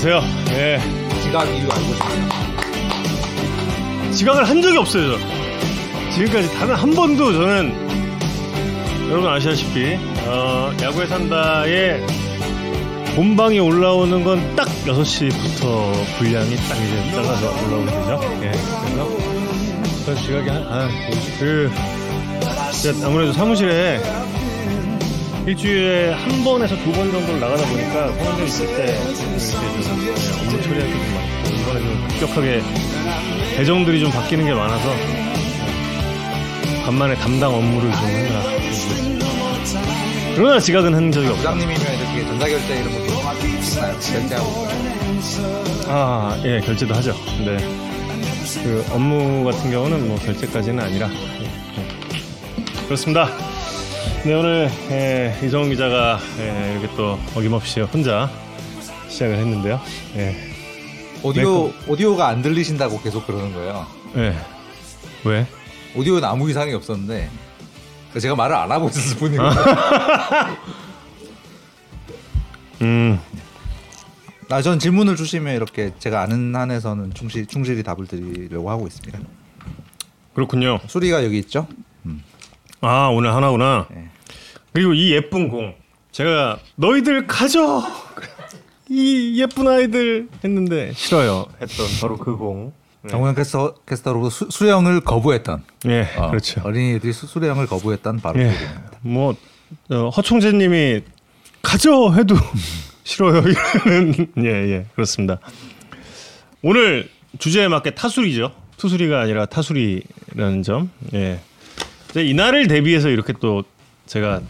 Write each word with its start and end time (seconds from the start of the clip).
안녕하세요. 0.00 0.22
예. 0.56 0.80
지각 1.22 1.44
이유 1.48 1.62
알고 1.68 1.94
싶습니다. 1.94 2.36
지각을 4.12 4.44
한 4.48 4.62
적이 4.62 4.76
없어요. 4.78 5.18
저. 5.18 5.24
지금까지 6.14 6.54
단 6.56 6.70
한 6.70 6.94
번도 6.94 7.32
저는 7.32 7.74
여러분 9.10 9.28
아시다시피 9.28 9.98
어, 10.26 10.70
야구에 10.80 11.04
산다의 11.06 12.06
본방이 13.16 13.58
올라오는 13.58 14.22
건 14.22 14.54
딱 14.54 14.68
6시부터 14.86 15.92
분량이 16.18 16.54
딱 16.54 16.76
이제 16.76 17.10
잘라서 17.10 17.50
올라오게 17.66 17.90
되죠. 17.90 18.20
예. 18.42 18.52
그래서 18.52 19.08
전 20.06 20.16
지각이 20.16 20.48
한, 20.48 20.62
아, 20.68 20.88
그, 21.40 21.70
진짜 22.72 23.04
아무래도 23.04 23.32
사무실에 23.32 24.00
일주일에 25.48 26.12
한 26.12 26.44
번에서 26.44 26.76
두 26.76 26.92
번 26.92 27.10
정도를 27.10 27.40
나가다 27.40 27.64
보니까 27.66 28.12
사람들 28.12 28.44
있을 28.46 28.66
때 28.66 28.84
이렇게 28.84 29.14
좀 29.14 30.06
예, 30.06 30.10
업무 30.40 30.62
처리할 30.62 30.86
게좀 30.86 31.14
많고 31.14 31.48
이번에 31.54 31.80
좀 31.80 32.08
급격하게 32.08 32.62
배정들이 33.56 34.00
좀 34.00 34.10
바뀌는 34.10 34.44
게 34.44 34.52
많아서 34.52 34.90
간만에 36.84 37.14
담당 37.14 37.54
업무를 37.54 37.90
좀 37.90 38.00
하느라 38.00 38.42
그러나 40.36 40.60
지각은 40.60 40.94
한 40.94 41.10
적이 41.10 41.28
없어요. 41.28 41.36
부장님이면 41.54 41.80
이렇게 41.80 42.26
전자결제 42.28 42.80
이런 42.80 42.92
것도 42.92 43.04
있나요? 43.06 43.98
결제하고. 43.98 44.68
아, 45.88 46.40
예, 46.44 46.60
결제도 46.60 46.94
하죠. 46.94 47.14
근데 47.38 47.56
그 48.62 48.84
업무 48.92 49.42
같은 49.44 49.70
경우는 49.70 50.08
뭐 50.08 50.16
결제까지는 50.18 50.84
아니라 50.84 51.08
예, 51.08 51.44
예. 51.80 52.84
그렇습니다. 52.84 53.28
네, 54.24 54.34
오늘 54.34 54.68
예, 54.90 55.38
이정훈 55.42 55.70
기자가 55.70 56.18
예, 56.38 56.72
이렇게 56.78 56.94
또 56.96 57.18
어김없이 57.34 57.80
혼자 57.80 58.28
시작을 59.08 59.36
했는데요. 59.36 59.80
예, 60.16 60.36
오디오, 61.22 61.72
오디오가 61.86 62.26
안 62.28 62.42
들리신다고 62.42 63.00
계속 63.00 63.26
그러는 63.26 63.52
거예요. 63.54 63.86
예. 64.16 64.34
왜? 65.24 65.46
오디오는 65.96 66.24
아무 66.24 66.50
이상이 66.50 66.74
없었는데, 66.74 67.30
제가 68.20 68.34
말을 68.34 68.54
안 68.56 68.70
하고 68.70 68.88
있었을 68.88 69.16
뿐이고. 69.18 69.42
음, 72.82 73.18
아, 74.50 74.62
전 74.62 74.78
질문을 74.78 75.16
주시면 75.16 75.54
이렇게 75.54 75.92
제가 75.98 76.22
아는 76.22 76.54
한에서는 76.54 77.14
충실, 77.14 77.46
충실히 77.46 77.82
답을 77.82 78.06
드리려고 78.06 78.70
하고 78.70 78.86
있습니다. 78.86 79.18
그렇군요. 80.34 80.80
수리가 80.86 81.24
여기 81.24 81.38
있죠? 81.38 81.66
아, 82.80 83.08
오늘 83.08 83.34
하나구나. 83.34 83.86
네. 83.90 84.08
그리고 84.72 84.92
이 84.94 85.12
예쁜 85.12 85.48
공. 85.48 85.74
제가 86.12 86.58
너희들 86.76 87.26
가져. 87.26 87.82
이 88.88 89.40
예쁜 89.40 89.68
아이들 89.68 90.28
했는데 90.42 90.92
싫어요. 90.94 91.46
했던 91.60 91.86
바로 92.00 92.16
그 92.16 92.36
공. 92.36 92.72
네. 93.02 93.10
정우영 93.10 93.34
캐스터, 93.34 93.74
캐스터로 93.86 94.30
수, 94.30 94.48
수령을 94.50 95.00
거부했던. 95.00 95.62
예, 95.86 96.08
어, 96.16 96.30
그렇죠. 96.30 96.60
어린이들이 96.64 97.12
수, 97.12 97.26
수령을 97.26 97.66
거부했던 97.66 98.20
바로 98.20 98.40
예, 98.40 98.50
그 98.50 98.58
공입니다. 98.58 98.98
뭐 99.02 99.34
어, 99.90 100.08
허총재님이 100.08 101.02
가져 101.62 102.12
해도 102.16 102.34
싫어요. 103.04 103.42
이러는 103.42 104.32
예, 104.38 104.44
예, 104.48 104.86
그렇습니다. 104.94 105.38
오늘 106.62 107.08
주제에 107.38 107.68
맞게 107.68 107.90
타수리죠. 107.90 108.52
투수리가 108.78 109.20
아니라 109.20 109.46
타수리라는 109.46 110.62
점. 110.62 110.90
예. 111.14 111.40
이날을 112.16 112.68
대비해서 112.68 113.08
이렇게 113.08 113.32
또 113.40 113.64
제가 114.06 114.40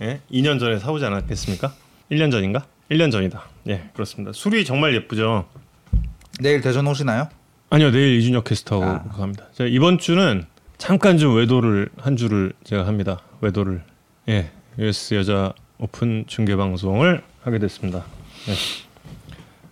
예? 0.00 0.20
2년 0.30 0.58
전에 0.58 0.78
사오지 0.78 1.04
않았겠습니까? 1.04 1.72
1년 2.10 2.30
전인가? 2.30 2.66
1년 2.90 3.12
전이다. 3.12 3.42
예, 3.68 3.88
그렇습니다. 3.92 4.32
수리 4.32 4.64
정말 4.64 4.94
예쁘죠. 4.94 5.46
내일 6.40 6.60
대전 6.60 6.86
오시나요? 6.86 7.28
아니요, 7.70 7.90
내일 7.90 8.18
이준혁 8.18 8.44
캐스터하고 8.44 9.10
아. 9.10 9.12
갑니다. 9.16 9.46
제가 9.54 9.68
이번 9.68 9.98
주는 9.98 10.44
잠깐 10.78 11.16
좀 11.16 11.36
외도를 11.36 11.88
한 11.98 12.16
주를 12.16 12.52
제가 12.64 12.86
합니다. 12.86 13.20
외도를 13.40 13.82
예, 14.28 14.50
US 14.78 15.14
여자 15.14 15.52
오픈 15.78 16.24
중계 16.26 16.56
방송을 16.56 17.22
하게 17.42 17.58
됐습니다. 17.58 18.04
예. 18.48 18.54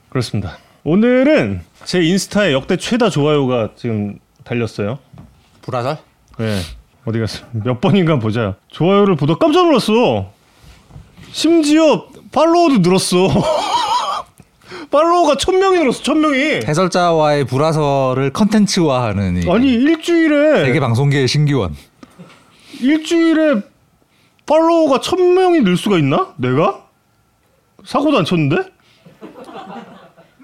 그렇습니다. 0.09 0.59
오늘은 0.85 1.63
제 1.85 2.03
인스타에 2.03 2.53
역대 2.53 2.77
최다 2.77 3.11
좋아요가 3.11 3.71
지금 3.77 4.19
달렸어요. 4.45 4.99
불화살? 5.63 5.99
예, 6.41 6.61
어디 7.05 7.19
갔어? 7.19 7.45
몇 7.53 7.81
번인가 7.81 8.19
보자. 8.19 8.57
좋아요를 8.69 9.17
보다 9.17 9.35
깜짝 9.35 9.65
놀랐어. 9.65 10.31
심지어 11.33 12.07
팔로워도 12.33 12.79
늘었어. 12.79 13.29
팔로워가 14.91 15.37
천 15.37 15.59
명이 15.59 15.79
늘었어. 15.79 16.03
천 16.03 16.21
명이. 16.21 16.61
해설자와의 16.67 17.45
불화설을 17.45 18.33
컨텐츠화하는 18.33 19.43
이 19.43 19.51
아니 19.51 19.69
일주일에 19.73 20.67
세계 20.67 20.81
방송계의 20.81 21.29
신기원. 21.29 21.75
일주일에 22.81 23.63
팔로워가 24.47 25.01
천 25.01 25.35
명이 25.35 25.61
늘 25.61 25.77
수가 25.77 25.99
있나? 25.99 26.35
내가 26.37 26.85
사고도 27.85 28.19
안 28.19 28.25
쳤는데 28.25 28.57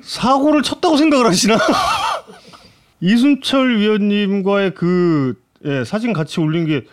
사고를 0.03 0.62
쳤다고 0.62 0.97
생각을 0.97 1.27
하시나? 1.27 1.59
이순철 3.00 3.78
위원님과의 3.78 4.75
그 4.75 5.34
예, 5.65 5.84
사진 5.84 6.12
같이 6.12 6.41
올린 6.41 6.67
게 6.67 6.84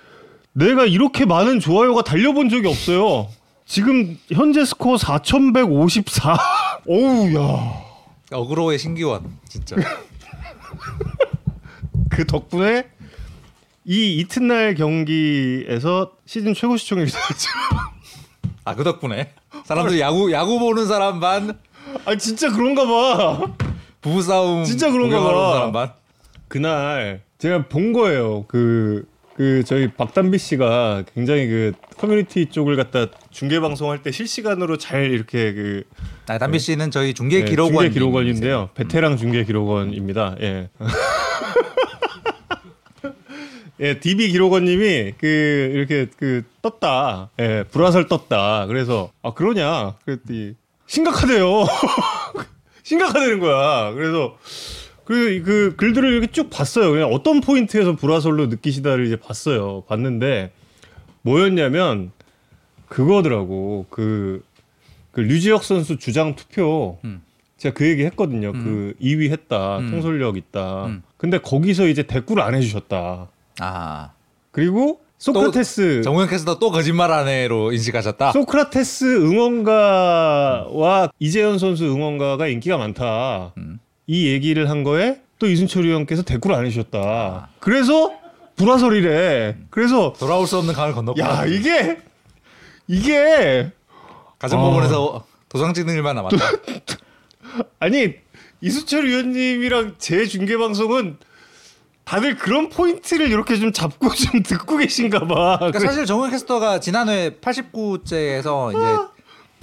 내가 0.53 0.85
이렇게 0.85 1.25
많은 1.25 1.59
좋아요가 1.59 2.03
달려본 2.03 2.50
적이 2.50 2.68
없어요. 2.68 3.28
지금 3.66 4.18
현재 4.31 4.66
스코어 4.66 4.97
4,154. 4.97 6.38
어우 6.88 7.34
야. 7.35 7.84
어그로의 8.31 8.79
신기원 8.79 9.38
진짜. 9.47 9.75
그 12.09 12.25
덕분에 12.25 12.88
이 13.85 14.18
이튿날 14.18 14.75
경기에서 14.75 16.12
시즌 16.25 16.53
최고 16.53 16.78
시청률이 16.78 17.12
됐죠. 17.12 17.50
아 18.66 18.75
그 18.75 18.84
덕분에 18.84 19.34
사람들 19.66 20.00
야구 20.00 20.31
야구 20.31 20.59
보는 20.59 20.88
사람 20.88 21.19
반 21.19 21.57
아 22.06 22.16
진짜 22.16 22.52
그런가 22.52 22.85
봐. 22.85 23.47
부부 24.02 24.22
싸움 24.22 24.63
진짜 24.63 24.91
그런가 24.91 25.19
봐. 25.22 25.53
사람 25.53 25.72
반. 25.72 25.94
그날 26.47 27.23
제가 27.43 27.67
본 27.67 27.91
거예요. 27.91 28.45
그, 28.47 29.05
그 29.35 29.65
저희 29.65 29.91
박담비 29.91 30.37
씨가 30.37 31.03
굉장히 31.13 31.47
그 31.47 31.73
커뮤니티 31.97 32.45
쪽을 32.45 32.77
갖다 32.77 33.07
중계 33.31 33.59
방송할 33.59 34.01
때 34.01 34.13
실시간으로 34.13 34.77
잘 34.77 35.11
이렇게 35.11 35.53
그 35.53 35.83
아, 36.27 36.37
담비 36.37 36.59
씨는 36.59 36.89
저희 36.89 37.13
중계 37.13 37.41
예, 37.41 37.43
기록원 37.43 37.83
중계 37.83 37.89
기록원인데요. 37.89 38.69
베테랑 38.75 39.17
중계 39.17 39.43
기록원입니다. 39.43 40.37
예. 40.39 40.69
예, 43.81 43.99
담비 44.00 44.29
기록원님이 44.29 45.15
그 45.17 45.71
이렇게 45.73 46.07
그 46.15 46.43
떴다. 46.61 47.31
예, 47.41 47.65
불화설 47.69 48.07
떴다. 48.07 48.67
그래서 48.67 49.11
아 49.21 49.33
그러냐? 49.33 49.97
그랬더니 50.05 50.53
심각하대요. 50.87 51.65
심각하다는 52.83 53.41
거야. 53.41 53.91
그래서 53.91 54.37
그, 55.06 55.41
그 55.44 55.75
글들을 55.75 56.12
이렇게 56.12 56.28
쭉 56.28 56.50
봤어요. 56.50 56.91
그냥 56.91 57.09
어떤 57.12 57.41
포인트에서 57.41 57.96
불화설로 57.96 58.47
느끼시다를 58.47 59.06
이제 59.06 59.16
봤어요. 59.16 59.84
봤는데 59.88 60.52
뭐였냐면 61.22 62.12
그거더라고. 62.88 63.86
그, 63.90 64.44
그 65.12 65.22
류지혁 65.22 65.64
선수 65.64 65.97
주장 65.97 66.36
투표 66.36 67.00
음. 67.03 67.22
제가 67.58 67.74
그 67.74 67.88
얘기 67.88 68.03
했거든요. 68.06 68.52
그 68.52 68.94
2위 69.02 69.31
했다. 69.31 69.80
음. 69.80 69.91
통솔력 69.91 70.38
있다. 70.38 70.86
음. 70.88 71.03
근데 71.18 71.38
거기서 71.38 71.88
이제 71.88 72.03
대꾸를 72.03 72.44
안 72.44 72.56
해주셨다. 72.56 73.30
아 73.62 74.12
그리고 74.52 74.99
소크라테스 75.17 76.02
정우영 76.03 76.28
캐스터 76.28 76.59
또 76.59 76.72
거짓말하네로 76.72 77.72
인식하셨다. 77.72 78.34
소크라테스 78.34 79.22
응원가와 79.22 81.11
이재현 81.20 81.59
선수 81.59 81.85
응원가가 81.85 82.47
인기가 82.47 82.78
많다. 82.78 83.53
음. 84.03 84.14
이 84.14 84.28
얘기를 84.28 84.70
한 84.70 84.84
거에 84.84 85.22
또 85.40 85.47
이순철 85.47 85.85
의원께서 85.85 86.22
대꾸를 86.23 86.55
안 86.55 86.66
해주셨다. 86.66 87.00
아. 87.00 87.47
그래서 87.59 88.11
불화설이래. 88.55 89.58
그래서 89.70 90.14
돌아올 90.17 90.47
수 90.47 90.58
없는 90.58 90.73
강을 90.73 90.94
건넜구나. 90.94 91.28
야 91.28 91.46
이게 91.46 91.97
이게 92.88 93.72
가정법원에서 94.40 95.26
도장 95.50 95.73
찍는 95.73 95.94
일만 95.96 96.16
남았다. 96.16 96.38
아니 97.79 98.14
이순철 98.61 99.05
의원님이랑 99.08 99.96
제 99.97 100.26
중계 100.26 100.58
방송은 100.58 101.17
다들 102.06 102.35
그런 102.38 102.70
포인트를 102.70 103.29
이렇게 103.29 103.58
좀 103.58 103.72
잡고 103.72 104.09
좀 104.14 104.44
듣고 104.44 104.78
계신가 104.78 105.28
봐. 105.28 105.58
그러니까 105.58 105.79
사실 105.79 106.06
정우영 106.06 106.32
캐스터가 106.32 106.79
지난해 106.79 107.32
89제에서 107.41 108.72
이제 108.72 109.12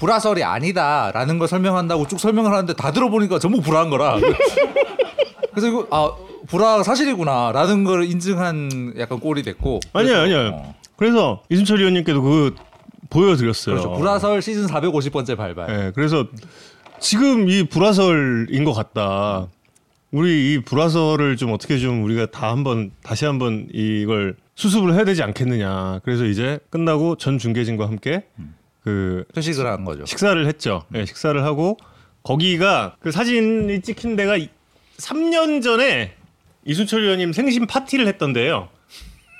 불화설이 0.00 0.42
아니다라는 0.42 1.38
걸 1.38 1.46
설명한다고 1.46 2.08
쭉 2.08 2.18
설명을 2.18 2.50
하는데 2.50 2.72
다 2.72 2.90
들어보니까 2.90 3.38
전부 3.38 3.60
불화한 3.60 3.90
거라. 3.90 4.16
그래서 5.52 5.68
이거 5.68 5.86
아 5.90 6.10
불화가 6.46 6.82
사실이구나라는 6.82 7.84
걸 7.84 8.04
인증한 8.04 8.94
약간 8.98 9.20
꼴이 9.20 9.42
됐고. 9.42 9.80
아니야 9.92 10.20
그래서, 10.22 10.22
아니야. 10.22 10.50
어, 10.54 10.74
그래서 10.96 11.42
이순철 11.50 11.78
의원님께도 11.80 12.22
그 12.22 12.54
보여드렸어요. 13.10 13.76
그렇죠. 13.76 13.92
불화설 13.92 14.40
시즌 14.40 14.66
450번째 14.66 15.36
발발. 15.36 15.68
예, 15.68 15.92
그래서 15.94 16.26
지금 16.98 17.50
이 17.50 17.64
불화설인 17.64 18.64
것 18.64 18.72
같다. 18.72 19.48
우리 20.12 20.54
이 20.54 20.60
불화설을 20.60 21.36
좀 21.36 21.52
어떻게 21.52 21.78
좀 21.78 22.02
우리가 22.04 22.26
다 22.26 22.50
한번 22.50 22.90
다시 23.02 23.26
한번 23.26 23.68
이걸 23.72 24.34
수습을 24.54 24.94
해야 24.94 25.04
되지 25.04 25.22
않겠느냐. 25.22 26.00
그래서 26.04 26.24
이제 26.24 26.58
끝나고 26.70 27.16
전 27.16 27.38
중계진과 27.38 27.86
함께 27.86 28.24
그 28.82 29.24
표식을 29.34 29.66
한 29.66 29.84
거죠. 29.84 30.06
식사를 30.06 30.46
했죠. 30.46 30.84
예, 30.94 31.04
식사를 31.04 31.42
하고 31.44 31.76
거기가 32.22 32.96
그 33.00 33.10
사진이 33.10 33.80
찍힌 33.82 34.16
데가 34.16 34.38
3년 34.98 35.62
전에 35.62 36.14
이순철 36.64 37.02
의원님 37.02 37.32
생신 37.32 37.66
파티를 37.66 38.06
했던데요. 38.06 38.68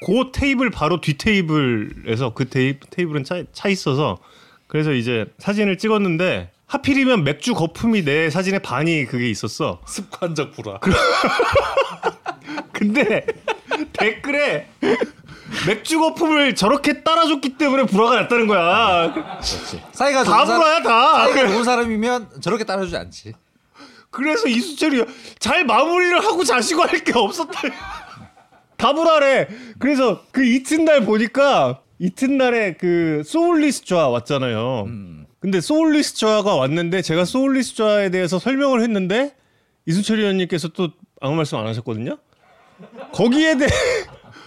그 0.06 0.30
테이블 0.32 0.70
바로 0.70 1.00
뒤 1.00 1.18
테이블에서 1.18 2.32
그 2.32 2.48
테이, 2.48 2.78
테이블은 2.90 3.24
차, 3.24 3.42
차 3.52 3.68
있어서 3.68 4.18
그래서 4.66 4.92
이제 4.92 5.26
사진을 5.38 5.78
찍었는데 5.78 6.50
하필이면 6.66 7.24
맥주 7.24 7.52
거품이 7.52 8.04
내 8.04 8.30
사진에 8.30 8.60
반이 8.60 9.06
그게 9.06 9.28
있었어. 9.28 9.82
습관적 9.86 10.52
불화. 10.52 10.78
근데 12.72 13.26
댓글에 13.92 14.68
맥주 15.66 15.98
거품을 15.98 16.54
저렇게 16.54 17.02
따라줬기 17.02 17.56
때문에 17.58 17.84
불화가 17.86 18.22
났다는 18.22 18.46
거야. 18.46 19.12
그렇지. 19.12 19.80
사이가 19.92 20.24
다 20.24 20.44
불화야 20.44 20.82
다. 20.82 21.24
사이가 21.24 21.48
좋은 21.48 21.64
사람이면 21.64 22.40
저렇게 22.40 22.64
따라주지 22.64 22.96
않지. 22.96 23.32
그래서 24.10 24.48
이순철이 24.48 25.04
잘 25.38 25.64
마무리를 25.64 26.24
하고 26.24 26.44
자시고 26.44 26.82
할 26.82 27.04
게 27.04 27.12
없었다. 27.14 27.60
다 28.76 28.92
불화래. 28.92 29.48
그래서 29.78 30.22
그 30.32 30.44
이튿날 30.44 31.04
보니까 31.04 31.80
이튿날에 31.98 32.74
그 32.74 33.22
소울리스 33.26 33.84
좌 33.84 34.08
왔잖아요. 34.08 34.86
근데 35.38 35.60
소울리스 35.60 36.16
좌가 36.16 36.54
왔는데 36.56 37.02
제가 37.02 37.24
소울리스 37.24 37.74
좌에 37.76 38.10
대해서 38.10 38.38
설명을 38.38 38.82
했는데 38.82 39.34
이순철 39.86 40.18
위원님께서 40.20 40.68
또 40.68 40.88
아무 41.20 41.34
말씀 41.34 41.58
안 41.58 41.66
하셨거든요. 41.66 42.16
거기에 43.12 43.56
대해 43.58 43.70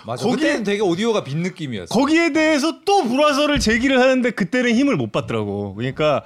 맞아. 0.06 0.26
거기에- 0.26 0.32
그때는 0.36 0.64
되게 0.64 0.82
오디오가 0.82 1.24
빈 1.24 1.44
느낌이었어. 1.44 1.94
거기에 1.94 2.34
대해서 2.34 2.80
또 2.86 3.04
불화설을 3.04 3.60
제기를 3.60 4.00
하는데 4.00 4.30
그때는 4.32 4.76
힘을 4.76 4.96
못 4.98 5.12
받더라고. 5.12 5.76
그러니까 5.76 6.24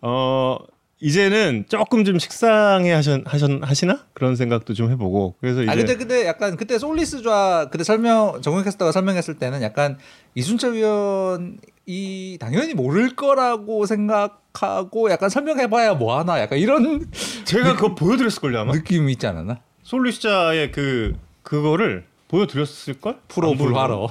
어 0.00 0.56
이제는 1.00 1.64
조금 1.68 2.04
좀 2.04 2.18
식상해 2.20 2.92
하셨, 2.92 3.22
하셨 3.24 3.50
하시나 3.62 4.04
그런 4.14 4.36
생각도 4.36 4.72
좀 4.72 4.90
해보고 4.92 5.34
그래서 5.40 5.62
이제 5.62 5.70
아 5.72 5.74
근데 5.74 5.96
근데 5.96 6.26
약간 6.26 6.56
그때 6.56 6.78
솔리스좌 6.78 7.68
그때 7.72 7.82
설명 7.82 8.40
정훈 8.40 8.62
캐스터가 8.62 8.92
설명했을 8.92 9.34
때는 9.34 9.62
약간 9.62 9.98
이순철 10.36 10.74
위원이 10.74 12.38
당연히 12.38 12.74
모를 12.74 13.16
거라고 13.16 13.84
생각하고 13.86 15.10
약간 15.10 15.28
설명해봐야 15.28 15.94
뭐 15.94 16.16
하나 16.16 16.40
약간 16.40 16.58
이런 16.60 17.04
제가 17.44 17.74
그거 17.74 17.96
보여드렸을 17.96 18.40
걸요 18.40 18.60
아마 18.60 18.72
느낌이 18.72 19.10
있지 19.12 19.26
않았나? 19.26 19.58
솔리스자의 19.82 20.70
그 20.70 21.14
그거를 21.42 22.04
보여드렸을 22.32 22.94
걸 22.94 23.18
프로 23.28 23.54
불화로. 23.54 24.08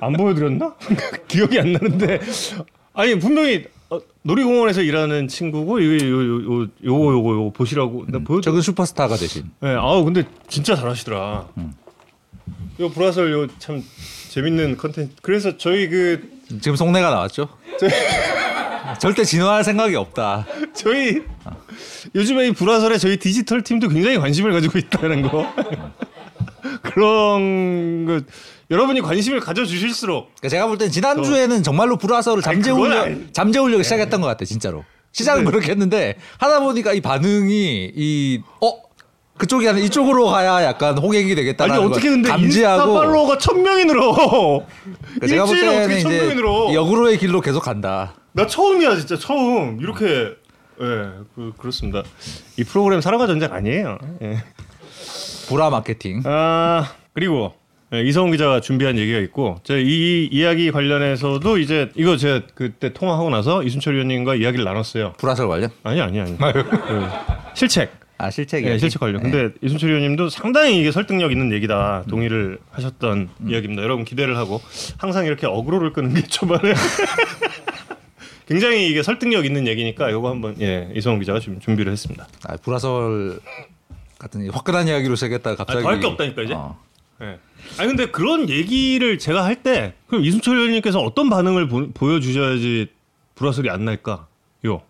안 0.00 0.12
보여드렸나 0.12 0.74
기억이 1.26 1.58
안 1.58 1.72
나는데 1.72 2.20
아니 2.94 3.18
분명히 3.18 3.64
어, 3.90 4.00
놀이공원에서 4.22 4.80
일하는 4.82 5.26
친구고 5.28 5.80
이거 5.80 6.06
요, 6.06 6.12
요, 6.12 6.62
요, 6.62 6.68
요거 6.84 7.12
요거 7.12 7.32
요거 7.32 7.50
보시라고 7.52 8.06
내가 8.06 8.20
보여 8.24 8.40
적은 8.40 8.62
슈퍼스타가 8.62 9.16
되신. 9.16 9.50
네, 9.60 9.70
아우 9.74 10.04
근데 10.04 10.24
진짜 10.48 10.74
잘하시더라. 10.76 11.48
요 12.80 12.88
불화설 12.90 13.32
요 13.32 13.46
참 13.58 13.82
재밌는 14.30 14.76
컨텐츠. 14.78 15.16
그래서 15.20 15.58
저희 15.58 15.88
그 15.88 16.30
지금 16.62 16.76
속내가 16.76 17.10
나왔죠? 17.10 17.48
절대 19.00 19.24
진화할 19.24 19.64
생각이 19.64 19.94
없다. 19.96 20.46
저희 20.74 21.22
요즘에 22.14 22.48
이 22.48 22.52
불화설에 22.52 22.98
저희 22.98 23.18
디지털 23.18 23.62
팀도 23.62 23.88
굉장히 23.88 24.16
관심을 24.18 24.52
가지고 24.52 24.78
있다는 24.78 25.22
거. 25.22 25.52
그런 26.82 28.06
거 28.06 28.20
여러분이 28.70 29.00
관심을 29.00 29.40
가져주실수록 29.40 30.26
그러니까 30.36 30.48
제가 30.48 30.66
볼 30.66 30.78
땐 30.78 30.90
지난주에는 30.90 31.62
정말로 31.62 31.96
불화설을 31.98 32.38
아니, 32.38 32.62
잠재우려 32.62 32.82
그건 32.94 32.98
아니- 33.04 33.32
잠재우려고 33.32 33.82
시작했던 33.82 34.20
것 34.20 34.26
같아 34.28 34.44
진짜로. 34.44 34.84
시작은 35.12 35.44
근데- 35.44 35.50
그렇게 35.50 35.70
했는데 35.72 36.16
하다 36.38 36.60
보니까 36.60 36.92
이 36.94 37.00
반응이 37.00 37.92
이 37.94 38.42
어 38.60 38.82
그쪽이 39.38 39.66
아니라 39.68 39.84
이쪽으로 39.84 40.26
가야 40.26 40.62
약간 40.62 40.96
호객이 40.98 41.26
아니 41.32 41.34
되겠다는 41.34 41.78
어떻게 41.80 42.10
근데 42.10 42.28
인스타 42.28 42.36
감지하고 42.36 42.94
팔로워가 42.94 43.38
천 43.38 43.62
명이 43.62 43.86
늘어. 43.86 44.12
그러니까 44.14 45.26
제가 45.26 45.44
볼 45.46 45.56
일주일에 45.56 45.70
때는 45.70 45.84
어떻게 45.84 46.00
천 46.02 46.12
명이 46.12 46.24
이제 46.26 46.34
늘어. 46.34 46.70
이 46.70 46.74
역으로의 46.74 47.18
길로 47.18 47.40
계속 47.40 47.60
간다. 47.60 48.14
나 48.32 48.46
처음이야 48.46 48.96
진짜 48.96 49.16
처음 49.18 49.80
이렇게 49.80 50.06
예 50.80 51.10
그, 51.34 51.52
그렇습니다. 51.58 52.02
이 52.58 52.64
프로그램 52.64 53.00
사랑과 53.00 53.26
전쟁 53.26 53.52
아니에요. 53.52 53.98
예. 54.22 54.44
불화 55.52 55.68
마케팅. 55.68 56.22
아 56.24 56.94
그리고 57.12 57.52
예, 57.92 58.02
이성훈 58.02 58.32
기자가 58.32 58.60
준비한 58.62 58.96
얘기가 58.96 59.18
있고 59.18 59.58
제가 59.64 59.78
이 59.78 60.26
이야기 60.32 60.70
관련해서도 60.70 61.58
이제 61.58 61.90
이거 61.94 62.16
제가 62.16 62.46
그때 62.54 62.94
통화하고 62.94 63.28
나서 63.28 63.62
이순철 63.62 63.92
의원님과 63.94 64.36
이야기를 64.36 64.64
나눴어요. 64.64 65.12
불화설 65.18 65.46
관련? 65.48 65.70
아니 65.82 66.00
아니 66.00 66.20
아니. 66.20 66.38
그 66.38 67.06
실책. 67.52 67.92
아 68.16 68.30
실책이. 68.30 68.66
예, 68.66 68.78
실책 68.78 68.98
관련. 69.00 69.22
근데 69.22 69.50
이순철 69.60 69.90
의원님도 69.90 70.30
상당히 70.30 70.80
이게 70.80 70.90
설득력 70.90 71.32
있는 71.32 71.52
얘기다 71.52 72.04
동의를 72.08 72.58
하셨던 72.70 73.28
이야기입니다. 73.46 73.82
여러분 73.82 74.06
기대를 74.06 74.38
하고 74.38 74.58
항상 74.96 75.26
이렇게 75.26 75.46
어그로를 75.46 75.92
끄는 75.92 76.14
게 76.14 76.22
초반에 76.22 76.72
굉장히 78.48 78.88
이게 78.88 79.02
설득력 79.02 79.44
있는 79.44 79.66
얘기니까 79.66 80.08
이거 80.08 80.30
한번 80.30 80.56
예 80.62 80.90
이성훈 80.94 81.20
기자가 81.20 81.40
지금 81.40 81.60
준비를 81.60 81.92
했습니다. 81.92 82.26
아, 82.48 82.56
불화설 82.56 83.38
같은 84.22 84.48
화끈한 84.50 84.88
이야기로 84.88 85.14
시작했다가 85.16 85.56
갑자기 85.56 85.82
더할 85.82 86.00
게 86.00 86.06
없다니까, 86.06 86.42
이제? 86.42 86.54
어. 86.54 86.78
예. 87.20 87.38
아니 87.78 87.88
근데 87.88 88.06
그런 88.10 88.48
얘기를 88.48 89.18
제가 89.18 89.44
할 89.44 89.62
때 89.62 89.94
그럼 90.06 90.24
이순철 90.24 90.56
의원님께서 90.56 91.00
어떤 91.00 91.28
반응을 91.28 91.68
보, 91.68 92.14
여주셔야지 92.14 92.88
불화설이 93.34 93.68
안 93.70 93.84
날까? 93.84 94.26
요. 94.66 94.82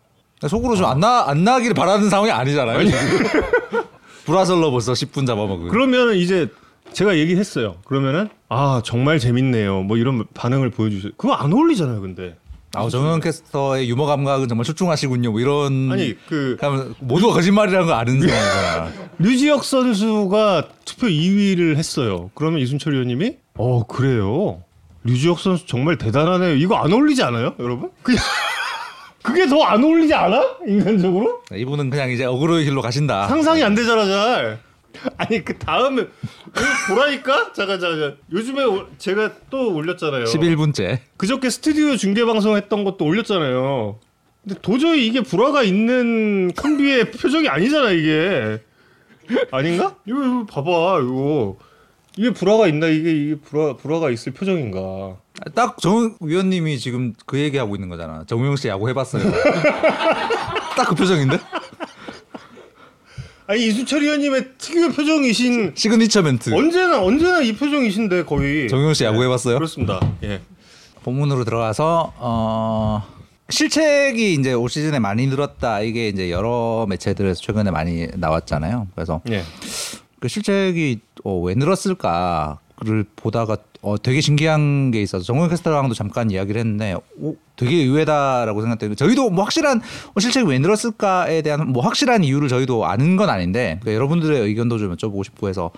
속으로 0.47 0.77
좀 0.77 0.87
안 0.87 1.01
나안 1.01 1.45
나기를 1.45 1.75
바라는 1.75 2.11
상황이 2.11 2.31
아니잖아요. 2.31 2.85
지금. 2.87 2.99
불화설로 4.25 4.71
벌써 4.71 4.93
10분 4.93 5.27
잡아먹은. 5.27 5.69
그러면 5.69 6.15
이제 6.17 6.49
제가 6.93 7.17
얘기했어요. 7.19 7.77
그러면은 7.85 8.29
아 8.49 8.83
정말 8.85 9.19
재밌네요. 9.19 9.83
뭐 9.83 9.97
이런 9.97 10.25
반응을 10.35 10.71
보여주세요. 10.71 11.13
그거 11.17 11.33
안 11.35 11.53
어울리잖아요, 11.53 12.01
근데. 12.01 12.37
아, 12.75 12.89
정영 12.89 13.21
캐스터의 13.21 13.89
유머 13.91 14.07
감각은 14.07 14.49
정말 14.49 14.65
출중하시군요. 14.65 15.31
뭐 15.33 15.41
이런 15.41 15.93
아니 15.93 16.17
그 16.27 16.57
모두가 17.01 17.35
거짓말이라는 17.35 17.87
걸 17.87 17.95
아는 17.95 18.21
상황이잖아. 18.21 18.93
류지혁 19.19 19.65
선수가 19.65 20.69
투표 20.85 21.07
2위를 21.09 21.77
했어요. 21.77 22.31
그러면 22.35 22.61
이순철 22.61 22.95
의원님이 22.95 23.37
어 23.59 23.85
그래요. 23.87 24.63
류지혁 25.05 25.39
선수 25.41 25.67
정말 25.67 25.99
대단하네요. 25.99 26.55
이거 26.57 26.77
안 26.77 26.93
어울리지 26.93 27.23
않아요, 27.25 27.55
여러분? 27.59 27.91
그냥 28.03 28.23
그게 29.23 29.47
더 29.47 29.63
안 29.65 29.83
어울리지 29.85 30.15
않아? 30.15 30.43
인간적으로? 30.67 31.43
이분은 31.55 31.91
그냥 31.91 32.11
이제 32.11 32.25
어그로의 32.25 32.65
길로 32.65 32.81
가신다. 32.83 33.29
상상이 33.29 33.63
안 33.63 33.75
되잖아, 33.75 34.05
잘. 34.07 34.59
아니 35.17 35.45
그 35.45 35.57
다음에 35.59 36.03
이거 36.03 36.65
보라니까? 36.95 37.53
잠깐 37.53 37.81
잠깐. 37.81 38.17
요즘에 38.33 38.65
오- 38.65 38.87
제가 38.99 39.33
또 39.51 39.75
올렸잖아요. 39.75 40.25
11분째. 40.25 40.99
그저께 41.17 41.51
스튜디오 41.51 41.97
중계 41.97 42.25
방송 42.25 42.57
했던 42.57 42.85
것도 42.85 43.05
올렸잖아요. 43.05 43.99
근데 44.45 44.61
도저히 44.61 45.07
이게 45.07 45.21
불화가 45.21 45.63
있는 45.63 46.51
콤비의 46.53 47.13
표정이 47.13 47.49
아니잖아 47.49 47.91
이게. 47.91 48.61
아닌가? 49.51 49.97
이거, 50.07 50.19
이거 50.25 50.47
봐봐 50.47 51.01
이거 51.03 51.57
이게 52.19 52.31
불화가 52.33 52.67
있나 52.67 52.89
이게 52.89 53.11
이게 53.13 53.37
불화 53.41 53.77
불화가 53.77 54.11
있을 54.11 54.33
표정인가? 54.33 55.17
딱 55.55 55.77
정 55.81 56.17
위원님이 56.21 56.79
지금 56.79 57.15
그 57.25 57.39
얘기하고 57.39 57.75
있는 57.77 57.89
거잖아. 57.89 58.25
정우영 58.27 58.57
씨 58.57 58.69
야구 58.69 58.89
해봤어요. 58.89 59.23
딱 60.77 60.89
그 60.89 60.95
표정인데? 60.95 61.39
아니 63.47 63.67
이순철 63.67 64.03
위원님의 64.03 64.45
특유의 64.59 64.93
표정이신 64.93 65.73
시그니처 65.75 66.23
멘트. 66.23 66.55
언제나 66.55 67.03
언제나 67.03 67.41
이 67.41 67.53
표정이신데 67.55 68.25
거의. 68.25 68.69
정우영 68.69 68.95
씨 68.95 69.05
야구 69.05 69.19
네, 69.19 69.25
해봤어요? 69.25 69.55
그렇습니다. 69.57 70.01
예. 70.23 70.41
본문으로 71.03 71.45
들어가서 71.45 72.13
어 72.17 73.03
실책이 73.49 74.35
이제 74.35 74.53
올 74.53 74.69
시즌에 74.71 74.99
많이 75.01 75.27
늘었다. 75.27 75.81
이게 75.81 76.09
이제 76.09 76.31
여러 76.31 76.87
매체들에서 76.89 77.41
최근에 77.41 77.71
많이 77.71 78.07
나왔잖아요. 78.15 78.89
그래서 78.95 79.21
예. 79.31 79.43
그 80.21 80.29
실책이 80.29 81.01
어, 81.25 81.37
왜 81.41 81.55
늘었을까 81.55 82.61
를 82.85 83.05
보다가 83.15 83.59
어, 83.81 83.97
되게 83.97 84.21
신기한 84.21 84.91
게 84.91 85.03
있어서 85.03 85.25
정훈 85.25 85.49
캐스터랑도 85.49 85.95
잠깐 85.95 86.31
이야기를 86.31 86.59
했는데 86.61 86.97
오, 87.19 87.37
되게 87.55 87.77
의외다라고 87.77 88.61
생각되고 88.61 88.95
저희도 88.97 89.31
뭐 89.31 89.45
확실한 89.45 89.81
어, 90.15 90.21
실책이 90.21 90.49
왜 90.49 90.59
늘었을까에 90.59 91.43
대한 91.43 91.69
뭐 91.69 91.83
확실한 91.83 92.25
이유를 92.25 92.49
저희도 92.49 92.85
아는 92.87 93.17
건 93.17 93.31
아닌데 93.31 93.79
그러니까 93.81 93.95
여러분들의 93.95 94.41
의견도 94.41 94.79
좀 94.79 94.97
여쭤보고 94.97 95.25
싶고 95.25 95.49
해서 95.49 95.71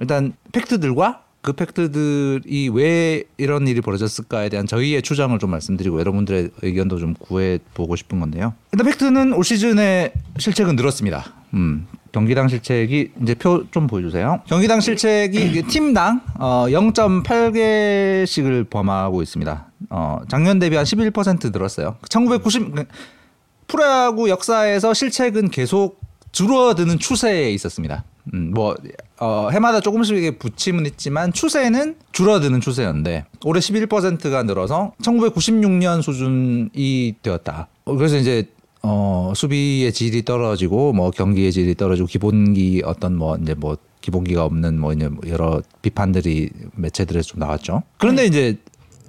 일단 0.00 0.34
팩트들과 0.52 1.22
그 1.40 1.52
팩트들이 1.52 2.70
왜 2.70 3.22
이런 3.38 3.68
일이 3.68 3.80
벌어졌을까에 3.80 4.48
대한 4.48 4.66
저희의 4.66 5.02
추정을 5.02 5.38
좀 5.38 5.50
말씀드리고 5.50 6.00
여러분들의 6.00 6.50
의견도 6.62 6.98
좀 6.98 7.14
구해 7.14 7.60
보고 7.74 7.94
싶은 7.94 8.18
건데요. 8.18 8.54
일단 8.72 8.86
팩트는 8.86 9.32
올 9.32 9.44
시즌에 9.44 10.12
실책은 10.38 10.74
늘었습니다. 10.74 11.32
음, 11.56 11.86
경기당 12.12 12.48
실책이 12.48 13.12
이제 13.22 13.34
표 13.34 13.64
좀 13.70 13.86
보여주세요. 13.86 14.40
경기당 14.46 14.80
실책이 14.80 15.62
팀당 15.68 16.20
어, 16.38 16.66
0.8개씩을 16.68 18.68
범하고 18.70 19.22
있습니다. 19.22 19.66
어, 19.90 20.18
작년 20.28 20.58
대비 20.58 20.76
한 20.76 20.84
11% 20.84 21.52
늘었어요. 21.52 21.96
1990 22.08 22.86
프로야구 23.66 24.28
역사에서 24.30 24.94
실책은 24.94 25.50
계속 25.50 26.00
줄어드는 26.32 26.98
추세에 26.98 27.50
있었습니다. 27.52 28.04
음, 28.34 28.52
뭐 28.54 28.74
어, 29.18 29.48
해마다 29.52 29.80
조금씩 29.80 30.38
붙임은 30.38 30.84
있지만 30.86 31.32
추세는 31.32 31.96
줄어드는 32.12 32.60
추세였는데 32.60 33.24
올해 33.44 33.60
11%가 33.60 34.42
늘어서 34.42 34.92
1996년 35.02 36.02
수준이 36.02 37.14
되었다. 37.22 37.68
어, 37.84 37.96
그래서 37.96 38.16
이제 38.16 38.48
어, 38.82 39.32
수비의 39.34 39.92
질이 39.92 40.24
떨어지고 40.24 40.92
뭐 40.92 41.10
경기의 41.10 41.52
질이 41.52 41.74
떨어지고 41.74 42.06
기본기 42.06 42.82
어떤 42.84 43.16
뭐 43.16 43.36
이제 43.36 43.54
뭐 43.54 43.76
기본기가 44.00 44.44
없는 44.44 44.78
뭐 44.78 44.92
이제 44.92 45.10
여러 45.26 45.62
비판들이 45.82 46.50
매체들에서 46.74 47.28
좀 47.28 47.40
나왔죠. 47.40 47.82
그런데 47.98 48.24
이제 48.26 48.58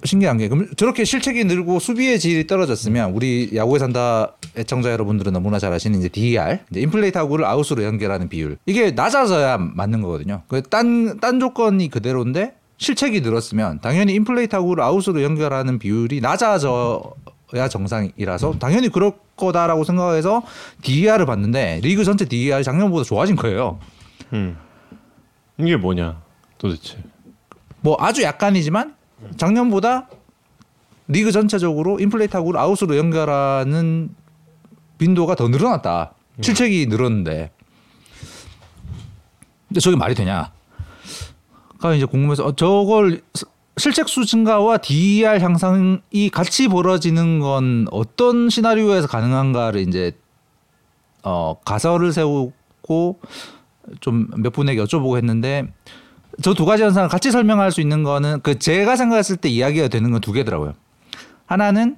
신기한 0.04 0.38
게 0.38 0.48
그럼 0.48 0.68
저렇게 0.76 1.04
실책이 1.04 1.44
늘고 1.44 1.80
수비의 1.80 2.20
질이 2.20 2.46
떨어졌으면 2.46 3.12
우리 3.12 3.50
야구에 3.54 3.78
산다 3.78 4.34
애청자 4.56 4.90
여러분들은 4.92 5.32
너무나 5.32 5.58
잘 5.58 5.72
아시는 5.72 5.98
이제 5.98 6.08
DER 6.08 6.58
이제 6.70 6.80
인플레이 6.80 7.12
타구를 7.12 7.44
아웃으로 7.44 7.82
연결하는 7.82 8.28
비율 8.28 8.58
이게 8.66 8.90
낮아져야 8.92 9.58
맞는 9.58 10.02
거거든요. 10.02 10.42
딴딴 10.48 11.20
딴 11.20 11.40
조건이 11.40 11.88
그대로인데 11.88 12.54
실책이 12.78 13.20
늘었으면 13.22 13.80
당연히 13.80 14.14
인플레이 14.14 14.46
타구를 14.46 14.82
아웃으로 14.82 15.22
연결하는 15.22 15.78
비율이 15.78 16.20
낮아져 16.20 17.14
야 17.56 17.68
정상이라서 17.68 18.58
당연히 18.58 18.88
그럴 18.88 19.12
거다라고 19.36 19.84
생각해서 19.84 20.42
DER을 20.82 21.24
봤는데 21.26 21.80
리그 21.82 22.04
전체 22.04 22.26
DER 22.26 22.62
작년보다 22.62 23.04
좋아진 23.04 23.36
거예요. 23.36 23.78
음. 24.32 24.58
이게 25.56 25.76
뭐냐 25.76 26.20
도대체? 26.58 26.98
뭐 27.80 27.96
아주 27.98 28.22
약간이지만 28.22 28.94
작년보다 29.36 30.08
리그 31.08 31.32
전체적으로 31.32 31.98
인플레이 32.00 32.28
타구를 32.28 32.60
아웃으로 32.60 32.96
연결하는 32.96 34.14
빈도가 34.98 35.34
더 35.36 35.48
늘어났다. 35.48 36.12
실책이 36.40 36.86
늘었는데. 36.86 37.50
근데 39.68 39.80
저게 39.80 39.96
말이 39.96 40.14
되냐? 40.14 40.52
가 41.80 41.94
이제 41.94 42.04
궁금해서 42.04 42.44
어, 42.44 42.56
저걸 42.56 43.22
실책 43.78 44.08
수 44.08 44.24
증가와 44.24 44.78
DER 44.78 45.38
향상이 45.40 46.30
같이 46.32 46.68
벌어지는 46.68 47.38
건 47.40 47.86
어떤 47.90 48.48
시나리오에서 48.50 49.06
가능한가를 49.08 49.80
이제 49.80 50.12
어 51.22 51.56
가설을 51.64 52.12
세우고 52.12 53.20
좀 54.00 54.28
몇 54.36 54.52
분에게 54.52 54.82
여쭤보고 54.82 55.16
했는데 55.16 55.66
저 56.42 56.54
두 56.54 56.64
가지 56.64 56.82
현상을 56.82 57.08
같이 57.08 57.30
설명할 57.30 57.72
수 57.72 57.80
있는 57.80 58.02
거는 58.04 58.40
그 58.42 58.58
제가 58.58 58.96
생각했을 58.96 59.36
때 59.36 59.48
이야기가 59.48 59.88
되는 59.88 60.10
건 60.10 60.20
두 60.20 60.32
개더라고요. 60.32 60.74
하나는 61.46 61.96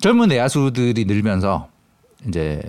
젊은 0.00 0.28
내야수들이 0.28 1.04
늘면서 1.04 1.68
이제 2.28 2.60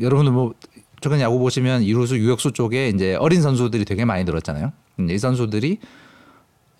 여러분들 0.00 0.32
뭐 0.32 0.54
최근 1.00 1.20
야구 1.20 1.38
보시면 1.38 1.82
이루수 1.82 2.16
유격수 2.18 2.52
쪽에 2.52 2.88
이제 2.88 3.14
어린 3.16 3.42
선수들이 3.42 3.84
되게 3.84 4.04
많이 4.04 4.24
늘었잖아요. 4.24 4.72
이 5.08 5.18
선수들이 5.18 5.78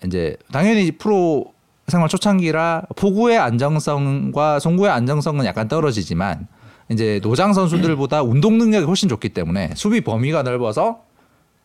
이제 0.05 0.35
당연히 0.51 0.91
프로 0.91 1.53
생활 1.87 2.09
초창기라 2.09 2.83
포구의 2.95 3.37
안정성과 3.37 4.59
송구의 4.59 4.91
안정성은 4.91 5.45
약간 5.45 5.67
떨어지지만 5.67 6.47
이제 6.89 7.19
노장 7.21 7.53
선수들보다 7.53 8.21
운동 8.23 8.57
능력이 8.57 8.85
훨씬 8.85 9.09
좋기 9.09 9.29
때문에 9.29 9.73
수비 9.75 10.01
범위가 10.01 10.43
넓어서 10.43 11.03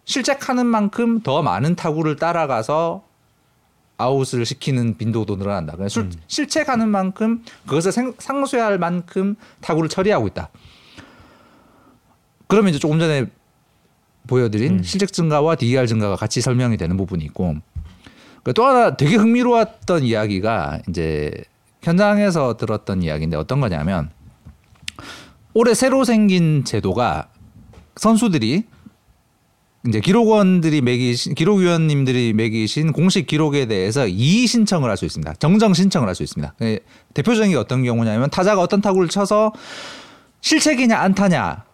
실책하는 0.05 0.67
만큼 0.67 1.21
더 1.21 1.43
많은 1.43 1.75
타구를 1.75 2.17
따라가서 2.17 3.05
아웃을 3.99 4.45
시키는 4.45 4.99
빈도도 4.99 5.37
늘어난다. 5.37 5.73
그러니까 5.73 5.89
술, 5.89 6.11
실책하는 6.29 6.89
만큼 6.89 7.43
그것을 7.67 7.93
생, 7.93 8.15
상쇄할 8.19 8.79
만큼 8.79 9.37
타구를 9.61 9.89
처리하고 9.89 10.27
있다. 10.29 10.51
그러면 12.47 12.71
이제 12.71 12.79
조금 12.79 12.99
전에 12.99 13.27
보여드린 14.27 14.83
실책 14.83 15.13
증가와 15.13 15.57
DER 15.57 15.87
증가가 15.87 16.15
같이 16.17 16.41
설명이 16.41 16.77
되는 16.77 16.97
부분이 16.97 17.25
있고 17.25 17.55
그 17.55 17.76
또 18.53 18.65
하나 18.65 18.97
되게 18.97 19.17
흥미로웠던 19.17 20.05
이야기가 20.05 20.81
이제 20.89 21.33
현장에서 21.83 22.57
들었던 22.57 23.03
이야기인데 23.03 23.37
어떤 23.37 23.61
거냐면 23.61 24.11
올해 25.55 25.75
새로 25.75 26.05
생긴 26.05 26.65
제도가 26.65 27.29
선수들이 27.97 28.65
이제 29.89 30.01
기록원들이 30.01 30.81
매기신 30.81 31.35
기록위원님들이 31.35 32.33
매기신 32.33 32.93
공식 32.93 33.27
기록에 33.27 33.67
대해서 33.67 34.07
이의 34.09 34.47
신청을 34.49 34.91
할 34.91 34.97
수 34.97 35.05
있습니다. 35.05 35.35
정정 35.35 35.75
신청을 35.75 36.09
할 36.09 36.15
수 36.15 36.25
있습니다. 36.25 36.55
예, 36.63 36.81
대표적인 37.15 37.53
게 37.53 37.57
어떤 37.57 37.85
경우냐면 37.85 38.29
타자가 38.31 38.61
어떤 38.61 38.81
타구를 38.81 39.09
쳐서 39.09 39.53
실책이냐 40.41 40.99
안타냐 40.99 41.65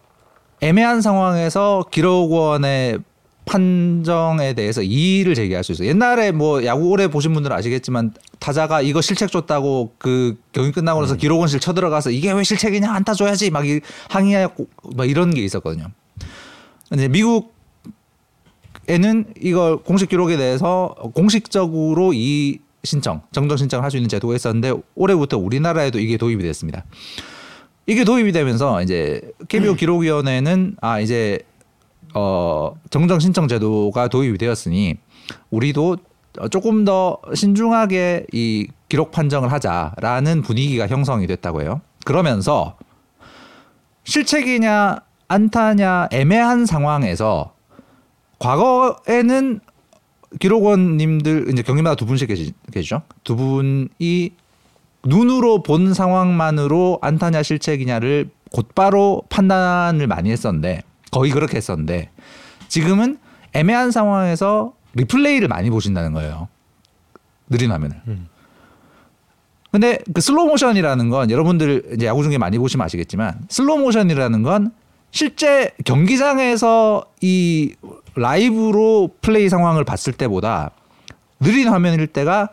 애매한 0.61 1.01
상황에서 1.01 1.85
기록원의 1.91 2.99
판정에 3.45 4.53
대해서 4.53 4.81
이의를 4.81 5.35
제기할 5.35 5.63
수 5.63 5.71
있어요. 5.73 5.87
옛날에 5.89 6.31
뭐 6.31 6.63
야구 6.65 6.87
오래 6.89 7.07
보신 7.07 7.33
분들은 7.33 7.55
아시겠지만 7.55 8.13
타자가 8.39 8.81
이거 8.81 9.01
실책 9.01 9.31
줬다고 9.31 9.93
그 9.97 10.35
경기 10.51 10.71
끝나고 10.71 11.01
나서 11.01 11.15
기록원실 11.15 11.59
쳐들어가서 11.59 12.11
이게 12.11 12.31
왜 12.31 12.43
실책이냐 12.43 12.91
안타 12.91 13.13
줘야지 13.13 13.51
막 13.51 13.67
이- 13.67 13.81
항의하고 14.09 14.67
막 14.95 15.09
이런 15.09 15.33
게 15.33 15.41
있었거든요. 15.43 15.87
근데 16.89 17.07
미국에는 17.07 17.51
이걸 19.41 19.77
공식 19.77 20.09
기록에 20.09 20.37
대해서 20.37 20.95
공식적으로 21.13 22.13
이 22.13 22.59
신청, 22.83 23.21
정정 23.31 23.57
신청을 23.57 23.83
할 23.83 23.91
수 23.91 23.97
있는 23.97 24.09
제도가 24.09 24.35
있었는데 24.35 24.73
올해부터 24.95 25.37
우리나라에도 25.37 25.99
이게 25.99 26.17
도입이 26.17 26.43
됐습니다. 26.43 26.83
이게 27.85 28.03
도입이 28.03 28.31
되면서 28.33 28.81
이제 28.81 29.21
KBO 29.47 29.75
기록위원회는 29.79 30.75
아 30.81 30.99
이제 30.99 31.39
어 32.13 32.75
정정 32.89 33.19
신청 33.19 33.47
제도가 33.47 34.07
도입이 34.07 34.37
되었으니 34.37 34.95
우리도 35.49 35.97
조금 36.51 36.85
더 36.85 37.19
신중하게 37.33 38.27
이 38.31 38.67
기록 38.89 39.11
판정을 39.11 39.51
하자라는 39.51 40.41
분위기가 40.41 40.87
형성이 40.87 41.27
됐다고 41.27 41.61
해요. 41.61 41.81
그러면서 42.05 42.75
실책이냐 44.03 44.99
안타냐 45.27 46.09
애매한 46.11 46.65
상황에서 46.65 47.53
과거에는 48.39 49.61
기록원님들 50.39 51.49
이제 51.51 51.61
경기마다 51.61 51.95
두 51.95 52.05
분씩 52.05 52.27
계시, 52.27 52.53
계시죠. 52.71 53.03
두 53.23 53.35
분이 53.35 54.31
눈으로 55.05 55.63
본 55.63 55.93
상황만으로 55.93 56.99
안타냐 57.01 57.43
실책이냐를 57.43 58.29
곧바로 58.51 59.23
판단을 59.29 60.07
많이 60.07 60.31
했었는데 60.31 60.81
거의 61.13 61.31
그렇게 61.31 61.57
했었는데 61.57 62.09
지금은 62.67 63.17
애매한 63.53 63.91
상황에서 63.91 64.73
replay를 64.95 65.47
많이 65.47 65.69
보신다는 65.69 66.11
거예요. 66.13 66.47
느린 67.49 67.71
화면을. 67.71 68.01
근데 69.71 69.99
그 70.13 70.21
슬로우 70.21 70.47
모션이라는 70.47 71.09
건 71.09 71.31
여러분들 71.31 71.93
이제 71.95 72.05
야구 72.05 72.23
중에 72.23 72.37
많이 72.37 72.57
보시면 72.57 72.85
아시겠지만 72.85 73.41
슬로우 73.49 73.79
모션이라는 73.79 74.43
건 74.43 74.71
실제 75.11 75.71
경기장에서 75.85 77.05
이 77.21 77.75
라이브로 78.15 79.11
플레이 79.21 79.49
상황을 79.49 79.83
봤을 79.83 80.13
때보다 80.13 80.71
느린 81.39 81.67
화면일 81.67 82.07
때가 82.07 82.49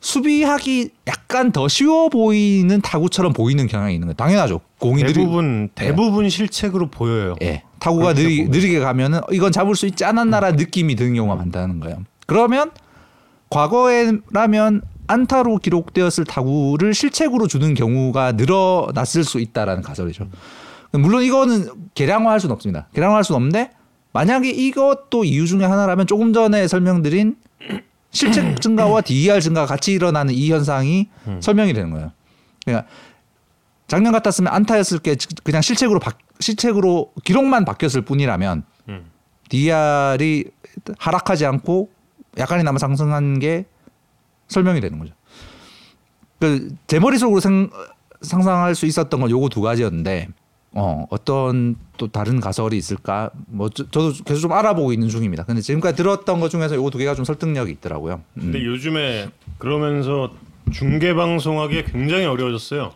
수비하기 0.00 0.90
약간 1.06 1.52
더 1.52 1.68
쉬워 1.68 2.08
보이는 2.08 2.80
타구처럼 2.80 3.34
보이는 3.34 3.66
경향이 3.66 3.94
있는 3.94 4.08
거예요. 4.08 4.14
당연하죠. 4.14 4.60
공이 4.78 5.02
느리 5.02 5.12
대부분 5.12 5.68
대부분 5.74 6.28
실책으로 6.30 6.88
보여요. 6.88 7.36
예. 7.42 7.62
타구가 7.80 8.14
느리. 8.14 8.46
느리게 8.48 8.78
가면은 8.78 9.20
이건 9.32 9.50
잡을 9.52 9.74
수 9.74 9.86
있지 9.86 10.04
않았나라는 10.04 10.56
느낌이 10.56 10.94
드는 10.96 11.14
경우가 11.14 11.34
많다는 11.36 11.80
거예요. 11.80 12.04
그러면 12.26 12.70
과거에라면 13.48 14.82
안타로 15.08 15.58
기록되었을 15.58 16.24
타구를 16.24 16.94
실책으로 16.94 17.48
주는 17.48 17.74
경우가 17.74 18.32
늘어났을 18.32 19.24
수 19.24 19.40
있다라는 19.40 19.82
가설이죠. 19.82 20.28
물론 20.92 21.24
이거는 21.24 21.68
계량화할 21.94 22.38
수는 22.38 22.54
없습니다. 22.54 22.86
계량화할 22.94 23.24
수는 23.24 23.36
없는데 23.36 23.70
만약에 24.12 24.50
이것도 24.50 25.24
이유 25.24 25.46
중에 25.46 25.64
하나라면 25.64 26.06
조금 26.06 26.32
전에 26.32 26.68
설명드린 26.68 27.36
실책 28.12 28.60
증가와 28.62 29.00
DER 29.00 29.40
증가가 29.40 29.66
같이 29.66 29.92
일어나는 29.92 30.34
이 30.34 30.50
현상이 30.50 31.08
설명이 31.40 31.72
되는 31.72 31.90
거예요. 31.90 32.12
그러니까 32.64 32.88
작년 33.86 34.12
같았으면 34.12 34.52
안타였을 34.52 34.98
게 34.98 35.16
그냥 35.42 35.62
실책으로 35.62 35.98
바, 35.98 36.12
실책으로 36.40 37.12
기록만 37.24 37.64
바뀌었을 37.64 38.02
뿐이라면 38.02 38.64
음. 38.88 39.04
DR이 39.48 40.44
하락하지 40.98 41.46
않고 41.46 41.90
약간이나마 42.38 42.78
상승한 42.78 43.38
게 43.38 43.66
설명이 44.48 44.80
되는 44.80 44.98
거죠. 44.98 45.14
그제 46.38 46.98
머릿속으로 46.98 47.40
생, 47.40 47.70
상상할 48.22 48.74
수 48.74 48.86
있었던 48.86 49.20
건 49.20 49.30
요거 49.30 49.48
두 49.50 49.60
가지였는데 49.60 50.28
어, 50.72 51.06
어떤 51.10 51.76
또 51.96 52.08
다른 52.08 52.40
가설이 52.40 52.76
있을까? 52.76 53.30
뭐 53.46 53.68
저, 53.68 53.84
도 53.84 54.12
계속 54.24 54.40
좀 54.40 54.52
알아보고 54.52 54.92
있는 54.92 55.08
중입니다. 55.08 55.44
근데 55.44 55.60
지금까지 55.60 55.96
들었던 55.96 56.40
것 56.40 56.48
중에서 56.48 56.76
요거 56.76 56.90
두 56.90 56.98
개가 56.98 57.14
좀 57.14 57.24
설득력이 57.24 57.72
있더라고요. 57.72 58.22
음. 58.34 58.40
근데 58.40 58.64
요즘에 58.64 59.28
그러면서 59.58 60.30
중계 60.72 61.14
방송하기 61.14 61.84
굉장히 61.84 62.24
어려워졌어요. 62.26 62.92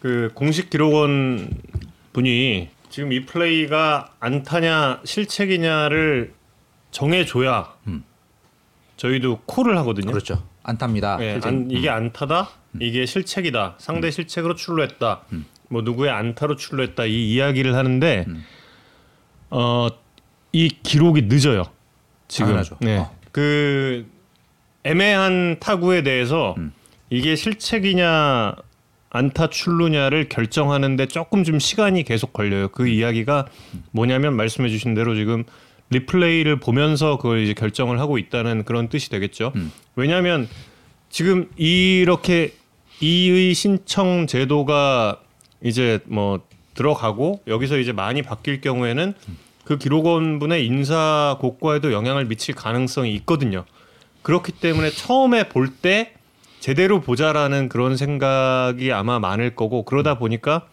그 0.00 0.30
공식 0.34 0.70
기록원 0.70 1.50
분이 2.12 2.68
지금 2.90 3.12
이 3.12 3.24
플레이가 3.26 4.12
안타냐 4.20 5.00
실책이냐를 5.04 6.32
정해줘야 6.90 7.74
저희도 8.96 9.40
콜을 9.46 9.76
하거든요. 9.78 10.10
그렇죠. 10.10 10.42
안타입니다. 10.62 11.18
예, 11.20 11.32
실제. 11.34 11.48
안- 11.48 11.68
이게 11.70 11.90
안타다, 11.90 12.48
이게 12.80 13.04
실책이다, 13.06 13.74
상대 13.78 14.10
실책으로 14.10 14.54
출루했다, 14.54 15.22
뭐 15.68 15.82
누구의 15.82 16.10
안타로 16.10 16.56
출루했다 16.56 17.04
이 17.04 17.32
이야기를 17.34 17.74
하는데 17.74 18.26
어, 19.50 19.88
이 20.52 20.68
기록이 20.82 21.22
늦어요. 21.22 21.64
지금 22.28 22.46
당연하죠. 22.46 22.78
네. 22.80 22.98
어. 22.98 23.14
그 23.32 24.06
애매한 24.84 25.58
타구에 25.60 26.02
대해서 26.02 26.56
이게 27.10 27.36
실책이냐 27.36 28.54
안타 29.16 29.48
출루냐를 29.48 30.28
결정하는데 30.28 31.06
조금 31.06 31.42
좀 31.42 31.58
시간이 31.58 32.02
계속 32.04 32.32
걸려요. 32.32 32.68
그 32.68 32.86
이야기가 32.86 33.46
뭐냐면 33.90 34.36
말씀해 34.36 34.68
주신 34.68 34.94
대로 34.94 35.14
지금 35.14 35.44
리플레이를 35.90 36.60
보면서 36.60 37.16
그걸 37.16 37.40
이제 37.40 37.54
결정을 37.54 37.98
하고 38.00 38.18
있다는 38.18 38.64
그런 38.64 38.88
뜻이 38.88 39.08
되겠죠. 39.08 39.52
왜냐하면 39.94 40.48
지금 41.08 41.48
이렇게 41.56 42.52
이의 43.00 43.54
신청 43.54 44.26
제도가 44.26 45.20
이제 45.62 46.00
뭐 46.06 46.40
들어가고 46.74 47.40
여기서 47.46 47.78
이제 47.78 47.92
많이 47.92 48.22
바뀔 48.22 48.60
경우에는 48.60 49.14
그 49.64 49.78
기록원분의 49.78 50.66
인사 50.66 51.38
고과에도 51.40 51.92
영향을 51.92 52.26
미칠 52.26 52.54
가능성이 52.54 53.14
있거든요. 53.14 53.64
그렇기 54.22 54.52
때문에 54.52 54.90
처음에 54.90 55.48
볼 55.48 55.70
때 55.80 56.15
제대로 56.66 57.00
보자라는 57.00 57.68
그런 57.68 57.96
생각이 57.96 58.90
아마 58.90 59.20
많을 59.20 59.54
거고 59.54 59.84
그러다 59.84 60.18
보니까 60.18 60.66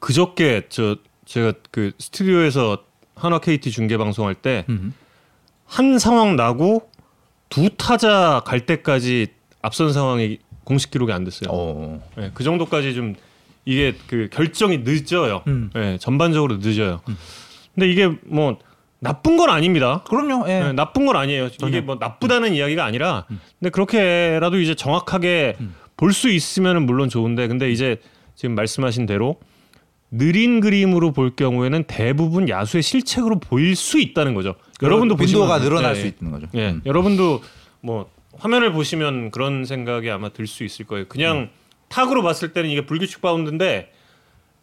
그저께 0.00 0.66
저 0.68 0.96
제가 1.24 1.54
그 1.70 1.92
스튜디오에서 1.98 2.84
한화 3.14 3.38
KT 3.38 3.70
중계 3.70 3.96
방송할 3.96 4.34
때한 4.34 4.66
음. 4.68 5.98
상황 5.98 6.36
나고 6.36 6.90
두 7.48 7.70
타자 7.70 8.42
갈 8.44 8.66
때까지 8.66 9.28
앞선 9.62 9.94
상황이 9.94 10.40
공식 10.64 10.90
기록이 10.90 11.10
안 11.10 11.24
됐어요. 11.24 11.48
어. 11.50 12.06
예, 12.18 12.30
그 12.34 12.44
정도까지 12.44 12.94
좀 12.94 13.14
이게 13.64 13.94
그 14.08 14.28
결정이 14.30 14.80
늦어요. 14.84 15.42
음. 15.46 15.70
예, 15.74 15.96
전반적으로 15.98 16.58
늦어요. 16.58 17.00
근데 17.74 17.90
이게 17.90 18.08
뭐 18.26 18.58
나쁜 18.98 19.36
건 19.36 19.50
아닙니다. 19.50 20.02
그럼요. 20.08 20.48
예. 20.48 20.68
예, 20.68 20.72
나쁜 20.72 21.06
건 21.06 21.16
아니에요. 21.16 21.48
이게 21.66 21.80
뭐 21.80 21.96
나쁘다는 22.00 22.54
이야기가 22.54 22.84
아니라 22.84 23.26
근데 23.58 23.70
그렇게라도 23.70 24.58
이제 24.60 24.74
정확하게 24.74 25.56
볼수 25.96 26.28
있으면 26.30 26.86
물론 26.86 27.08
좋은데 27.08 27.46
근데 27.48 27.70
이제 27.70 28.00
지금 28.34 28.54
말씀하신 28.54 29.06
대로 29.06 29.36
느린 30.10 30.60
그림으로 30.60 31.12
볼 31.12 31.34
경우에는 31.36 31.84
대부분 31.84 32.48
야수의 32.48 32.82
실책으로 32.82 33.38
보일 33.40 33.76
수 33.76 33.98
있다는 34.00 34.34
거죠. 34.34 34.54
여러분도 34.82 35.16
보시면- 35.16 35.60
늘어날 35.60 35.96
예, 35.96 36.00
수 36.00 36.06
있는 36.06 36.30
거죠. 36.32 36.46
예, 36.54 36.70
음. 36.70 36.80
여러분도 36.86 37.42
뭐 37.80 38.08
화면을 38.38 38.72
보시면 38.72 39.30
그런 39.30 39.64
생각이 39.64 40.10
아마 40.10 40.28
들 40.30 40.46
수 40.46 40.64
있을 40.64 40.86
거예요. 40.86 41.06
그냥 41.08 41.36
음. 41.38 41.48
탁으로 41.88 42.22
봤을 42.22 42.52
때는 42.52 42.70
이게 42.70 42.84
불규칙 42.86 43.20
바운드인데 43.20 43.90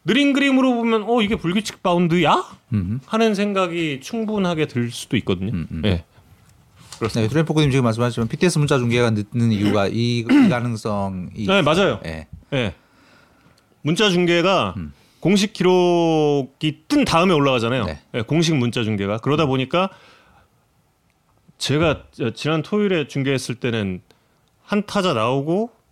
느린 0.05 0.33
그림으로 0.33 0.75
보면 0.75 1.03
어 1.07 1.21
이게 1.21 1.35
불규칙 1.35 1.81
바운드야? 1.81 2.43
음. 2.73 2.99
하는 3.05 3.35
생각이 3.35 4.01
충분하게 4.01 4.67
들 4.67 4.91
수도 4.91 5.15
있거든요. 5.17 5.51
음, 5.53 5.67
음. 5.71 5.81
예. 5.85 6.03
네, 6.99 7.27
트램포크님 7.27 7.71
지금 7.71 7.83
말씀하셨지만 7.85 8.27
PTS 8.27 8.59
문자 8.59 8.77
중계가 8.77 9.11
늦는 9.11 9.51
이유가 9.51 9.87
이, 9.87 10.19
이 10.19 10.49
가능성이 10.49 11.47
네, 11.47 11.61
맞아요. 11.61 11.99
예. 12.05 12.27
예. 12.53 12.75
문자 13.81 14.09
중계가 14.09 14.75
음. 14.77 14.93
공식 15.19 15.53
기록이 15.53 16.83
뜬 16.87 17.05
다음에 17.05 17.33
올라가잖아요. 17.33 17.85
네. 17.85 17.99
예, 18.13 18.21
공식 18.21 18.55
문자 18.55 18.83
중계가 18.83 19.19
그러다 19.19 19.45
보니까 19.45 19.89
제가 21.57 22.03
지난 22.35 22.61
토요일에 22.61 23.07
중계했을 23.07 23.55
때는 23.55 24.01
한 24.63 24.85
타자 24.85 25.13
나오고 25.13 25.69
쭉 25.69 25.82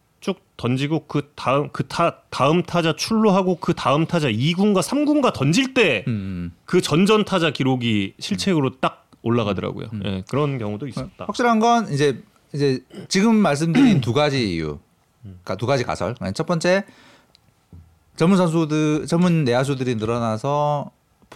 던지고 0.61 1.05
그 1.07 1.31
다음 1.33 1.69
그 1.71 1.87
타, 1.87 2.17
다음 2.29 2.61
타자 2.61 2.95
출루하고 2.95 3.55
그 3.55 3.73
다음 3.73 4.05
타자 4.05 4.29
2군과 4.29 4.83
3군과 4.83 5.33
던질 5.33 5.73
때그 5.73 6.09
음. 6.09 6.51
전전 6.83 7.25
타자 7.25 7.49
기록이 7.49 8.13
실책으로 8.19 8.79
딱 8.79 9.09
올라가더라고요. 9.23 9.87
음. 9.93 10.01
예, 10.05 10.23
그런 10.29 10.59
경우도 10.59 10.87
있었다. 10.87 11.25
확실한 11.25 11.59
건 11.59 11.91
이제 11.91 12.21
이제 12.53 12.83
지금 13.07 13.35
말씀드린 13.35 14.01
두 14.01 14.13
가지 14.13 14.53
이유, 14.53 14.77
그러니까 15.23 15.55
두 15.55 15.65
가지 15.65 15.83
가설. 15.83 16.15
첫 16.35 16.45
번째 16.45 16.83
전문 18.15 18.37
선수들, 18.37 19.07
전문 19.07 19.43
내야수들이 19.43 19.95
늘어나서 19.95 20.91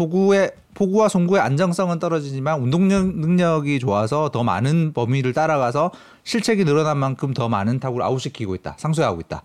포구의 0.06 0.52
포구와 0.76 1.08
송구의 1.08 1.42
안정성은 1.42 2.00
떨어지지만 2.00 2.62
운동 2.62 2.88
능- 2.90 3.20
능력이 3.22 3.80
좋아서 3.80 4.30
더 4.30 4.44
많은 4.44 4.92
범위를 4.94 5.32
따라가서 5.34 5.90
실책이 6.26 6.66
늘어난 6.66 6.98
만큼 6.98 7.34
더 7.34 7.48
많은 7.50 7.80
타구를 7.80 8.06
아웃시키고 8.06 8.54
있다, 8.56 8.76
상쇄하고 8.78 9.22
있다. 9.22 9.44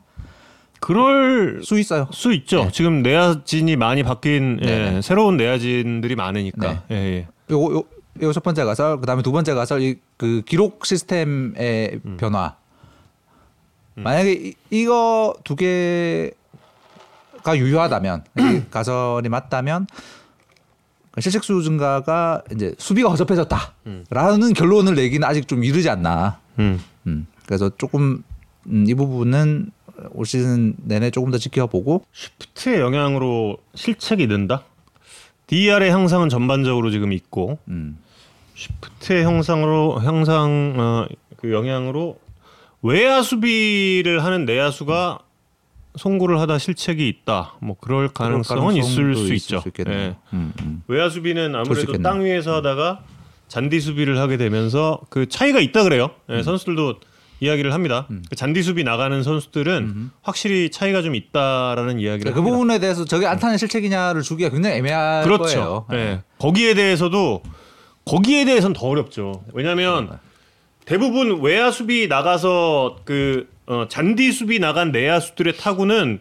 그럴 0.80 1.62
수 1.62 1.78
있어요. 1.78 2.08
수 2.12 2.32
있죠. 2.32 2.64
네. 2.64 2.70
지금 2.72 3.02
내야진이 3.02 3.76
많이 3.76 4.02
바뀐 4.02 4.58
예, 4.62 4.66
네네. 4.66 5.02
새로운 5.02 5.36
내야진들이 5.36 6.16
많으니까. 6.16 6.82
예, 6.90 6.94
예. 6.96 7.28
요거 7.50 7.74
요, 7.76 7.82
요거 8.20 8.32
첫 8.32 8.42
번째 8.42 8.64
가설, 8.64 8.98
그다음에 9.00 9.22
두 9.22 9.30
번째 9.32 9.54
가설 9.54 9.82
이 9.82 9.98
그 10.16 10.42
기록 10.44 10.84
시스템의 10.84 12.00
음. 12.04 12.16
변화. 12.18 12.56
만약에 13.94 14.32
이, 14.32 14.54
이거 14.70 15.34
두 15.44 15.56
개가 15.56 16.32
유효하다면 17.56 18.24
이 18.38 18.62
가설이 18.70 19.28
맞다면 19.30 19.86
실책수 21.18 21.62
증가가 21.62 22.42
이제 22.52 22.74
수비가 22.78 23.10
허접해졌다라는 23.10 24.52
결론을 24.54 24.94
내기는 24.94 25.26
아직 25.26 25.48
좀 25.48 25.64
이르지 25.64 25.88
않나. 25.88 26.38
음. 26.58 26.80
음. 27.06 27.26
그래서 27.46 27.70
조금 27.78 28.22
음, 28.66 28.84
이 28.86 28.94
부분은 28.94 29.70
올 30.12 30.24
시즌 30.24 30.74
내내 30.84 31.10
조금 31.10 31.30
더 31.30 31.38
지켜보고 31.38 32.04
슈프트의 32.12 32.80
영향으로 32.80 33.58
실책이 33.74 34.26
는다. 34.28 34.64
DR의 35.46 35.90
향상은 35.90 36.28
전반적으로 36.28 36.90
지금 36.90 37.12
있고 37.12 37.58
음. 37.68 37.98
슈프트의 38.54 39.24
형상으로 39.24 40.00
향상 40.00 40.74
어, 40.78 41.06
그 41.36 41.52
영향으로 41.52 42.18
외야 42.82 43.22
수비를 43.22 44.24
하는 44.24 44.44
내야수가 44.44 45.18
송구를 45.96 46.38
하다 46.40 46.58
실책이 46.58 47.08
있다. 47.08 47.54
뭐 47.60 47.76
그럴 47.80 48.08
가능성은 48.08 48.76
있을 48.76 49.14
수 49.16 49.34
있죠. 49.34 49.62
있겠네요. 49.66 49.98
예. 49.98 50.16
음, 50.32 50.52
음. 50.62 50.82
외야 50.86 51.08
수비는 51.08 51.50
수 51.50 51.56
아무래도. 51.56 51.98
땅 52.02 52.24
위에서 52.24 52.56
하다가 52.56 53.00
잔디 53.48 53.80
수비를 53.80 54.18
하게 54.18 54.36
되면서 54.36 55.00
그 55.08 55.28
차이가 55.28 55.58
있다 55.60 55.82
그래요. 55.82 56.10
예, 56.30 56.34
음. 56.36 56.42
선수들도 56.42 57.00
이야기를 57.40 57.72
합니다. 57.72 58.06
그 58.28 58.36
잔디 58.36 58.62
수비 58.62 58.84
나가는 58.84 59.22
선수들은 59.22 60.10
확실히 60.22 60.70
차이가 60.70 61.00
좀 61.02 61.14
있다라는 61.14 61.98
이야기를 61.98 62.32
그 62.32 62.38
합니다. 62.38 62.56
부분에 62.56 62.78
대해서 62.78 63.04
저게 63.06 63.26
안타는 63.26 63.56
실책이냐를 63.56 64.22
주기가 64.22 64.50
굉장히 64.50 64.76
애매할 64.76 65.24
그렇죠. 65.24 65.42
거예요. 65.44 65.86
예. 65.92 66.22
거기에 66.38 66.74
대해서도 66.74 67.42
거기에 68.04 68.44
대해서는 68.44 68.74
더 68.74 68.86
어렵죠. 68.86 69.42
왜냐하면 69.54 70.18
대부분 70.84 71.40
외야 71.40 71.70
수비 71.70 72.08
나가서 72.08 72.98
그 73.04 73.48
어, 73.70 73.86
잔디 73.88 74.32
수비 74.32 74.58
나간 74.58 74.90
내야수들의 74.90 75.56
타구는 75.56 76.18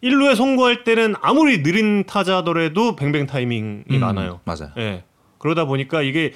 일루에 0.00 0.34
송구할 0.34 0.84
때는 0.84 1.16
아무리 1.20 1.62
느린 1.62 2.04
타자더라도 2.04 2.96
뱅뱅 2.96 3.26
타이밍이 3.26 3.82
음, 3.90 4.00
많아요. 4.00 4.40
맞아요. 4.44 4.70
예. 4.78 5.04
그러다 5.36 5.66
보니까 5.66 6.00
이게 6.00 6.32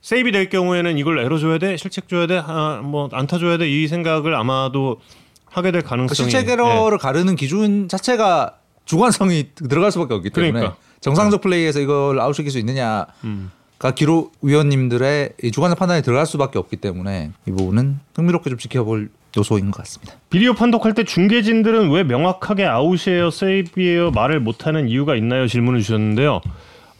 세이브 0.00 0.32
될 0.32 0.48
경우에는 0.48 0.98
이걸 0.98 1.20
에러 1.20 1.38
줘야 1.38 1.58
돼, 1.58 1.76
실책 1.76 2.08
줘야 2.08 2.26
돼, 2.26 2.42
아, 2.44 2.80
뭐 2.82 3.08
안타 3.12 3.38
줘야 3.38 3.58
돼 3.58 3.68
이 3.68 3.86
생각을 3.86 4.34
아마도 4.34 5.00
하게 5.46 5.70
될그 5.70 5.88
가능성이 5.88 6.30
실책 6.30 6.48
예. 6.48 6.54
에러를 6.54 6.98
가르는 6.98 7.36
기준 7.36 7.86
자체가 7.86 8.56
주관성이 8.84 9.50
들어갈 9.54 9.92
수밖에 9.92 10.14
없기 10.14 10.30
때문에 10.30 10.52
그러니까. 10.52 10.76
정상적 11.00 11.42
플레이에서 11.42 11.78
이걸 11.78 12.18
아웃시킬 12.18 12.50
수 12.50 12.58
있느냐가 12.58 13.06
음. 13.22 13.52
기록 13.94 14.32
위원님들의 14.42 15.34
이 15.44 15.50
주관적 15.52 15.78
판단이 15.78 16.02
들어갈 16.02 16.26
수밖에 16.26 16.58
없기 16.58 16.76
때문에 16.78 17.30
이 17.46 17.50
부분은 17.52 18.00
흥미롭게 18.16 18.50
좀 18.50 18.58
지켜볼 18.58 19.10
요소인 19.36 19.70
것 19.70 19.78
같습니다. 19.78 20.14
비디오 20.30 20.54
판독할 20.54 20.94
때 20.94 21.04
중계진들은 21.04 21.90
왜 21.90 22.04
명확하게 22.04 22.64
아웃이에요, 22.66 23.30
세이브예요 23.30 24.10
말을 24.10 24.40
못하는 24.40 24.88
이유가 24.88 25.16
있나요? 25.16 25.46
질문을 25.46 25.80
주셨는데요. 25.80 26.40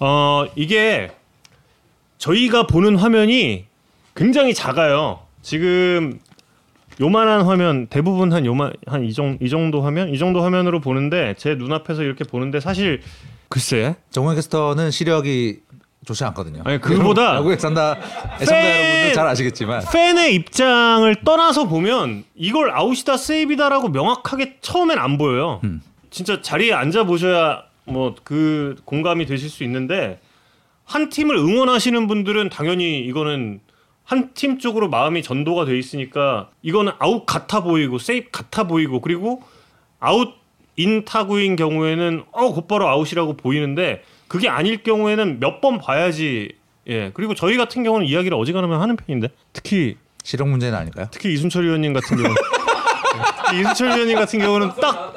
어 0.01 0.47
이게 0.57 1.11
저희가 2.18 2.66
보는 2.66 2.97
화면이 2.97 3.66
굉장히 4.14 4.55
작아요. 4.55 5.21
지금 5.42 6.18
요만한 7.01 7.42
화면 7.42 7.87
대부분 7.88 8.33
한 8.33 8.45
요만 8.47 8.73
한이 8.87 9.12
정도 9.12 9.45
이 9.45 9.49
정도 9.49 9.83
화면 9.83 10.11
이 10.14 10.18
정도 10.18 10.42
화면으로 10.42 10.81
보는데 10.81 11.35
제 11.38 11.55
눈앞에서 11.55 12.03
이렇게 12.03 12.25
보는데 12.25 12.61
사실 12.61 13.01
글쎄 13.49 13.97
정우영 14.11 14.37
캐스터는 14.37 14.90
시력이 14.90 15.61
좋지 16.05 16.25
않거든요. 16.25 16.62
아니, 16.65 16.81
그거보다 16.81 17.37
야구에 17.37 17.57
산다 17.57 17.97
애청자 18.35 18.55
팬- 18.55 18.81
여러분들 18.81 19.12
잘 19.15 19.27
아시겠지만 19.29 19.83
팬의 19.93 20.35
입장을 20.35 21.15
떠나서 21.25 21.67
보면 21.69 22.25
이걸 22.35 22.71
아웃이다 22.73 23.17
세이비다라고 23.17 23.88
명확하게 23.88 24.59
처음엔 24.61 24.99
안 24.99 25.17
보여요. 25.19 25.61
음. 25.65 25.81
진짜 26.11 26.43
자리에 26.43 26.73
앉아 26.73 27.05
보셔야 27.05 27.62
뭐 27.85 28.15
그 28.25 28.77
공감이 28.85 29.27
되실 29.27 29.49
수 29.49 29.62
있는데 29.65 30.21
한 30.85 31.09
팀을 31.09 31.37
응원하시는 31.37 32.07
분들은 32.09 32.49
당연히 32.51 33.01
이거는 33.01 33.61
한 34.05 34.35
팀 34.35 34.59
쪽으로 34.59 34.88
마음이 34.88 35.23
전도가 35.23 35.65
돼 35.65 35.79
있으니까 35.79 36.49
이거는 36.62 36.93
아웃 36.99 37.25
같아 37.25 37.62
보이고 37.62 37.99
세이브 37.99 38.31
같아 38.33 38.65
보이고 38.65 39.01
그리고 39.01 39.43
아웃 40.01 40.31
인 40.77 41.05
타구인 41.05 41.55
경우에는 41.57 42.25
어 42.33 42.53
곧바로 42.53 42.88
아웃이라고 42.88 43.37
보이는데 43.37 44.03
그게 44.33 44.49
아닐 44.49 44.83
경우에는 44.83 45.40
몇 45.40 45.61
번 45.61 45.79
봐야지 45.79 46.53
예 46.88 47.11
그리고 47.14 47.35
저희 47.35 47.57
같은 47.57 47.83
경우는 47.85 48.07
이야기를 48.07 48.37
어지간하면 48.37 48.81
하는 48.81 48.97
편인데 48.97 49.29
특히 49.53 49.97
시력 50.25 50.49
문제는 50.49 50.77
아닐까요? 50.77 51.07
특히 51.11 51.33
이순철 51.35 51.64
위원님 51.64 51.92
같은 51.92 52.16
경우 52.16 52.29
는 52.29 52.35
이순철 53.61 53.92
위원님 53.92 54.16
같은 54.18 54.38
경우는 54.40 54.71
딱 54.81 55.12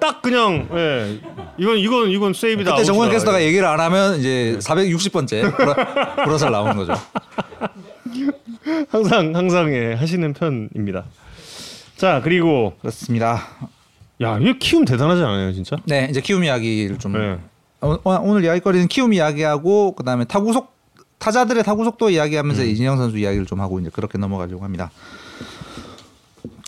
딱 0.00 0.22
그냥 0.22 0.68
예 0.74 1.18
이건 1.58 1.78
이건 1.78 2.10
이건 2.10 2.32
세이브다 2.32 2.76
그때 2.76 2.90
아웃이다. 2.90 3.10
캐스터가 3.10 3.42
얘기를 3.42 3.66
안 3.66 3.80
하면 3.80 4.18
이제 4.18 4.56
460번째 4.60 5.56
불화, 5.56 5.74
불화설 6.24 6.50
나오는 6.50 6.76
거죠. 6.76 6.94
항상 8.90 9.34
항상 9.34 9.72
예 9.74 9.92
하시는 9.94 10.32
편입니다. 10.32 11.04
자 11.96 12.20
그리고 12.22 12.76
그렇습니다. 12.80 13.42
야 14.22 14.38
이거 14.40 14.54
키움 14.58 14.84
대단하지 14.84 15.22
않아요 15.22 15.52
진짜? 15.52 15.76
네, 15.86 16.06
이제 16.10 16.20
키움 16.20 16.44
이야기를 16.44 16.98
좀 16.98 17.12
네. 17.12 17.38
어, 17.80 17.96
오늘 18.22 18.44
이야기거리는 18.44 18.88
키움 18.88 19.12
이야기하고 19.12 19.92
그다음에 19.92 20.24
타구 20.24 20.52
속 20.52 20.72
타자들의 21.18 21.62
타구 21.64 21.84
속도 21.84 22.06
음. 22.06 22.10
이야기하면서 22.12 22.64
이진영 22.64 22.96
선수 22.96 23.18
이야기를 23.18 23.46
좀 23.46 23.60
하고 23.60 23.78
이제 23.80 23.90
그렇게 23.92 24.18
넘어가려고 24.18 24.64
합니다. 24.64 24.90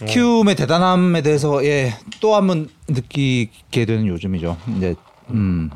어. 0.03 0.05
키움의 0.07 0.55
대단함에 0.57 1.22
대해서 1.22 1.64
예, 1.64 1.94
또 2.20 2.35
한 2.35 2.46
번 2.46 2.68
느끼게 2.88 3.85
되는 3.85 4.07
요즘이죠. 4.07 4.57
이제 4.77 4.94
음. 5.31 5.70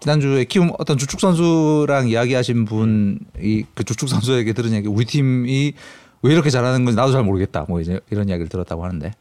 지난주에 0.00 0.44
키움 0.44 0.70
어떤 0.78 0.96
주축 0.96 1.20
선수랑 1.20 2.08
이야기하신 2.08 2.64
분이 2.64 3.64
그 3.74 3.84
주축 3.84 4.08
선수에게 4.08 4.52
들은 4.54 4.72
얘기 4.72 4.88
우리 4.88 5.04
팀이 5.04 5.74
왜 6.22 6.32
이렇게 6.32 6.48
잘하는 6.50 6.84
건지 6.84 6.96
나도 6.96 7.12
잘 7.12 7.22
모르겠다. 7.22 7.66
뭐 7.68 7.80
이제 7.80 8.00
이런 8.10 8.28
이야기를 8.28 8.48
들었다고 8.48 8.84
하는데 8.84 9.12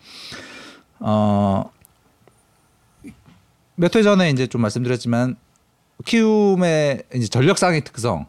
어 0.99 1.69
몇 3.80 3.96
회 3.96 4.04
전에 4.04 4.30
이제 4.30 4.46
좀 4.46 4.62
말씀드렸지만 4.62 5.38
키움의 6.06 7.04
이제 7.15 7.28
전력상의 7.28 7.82
특성은 7.86 8.26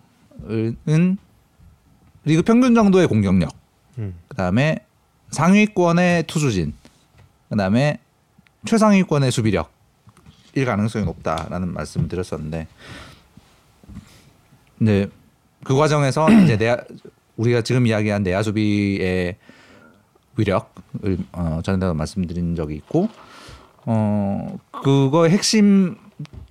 리그 2.24 2.42
평균 2.42 2.74
정도의 2.74 3.08
공격력, 3.08 3.50
음. 3.98 4.14
그다음에 4.28 4.76
상위권의 5.30 6.24
투수진, 6.28 6.72
그다음에 7.48 7.98
최상위권의 8.64 9.32
수비력일 9.32 10.64
가능성이 10.66 11.04
높다라는 11.04 11.72
말씀을 11.72 12.06
드렸었는데, 12.08 12.68
근데 14.78 15.08
그 15.64 15.74
과정에서 15.76 16.30
이제 16.44 16.56
내야 16.56 16.76
우리가 17.36 17.62
지금 17.62 17.88
이야기한 17.88 18.22
내야 18.22 18.42
수비의 18.44 19.36
위력을 20.36 21.18
어, 21.32 21.60
전에도 21.64 21.92
말씀드린 21.94 22.54
적이 22.54 22.76
있고, 22.76 23.08
어 23.86 24.56
그거의 24.82 25.30
핵심 25.30 25.96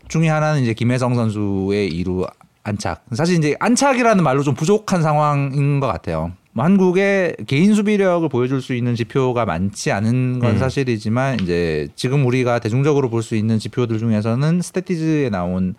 중에 0.08 0.28
하나는 0.30 0.62
이제 0.62 0.74
김혜성 0.74 1.16
선수의 1.16 1.88
이루 1.90 2.26
안착. 2.64 3.06
사실 3.14 3.38
이제 3.38 3.56
안착이라는 3.60 4.24
말로 4.24 4.44
좀 4.44 4.54
부족한 4.56 5.02
상황인 5.02 5.80
것 5.80 5.88
같아요. 5.88 6.32
뭐 6.52 6.66
한국의 6.66 7.38
개인 7.48 7.74
수비력을 7.76 8.28
보여줄 8.28 8.62
수 8.62 8.74
있는 8.74 8.96
지표가 8.96 9.46
많지 9.46 9.92
않은 9.92 10.40
건 10.40 10.52
음. 10.56 10.58
사실이지만 10.58 11.40
이제 11.42 11.88
지금 11.96 12.26
우리가 12.26 12.60
대중적으로 12.60 13.10
볼 13.10 13.22
수 13.22 13.36
있는 13.36 13.60
지표들 13.60 14.00
중에서는 14.00 14.62
스태티즈에 14.62 15.30
나온 15.30 15.76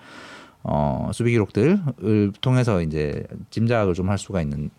어, 0.63 1.11
수비 1.13 1.33
기록들을 1.33 2.33
통해서 2.41 2.83
이제 2.83 3.25
짐작을 3.51 3.95
좀 3.95 4.09
할 4.09 4.17
수가 4.19 4.41
있는 4.43 4.71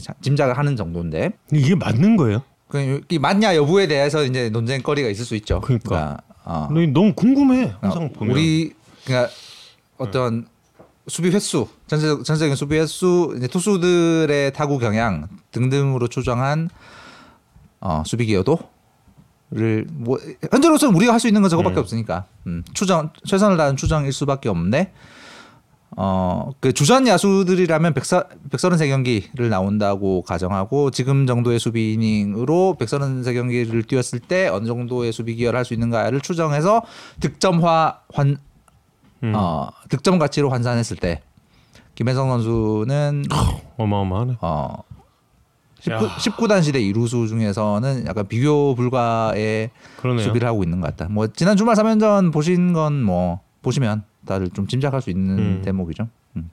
자- 0.00 0.14
짐작을 0.20 0.58
하는 0.58 0.74
정도인데 0.74 1.30
이게 1.52 1.74
맞는 1.76 2.16
거예요? 2.16 2.42
그이 2.68 3.18
맞냐 3.18 3.56
여부에 3.56 3.86
대해서 3.86 4.24
이제 4.24 4.50
논쟁거리가 4.50 5.08
있을 5.08 5.24
수 5.24 5.34
있죠. 5.36 5.60
그러니까. 5.60 6.18
어. 6.44 6.68
너- 6.70 6.80
너무 6.86 7.12
궁금해 7.14 7.74
항상 7.80 8.04
어, 8.04 8.08
보면 8.12 8.34
우리 8.34 8.72
그러니까 9.04 9.30
어떤 9.98 10.46
수비 11.06 11.30
횟수 11.30 11.68
전체 11.86 12.06
전체적인 12.08 12.54
수비 12.56 12.76
횟수 12.78 13.34
이제 13.36 13.46
투수들의 13.48 14.52
타구 14.52 14.78
경향 14.78 15.28
등등으로 15.52 16.08
추정한 16.08 16.68
어, 17.80 18.02
수비 18.06 18.26
기여도 18.26 18.58
를 19.50 19.86
뭐 19.90 20.18
현재로서는 20.52 20.94
우리가 20.94 21.12
할 21.14 21.20
수 21.20 21.26
있는 21.26 21.40
건 21.40 21.48
저거밖에 21.50 21.76
음. 21.76 21.80
없으니까 21.80 22.26
음, 22.46 22.62
추정 22.74 23.10
최선을 23.24 23.56
다한 23.56 23.76
추정일 23.76 24.12
수밖에 24.12 24.48
없는데 24.50 24.92
어 26.00 26.52
그 26.60 26.72
주전 26.72 27.06
야수들이라면 27.08 27.94
133경기를 27.94 29.48
나온다고 29.48 30.22
가정하고 30.22 30.90
지금 30.92 31.26
정도의 31.26 31.58
수비 31.58 31.92
이닝으로 31.94 32.76
133경기를 32.78 33.86
뛰었을 33.86 34.20
때 34.20 34.46
어느 34.48 34.66
정도의 34.66 35.12
수비 35.12 35.34
기여를 35.34 35.58
할 35.58 35.64
수 35.64 35.74
있는가를 35.74 36.20
추정해서 36.20 36.82
득점화 37.20 37.98
환 38.14 38.38
음. 39.24 39.32
어, 39.34 39.68
득점 39.88 40.18
가치로 40.20 40.50
환산했을 40.50 40.96
때 40.96 41.20
김혜성 41.96 42.28
선수는 42.30 43.24
어마어마하네. 43.76 44.36
어 44.40 44.84
19, 45.80 46.04
야. 46.04 46.08
19단 46.08 46.62
시대 46.62 46.80
이루수 46.80 47.26
중에서는 47.28 48.06
약간 48.06 48.26
비교 48.28 48.74
불가의 48.76 49.70
그러네요. 49.96 50.24
수비를 50.26 50.46
하고 50.46 50.62
있는 50.62 50.80
것 50.80 50.86
같다. 50.96 51.10
뭐 51.10 51.26
지난 51.28 51.56
주말 51.56 51.74
3연전 51.76 52.32
보신 52.32 52.72
건 52.72 52.92
뭐 53.02 53.40
보시면 53.62 54.04
다들 54.28 54.50
좀 54.50 54.66
짐작할 54.66 55.00
수 55.00 55.10
있는 55.10 55.38
음. 55.38 55.62
대목이죠. 55.64 56.06
음. 56.36 56.50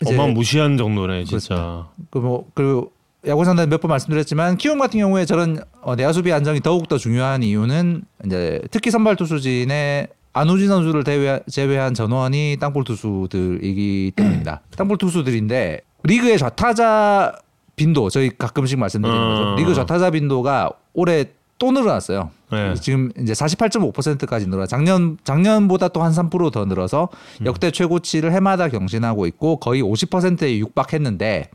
이제 0.00 0.14
어마 0.14 0.28
무시한 0.28 0.76
정도네 0.76 1.24
진짜. 1.24 1.88
그뭐 2.10 2.48
그리고 2.54 2.92
야구 3.26 3.44
상대 3.44 3.66
몇번 3.66 3.88
말씀드렸지만 3.88 4.56
키움 4.56 4.78
같은 4.78 5.00
경우에 5.00 5.24
저런 5.24 5.58
어, 5.82 5.96
내야 5.96 6.12
수비 6.12 6.32
안정이 6.32 6.60
더욱 6.60 6.88
더 6.88 6.96
중요한 6.96 7.42
이유는 7.42 8.04
이제 8.24 8.60
특히 8.70 8.90
선발 8.90 9.16
투수진의 9.16 10.08
안우진 10.32 10.68
선수를 10.68 11.02
대외, 11.02 11.40
제외한 11.50 11.94
전원이 11.94 12.58
땅볼 12.60 12.84
투수들이기 12.84 14.12
때문입니다. 14.16 14.60
땅볼 14.76 14.98
투수들인데 14.98 15.80
리그의 16.04 16.38
좌타자 16.38 17.32
빈도 17.74 18.10
저희 18.10 18.30
가끔씩 18.36 18.78
말씀드리는 18.78 19.20
어. 19.20 19.28
거죠. 19.28 19.54
리그 19.56 19.74
좌타자 19.74 20.10
빈도가 20.10 20.70
올해 20.92 21.24
또 21.58 21.72
늘어났어요. 21.72 22.30
네. 22.50 22.74
지금 22.74 23.10
이제 23.18 23.32
48.5%까지 23.32 24.46
늘어. 24.46 24.66
작년 24.66 25.18
작년보다 25.24 25.88
또 25.88 26.02
한 26.02 26.12
3%더 26.12 26.64
늘어서 26.66 27.08
역대 27.44 27.70
최고치를 27.70 28.32
해마다 28.32 28.68
경신하고 28.68 29.26
있고 29.26 29.56
거의 29.58 29.82
50%에 29.82 30.58
육박했는데 30.58 31.50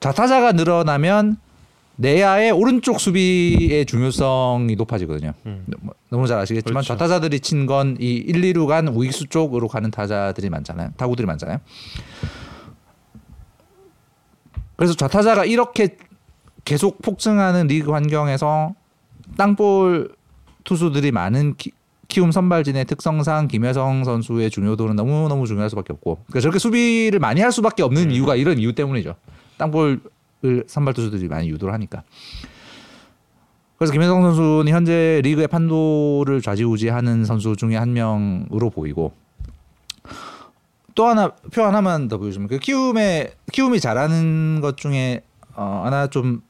좌타자가 0.00 0.52
늘어나면 0.52 1.36
내야의 1.96 2.50
오른쪽 2.50 2.98
수비의 3.00 3.86
중요성이 3.86 4.74
높아지거든요. 4.76 5.32
음. 5.46 5.64
뭐, 5.80 5.94
너무 6.10 6.26
잘 6.26 6.38
아시겠지만 6.40 6.82
그렇죠. 6.82 6.88
좌타자들이 6.88 7.38
친 7.40 7.66
건 7.66 7.96
이 8.00 8.14
1, 8.14 8.40
2루 8.40 8.66
간 8.66 8.88
우익수 8.88 9.26
쪽으로 9.28 9.68
가는 9.68 9.90
타자들이 9.90 10.48
많잖아요. 10.50 10.90
타구들이 10.96 11.26
많잖아요. 11.26 11.58
그래서 14.76 14.94
좌타자가 14.94 15.44
이렇게 15.44 15.96
계속 16.64 17.00
폭증하는 17.02 17.66
리그 17.68 17.92
환경에서 17.92 18.74
땅볼 19.36 20.14
투수들이 20.64 21.12
많은 21.12 21.54
키, 21.56 21.72
키움 22.08 22.30
선발진의 22.30 22.84
특성상 22.84 23.48
김혜성 23.48 24.04
선수의 24.04 24.50
중요도는 24.50 24.96
너무 24.96 25.28
너무 25.28 25.46
중요할 25.46 25.70
수밖에 25.70 25.92
없고 25.92 26.16
그러니까 26.26 26.40
저렇게 26.40 26.58
수비를 26.58 27.18
많이 27.18 27.40
할 27.40 27.52
수밖에 27.52 27.82
없는 27.82 28.10
이유가 28.10 28.36
이런 28.36 28.58
이유 28.58 28.74
때문이죠. 28.74 29.14
땅볼을 29.58 30.00
선발 30.66 30.94
투수들이 30.94 31.28
많이 31.28 31.48
유도를 31.50 31.72
하니까. 31.74 32.02
그래서 33.78 33.92
김혜성 33.92 34.22
선수는 34.22 34.72
현재 34.72 35.20
리그의 35.24 35.48
판도를 35.48 36.40
좌지우지하는 36.40 37.24
선수 37.24 37.56
중에 37.56 37.76
한 37.76 37.92
명으로 37.92 38.70
보이고 38.70 39.12
또 40.94 41.06
하나 41.06 41.32
표 41.52 41.62
하나만 41.64 42.08
더 42.08 42.18
보여주면 42.18 42.48
그 42.48 42.58
키움의 42.58 43.32
키움이 43.52 43.80
잘하는 43.80 44.60
것 44.60 44.76
중에 44.76 45.22
어, 45.56 45.82
하나 45.84 46.06
좀 46.06 46.42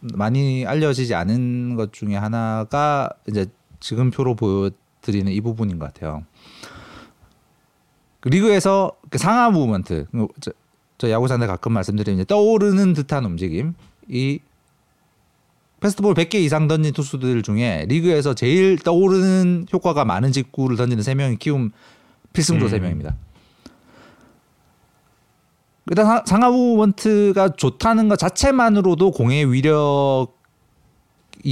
많이 0.00 0.66
알려지지 0.66 1.14
않은 1.14 1.76
것 1.76 1.92
중에 1.92 2.16
하나가 2.16 3.10
이제 3.28 3.46
지금 3.80 4.10
표로 4.10 4.34
보여드리는 4.34 5.30
이 5.30 5.40
부분인 5.40 5.78
것 5.78 5.92
같아요. 5.92 6.24
그 8.20 8.28
리그에서 8.28 8.92
그 9.10 9.18
상하 9.18 9.50
무브먼트 9.50 10.06
그 10.10 10.28
저, 10.40 10.50
저 10.98 11.10
야구산에 11.10 11.46
가끔 11.46 11.72
말씀드리는 11.72 12.18
이제 12.18 12.24
떠오르는 12.24 12.92
듯한 12.92 13.24
움직임 13.24 13.74
이 14.08 14.40
패스트볼 15.80 16.14
100개 16.14 16.36
이상 16.36 16.68
던진 16.68 16.92
투수들 16.92 17.42
중에 17.42 17.86
리그에서 17.88 18.34
제일 18.34 18.78
떠오르는 18.78 19.66
효과가 19.72 20.04
많은 20.04 20.32
직구를 20.32 20.76
던지는 20.76 21.02
세 21.02 21.14
명이 21.14 21.36
키움 21.36 21.70
필승조 22.32 22.68
세 22.68 22.76
음. 22.76 22.82
명입니다. 22.82 23.16
일단 25.88 26.04
상- 26.06 26.22
상하 26.26 26.50
무브먼트가 26.50 27.50
좋다는 27.50 28.08
것 28.08 28.18
자체만으로도 28.18 29.12
공의 29.12 29.50
위력이 29.52 30.28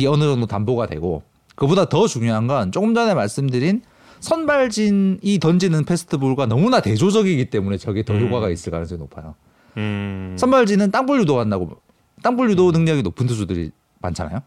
어느 0.08 0.24
정도 0.24 0.46
담보가 0.46 0.86
되고 0.86 1.22
그보다 1.54 1.88
더 1.88 2.06
중요한 2.06 2.46
건 2.46 2.72
조금 2.72 2.94
전에 2.94 3.14
말씀드린 3.14 3.82
선발진이 4.20 5.38
던지는 5.40 5.84
패스트볼과 5.84 6.46
너무나 6.46 6.80
대조적이기 6.80 7.50
때문에 7.50 7.76
저게 7.76 8.02
더 8.04 8.14
음. 8.14 8.26
효과가 8.26 8.48
있을 8.50 8.72
가능성이 8.72 8.98
높아요. 8.98 9.34
음. 9.76 10.34
선발진은 10.38 10.90
땅볼 10.90 11.20
유도한다고 11.20 11.76
땅볼 12.22 12.50
유도 12.50 12.72
능력이 12.72 13.02
높은 13.02 13.26
투수들이 13.26 13.70
많잖아요. 14.00 14.40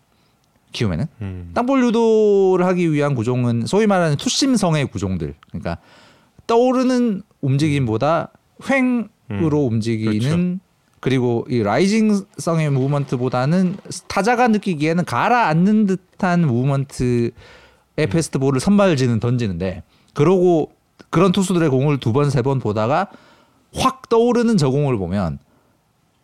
키움에는 0.73 1.05
음. 1.21 1.51
땅볼 1.53 1.83
유도를 1.85 2.65
하기 2.65 2.91
위한 2.91 3.15
구종은 3.15 3.67
소위 3.67 3.87
말하는 3.87 4.17
투심성의 4.17 4.87
구종들. 4.87 5.35
그러니까 5.49 5.77
떠오르는 6.47 7.21
움직임보다 7.41 8.31
횡 8.69 9.07
으로 9.31 9.65
움직이는 9.65 10.19
그렇죠. 10.19 10.59
그리고이 10.99 11.61
라이징성의 11.63 12.71
무브먼트보다는 12.71 13.77
타자가 14.07 14.47
느끼기에는 14.47 15.05
가라앉는 15.05 15.85
듯한 15.85 16.47
무브먼트의 16.47 17.31
패스트볼을 17.95 18.59
선발진은 18.59 19.19
던지는데 19.19 19.83
그러고 20.13 20.71
그런 21.09 21.31
투수들의 21.31 21.69
공을 21.69 21.99
두 21.99 22.13
번 22.13 22.29
세번 22.29 22.59
보다가 22.59 23.09
확 23.75 24.09
떠오르는 24.09 24.57
저 24.57 24.69
공을 24.69 24.97
보면 24.97 25.39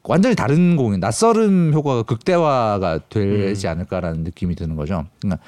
완전히 0.03 0.35
다른 0.35 0.75
공이 0.75 0.97
낯설음 0.97 1.71
효과가 1.73 2.03
극대화가 2.03 2.99
되지 3.09 3.67
않을까라는 3.67 4.23
느낌이 4.23 4.55
드는 4.55 4.75
거죠. 4.75 5.05
그러니까 5.21 5.41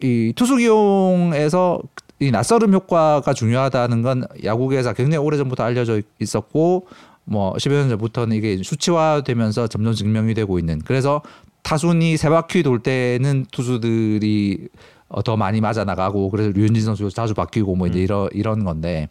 이 0.00 0.32
투수 0.36 0.56
기용에서 0.56 1.80
이 2.20 2.30
낯설음 2.30 2.74
효과가 2.74 3.32
중요하다는 3.32 4.02
건 4.02 4.24
야구계에서 4.42 4.92
굉장히 4.92 5.24
오래 5.24 5.36
전부터 5.36 5.62
알려져 5.62 6.00
있었고 6.18 6.88
뭐 7.24 7.52
10여 7.54 7.72
년 7.72 7.88
전부터는 7.90 8.36
이게 8.36 8.60
수치화되면서 8.62 9.68
점점 9.68 9.94
증명이 9.94 10.34
되고 10.34 10.58
있는. 10.58 10.80
그래서 10.80 11.22
타순이 11.62 12.16
세 12.16 12.28
바퀴 12.28 12.62
돌 12.62 12.80
때는 12.80 13.46
투수들이 13.52 14.68
어, 15.08 15.22
더 15.22 15.36
많이 15.36 15.60
맞아 15.60 15.84
나가고 15.84 16.30
그래서 16.30 16.50
류현진 16.50 16.82
선수가 16.84 17.10
자주 17.10 17.34
바뀌고 17.34 17.76
뭐 17.76 17.86
이제 17.86 18.00
이런 18.00 18.28
이런 18.32 18.64
건데 18.64 19.08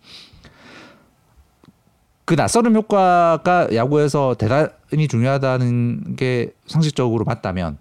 그 2.26 2.34
낯설음 2.34 2.76
효과가 2.76 3.70
야구에서 3.74 4.36
대단히 4.36 5.08
중요하다는 5.08 6.16
게 6.18 6.52
상식적으로 6.68 7.24
맞다면 7.24 7.78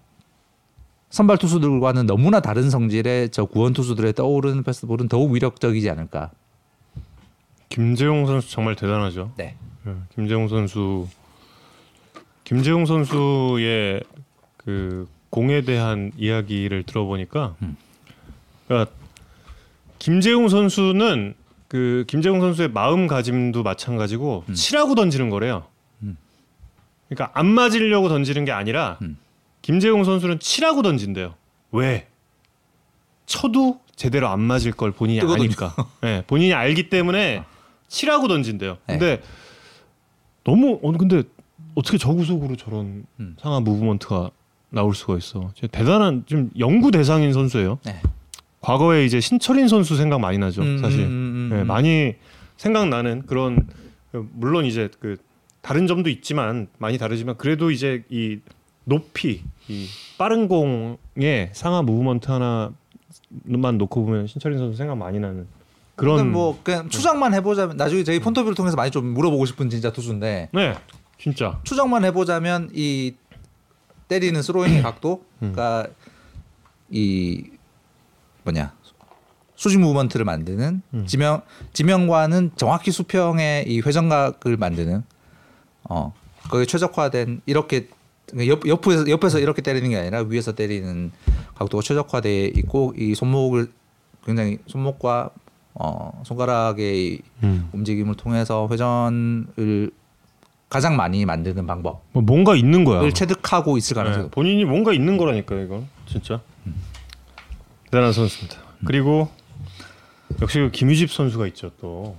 선발 1.09 1.37
투수들과는 1.37 2.05
너무나 2.05 2.39
다른 2.39 2.69
성질의 2.69 3.29
저 3.29 3.45
구원 3.45 3.73
투수들의 3.73 4.13
떠오르는 4.13 4.63
패스볼은 4.63 5.07
더욱 5.07 5.31
위력적이지 5.31 5.89
않을까. 5.89 6.31
김재용 7.69 8.25
선수 8.25 8.51
정말 8.51 8.75
대단하죠. 8.75 9.31
네. 9.37 9.55
예, 9.87 9.93
김재용 10.15 10.47
선수 10.47 11.07
김재용 12.43 12.85
선수의 12.85 14.01
그 14.57 15.07
공에 15.29 15.61
대한 15.61 16.11
이야기를 16.17 16.83
들어보니까 16.83 17.55
음. 17.61 17.75
그러니까 18.67 18.91
김재용 19.99 20.47
선수는 20.49 21.35
그 21.67 22.05
김재용 22.07 22.39
선수의 22.39 22.69
마음가짐도 22.69 23.63
마찬가지고 23.63 24.45
음. 24.47 24.53
치라고 24.53 24.95
던지는 24.95 25.29
거래요. 25.29 25.65
음. 26.03 26.17
그러니까 27.09 27.31
안 27.37 27.47
맞으려고 27.47 28.07
던지는 28.09 28.45
게 28.45 28.51
아니라 28.51 28.97
음. 29.01 29.17
김재용 29.67 30.05
선수는 30.05 30.39
치라고 30.39 30.81
던진대요. 30.81 31.33
왜? 31.73 32.07
쳐도 33.25 33.81
제대로 33.97 34.29
안 34.29 34.39
맞을 34.39 34.71
걸 34.71 34.91
본인이. 34.91 35.19
아니까. 35.19 35.75
예, 36.05 36.23
본인이 36.25 36.53
알기 36.53 36.87
때문에 36.87 37.43
치라고 37.89 38.29
던진대요. 38.29 38.77
네. 38.87 38.97
근데 38.97 39.21
너무 40.45 40.79
어 40.81 40.91
근데 40.93 41.23
어떻게 41.75 41.97
저 41.97 42.13
구속으로 42.13 42.55
저런 42.55 43.05
음. 43.19 43.35
상하 43.41 43.59
무브먼트가 43.59 44.31
나올 44.69 44.95
수가 44.95 45.17
있어. 45.17 45.51
대단한 45.69 46.23
좀 46.27 46.49
연구 46.57 46.89
대상인 46.89 47.33
선수예요. 47.33 47.79
네. 47.85 47.99
과거에 48.61 49.03
이제 49.03 49.19
신철인 49.19 49.67
선수 49.67 49.97
생각 49.97 50.21
많이 50.21 50.37
나죠. 50.37 50.61
음, 50.61 50.77
사실 50.77 51.01
음, 51.01 51.49
음, 51.51 51.57
예, 51.57 51.61
음. 51.63 51.67
많이 51.67 52.13
생각나는 52.55 53.23
그런 53.25 53.67
물론 54.13 54.63
이제 54.63 54.89
그 55.01 55.17
다른 55.59 55.87
점도 55.87 56.09
있지만 56.09 56.67
많이 56.77 56.97
다르지만 56.97 57.35
그래도 57.35 57.69
이제 57.69 58.05
이 58.09 58.39
높이 58.85 59.43
이 59.69 59.87
빠른 60.17 60.47
공에 60.47 61.49
상하 61.53 61.81
무브먼트 61.81 62.29
하나만 62.29 63.77
놓고 63.77 64.05
보면 64.05 64.27
신철인 64.27 64.57
선수 64.57 64.77
생각 64.77 64.97
많이 64.97 65.19
나는 65.19 65.47
그런 65.95 66.31
뭐 66.31 66.59
그냥 66.63 66.89
추정만 66.89 67.33
해보자면 67.33 67.75
나중에 67.75 68.03
저희 68.03 68.19
폰터뷰를 68.19 68.55
통해서 68.55 68.77
많이 68.77 68.91
좀 68.91 69.05
물어보고 69.13 69.45
싶은 69.45 69.69
진짜 69.69 69.91
투수인데 69.91 70.49
네 70.53 70.75
진짜. 71.17 71.59
추정만 71.63 72.05
해보자면 72.05 72.69
이 72.73 73.15
때리는 74.07 74.41
스로잉의 74.41 74.81
각도가 74.83 75.87
이 76.89 77.43
뭐냐 78.43 78.73
수직 79.55 79.79
무브먼트를 79.79 80.23
만드는 80.23 80.81
음. 80.93 81.05
지명 81.07 81.41
지명과는 81.73 82.51
정확히 82.55 82.91
수평의 82.91 83.67
이 83.67 83.81
회전각을 83.81 84.55
만드는 84.55 85.03
어 85.89 86.13
거기에 86.49 86.65
최적화된 86.65 87.41
이렇게 87.47 87.89
옆 88.47 88.67
옆에서 88.67 89.09
옆에서 89.09 89.39
이렇게 89.39 89.61
때리는 89.61 89.89
게 89.89 89.97
아니라 89.97 90.19
위에서 90.21 90.53
때리는 90.53 91.11
각도가 91.55 91.81
최적화돼 91.81 92.45
있고 92.57 92.93
이 92.97 93.15
손목을 93.15 93.71
굉장히 94.25 94.57
손목과 94.67 95.29
어 95.73 96.21
손가락의 96.25 97.19
음. 97.43 97.69
움직임을 97.71 98.15
통해서 98.15 98.67
회전을 98.69 99.91
가장 100.69 100.97
많이 100.97 101.23
만드는 101.25 101.65
방법을 101.65 101.99
뭐 102.11 102.21
뭔가 102.23 102.55
있는 102.55 102.83
거야. 102.83 103.09
체득하고 103.11 103.77
있을 103.77 103.95
가능성이 103.95 104.25
네. 104.25 104.31
본인이 104.31 104.65
뭔가 104.65 104.91
있는 104.91 105.15
거라니까 105.17 105.55
이건 105.55 105.87
진짜 106.05 106.41
대단한 107.85 108.11
선수입니다. 108.11 108.59
그리고 108.85 109.29
역시 110.41 110.59
그 110.59 110.69
김유집 110.71 111.11
선수가 111.11 111.47
있죠 111.47 111.71
또. 111.79 112.17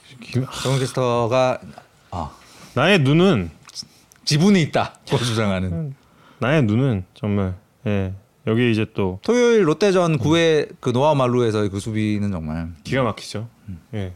역시 0.00 0.16
김- 0.20 0.46
정훈 0.62 0.78
캐스터가 0.78 1.58
아, 2.10 2.30
나의 2.74 3.00
눈은 3.00 3.50
지분이 4.24 4.62
있다고 4.62 5.18
주장하는. 5.18 5.94
나의 6.38 6.62
눈은 6.64 7.04
정말 7.14 7.54
예 7.86 8.12
여기 8.46 8.70
이제 8.72 8.86
또 8.94 9.20
토요일 9.22 9.66
롯데전 9.68 10.18
9회 10.18 10.76
그 10.80 10.90
노아 10.90 11.14
말루에서의 11.14 11.68
그 11.70 11.78
수비는 11.80 12.30
정말. 12.32 12.72
기가 12.84 13.02
막히죠. 13.02 13.48
예. 13.94 14.12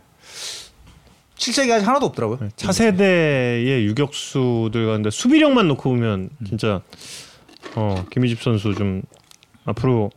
실책이 1.37 1.73
아직 1.73 1.87
하나도 1.87 2.07
없더라고요. 2.07 2.38
네, 2.40 2.49
차세대의 2.57 3.85
유격수들 3.87 4.87
가운데 4.87 5.11
수비력만 5.11 5.69
놓고 5.69 5.83
보면 5.90 6.31
진짜 6.47 6.81
어 7.75 8.05
김유집 8.11 8.42
선수 8.42 8.75
좀 8.75 9.03
앞으로 9.64 10.11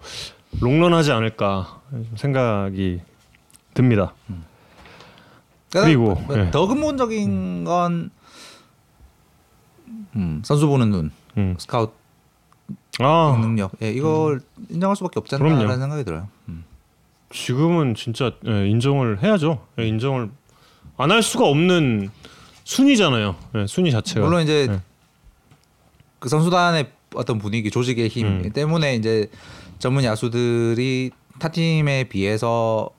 롱런하지 0.62 1.12
않을까 1.12 1.82
좀 1.91 2.13
생각이 2.15 3.02
듭니다. 3.73 4.13
그리고, 5.71 6.15
뭐 6.15 6.38
예. 6.38 6.49
더 6.49 6.65
근본적인 6.67 7.63
건 7.63 8.10
음, 10.15 10.41
선수 10.43 10.67
보는 10.67 10.89
눈, 10.91 11.12
음. 11.38 11.56
스카우트 11.58 11.91
아 12.99 13.38
능력, 13.41 13.71
예, 13.82 13.91
이걸 13.91 14.41
인정할 14.69 14.95
수밖에 14.95 15.19
그럼요. 15.67 15.80
생각이 15.80 16.04
들어요. 16.04 16.28
음. 16.49 16.63
지금은 17.32 17.95
진짜 17.95 18.32
예, 18.47 18.67
인정을 18.69 19.23
해야죠. 19.23 19.65
예, 19.80 19.88
인정을 19.88 20.30
안 20.97 21.12
할 21.12 21.23
수가 21.23 21.45
없는 21.47 22.10
순위잖아요. 22.63 23.36
예, 23.56 23.67
순위 23.67 23.91
자체가. 23.91 24.25
물론 24.25 24.43
이제 24.43 24.67
네. 24.69 24.80
그 26.19 26.28
선수단의 26.30 26.91
어떤 27.15 27.39
분위기, 27.39 27.71
조직의 27.71 28.10
힘 28.10 28.28
음. 28.28 28.52
때문에 28.52 28.95
이제 28.95 29.30
전문 29.80 30.04
야수들이 30.04 31.12
타 31.39 31.47
팀에 31.49 32.04
비해서 32.04 32.89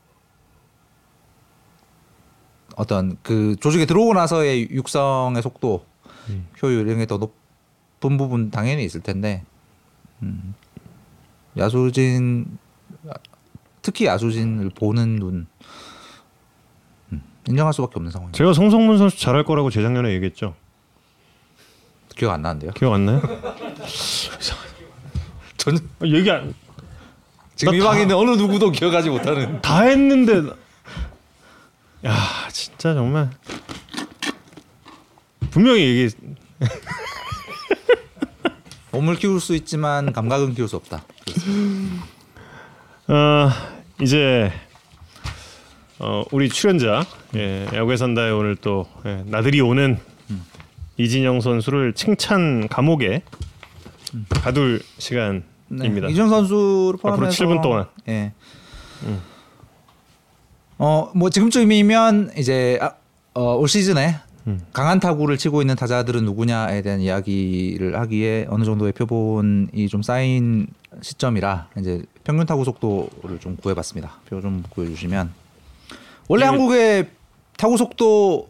어떤 2.76 3.18
그 3.22 3.56
조직에 3.60 3.84
들어오고 3.84 4.14
나서의 4.14 4.70
육성의 4.70 5.42
속도, 5.42 5.84
음. 6.30 6.46
효율 6.62 6.86
이런 6.86 6.98
게 6.98 7.06
더 7.06 7.16
높은 7.18 8.16
부분 8.16 8.50
당연히 8.50 8.84
있을 8.84 9.00
텐데 9.00 9.44
음. 10.22 10.54
야수진 11.58 12.58
특히 13.82 14.06
야수진을 14.06 14.70
보는 14.70 15.16
눈 15.16 15.46
음. 17.12 17.22
인정할 17.48 17.72
수밖에 17.72 17.94
없는 17.96 18.10
상황이에요. 18.12 18.32
제가 18.32 18.52
송성문 18.52 18.98
선수 18.98 19.18
잘할 19.18 19.44
거라고 19.44 19.70
재작년에 19.70 20.12
얘기했죠. 20.14 20.54
기억 22.16 22.32
안 22.32 22.42
나는데요. 22.42 22.72
기억 22.72 22.92
안 22.92 23.06
나요? 23.06 23.20
전 25.56 25.76
아, 26.00 26.06
얘기 26.06 26.30
안, 26.30 26.54
지금 27.56 27.72
나이 27.74 27.80
방에 27.80 27.96
다- 27.98 28.02
있는 28.02 28.16
어느 28.16 28.30
누구도 28.30 28.70
기억하지 28.70 29.10
못하는 29.10 29.60
다 29.60 29.82
했는데 29.82 30.42
야 32.06 32.14
진짜 32.50 32.94
정말 32.94 33.30
분명히 35.50 36.04
이게 36.04 36.16
몸을 38.92 39.16
키울 39.16 39.40
수 39.40 39.54
있지만 39.54 40.12
감각은 40.12 40.54
키울 40.54 40.68
수 40.68 40.76
없다. 40.76 41.04
어, 43.08 43.50
이제 44.00 44.52
어, 45.98 46.24
우리 46.32 46.48
출연자 46.48 47.04
예, 47.36 47.66
야구에 47.74 47.96
산다에 47.96 48.30
오늘 48.30 48.56
또 48.56 48.86
예, 49.04 49.22
나들이 49.26 49.60
오는 49.60 49.98
이진영 50.96 51.40
선수를 51.40 51.94
칭찬 51.94 52.68
감옥에 52.68 53.22
가둘 54.42 54.82
시간입니다. 54.98 56.06
네, 56.08 56.12
이정 56.12 56.28
선수를 56.28 56.98
포함해서 56.98 57.44
앞으로 57.44 57.56
7분 57.56 57.62
동안. 57.62 57.86
예. 58.08 58.32
어뭐 60.78 61.30
지금쯤이면 61.30 62.32
이제 62.36 62.78
아, 62.80 62.92
어, 63.34 63.54
올 63.54 63.68
시즌에 63.68 64.16
음. 64.46 64.60
강한 64.72 65.00
타구를 65.00 65.36
치고 65.36 65.60
있는 65.60 65.76
타자들은 65.76 66.24
누구냐에 66.24 66.82
대한 66.82 67.00
이야기를 67.00 67.98
하기에 67.98 68.46
어느 68.48 68.64
정도의 68.64 68.92
표본이 68.92 69.88
좀 69.88 70.02
쌓인 70.02 70.66
시점이라 71.02 71.68
이제 71.78 72.02
평균 72.24 72.46
타구 72.46 72.64
속도를 72.64 73.38
좀 73.40 73.56
구해봤습니다. 73.56 74.12
표 74.28 74.40
좀 74.40 74.62
구해주시면 74.70 75.32
원래 76.28 76.44
이게- 76.46 76.50
한국의 76.50 77.10
타구 77.56 77.76
속도는 77.76 78.48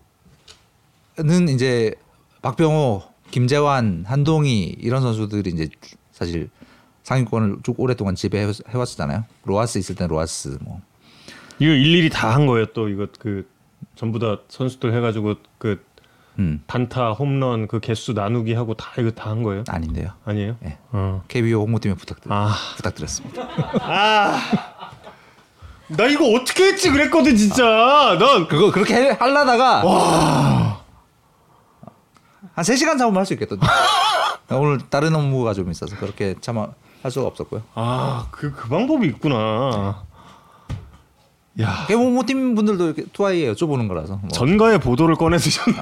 이제 1.48 1.94
박병호, 2.42 3.02
김재환, 3.30 4.04
한동희 4.06 4.76
이런 4.80 5.02
선수들이 5.02 5.50
이제 5.50 5.68
사실 6.12 6.48
상위권을 7.02 7.56
쭉 7.64 7.74
오랫동안 7.78 8.14
지배해왔었잖아요. 8.14 9.24
로하스 9.44 9.78
있을 9.78 9.94
땐 9.96 10.08
로하스 10.08 10.58
뭐 10.60 10.80
이거 11.58 11.72
일일이 11.72 12.08
다 12.10 12.32
한 12.34 12.46
거예요. 12.46 12.66
또 12.66 12.88
이거 12.88 13.06
그 13.18 13.46
전부 13.96 14.18
다 14.18 14.38
선수들 14.48 14.94
해가지고 14.94 15.34
그 15.58 15.84
음, 16.38 16.62
단타, 16.66 17.12
홈런 17.12 17.68
그 17.68 17.80
개수 17.80 18.12
나누기 18.14 18.54
하고 18.54 18.74
다 18.74 18.90
이거 18.98 19.10
다 19.10 19.30
한 19.30 19.42
거예요? 19.42 19.64
아닌데요. 19.68 20.10
아니에요? 20.24 20.56
네. 20.60 20.78
어. 20.92 21.22
KBO 21.28 21.60
홍보팀에 21.60 21.94
부탁드, 21.94 22.28
아, 22.30 22.54
부탁드렸습니다. 22.76 23.46
나 25.88 26.04
이거 26.06 26.24
어떻게 26.34 26.68
했지 26.68 26.88
그랬거든 26.90 27.36
진짜. 27.36 28.16
난 28.18 28.46
그거 28.48 28.70
그렇게 28.70 28.94
해- 28.94 29.10
하려다가 29.10 29.82
한 32.54 32.64
3시간 32.64 32.98
잡으면 32.98 33.16
할 33.16 33.26
수 33.26 33.32
있겠던데. 33.34 33.66
오늘 34.52 34.78
다른 34.88 35.14
업무가 35.14 35.52
좀 35.54 35.70
있어서 35.70 35.96
그렇게 35.96 36.34
참할 36.40 36.70
수가 37.10 37.26
없었고요. 37.26 37.62
아, 37.74 38.26
그, 38.30 38.52
그 38.52 38.68
방법이 38.68 39.06
있구나. 39.08 40.04
야, 41.58 41.84
KBO 41.88 42.04
홍보팀 42.04 42.54
분들도 42.54 42.86
이렇게 42.86 43.04
투아이에 43.12 43.52
여쭤보는 43.52 43.88
거라서 43.88 44.16
뭐 44.18 44.28
전가의 44.28 44.80
보도를 44.80 45.16
꺼내 45.16 45.36
드셨네. 45.36 45.76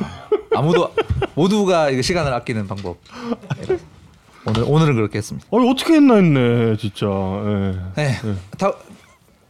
아무도 0.54 0.92
모두가 1.34 1.90
이거 1.90 2.00
시간을 2.02 2.32
아끼는 2.32 2.66
방법. 2.66 2.98
오늘 4.46 4.62
오늘은 4.66 4.94
그렇게 4.94 5.18
했습니다. 5.18 5.46
아니 5.52 5.70
어떻게 5.70 5.94
했나 5.94 6.14
했네, 6.14 6.76
진짜. 6.78 7.06
예. 7.06 8.02
네. 8.02 8.14
타, 8.56 8.72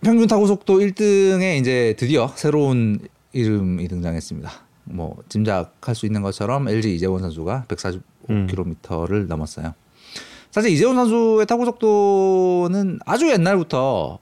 평균 0.01 0.27
타구 0.27 0.47
속도 0.47 0.79
1등에 0.81 1.59
이제 1.61 1.95
드디어 1.99 2.29
새로운 2.35 2.99
이름이 3.33 3.87
등장했습니다. 3.89 4.51
뭐 4.85 5.17
짐작할 5.29 5.95
수 5.95 6.07
있는 6.07 6.23
것처럼 6.23 6.69
LG 6.69 6.95
이재원 6.95 7.21
선수가 7.21 7.67
145km를 7.69 9.27
넘었어요. 9.27 9.75
사실 10.51 10.73
이재원 10.73 10.97
선수의 10.97 11.47
타구 11.47 11.65
속도는 11.65 12.99
아주 13.07 13.31
옛날부터 13.31 14.19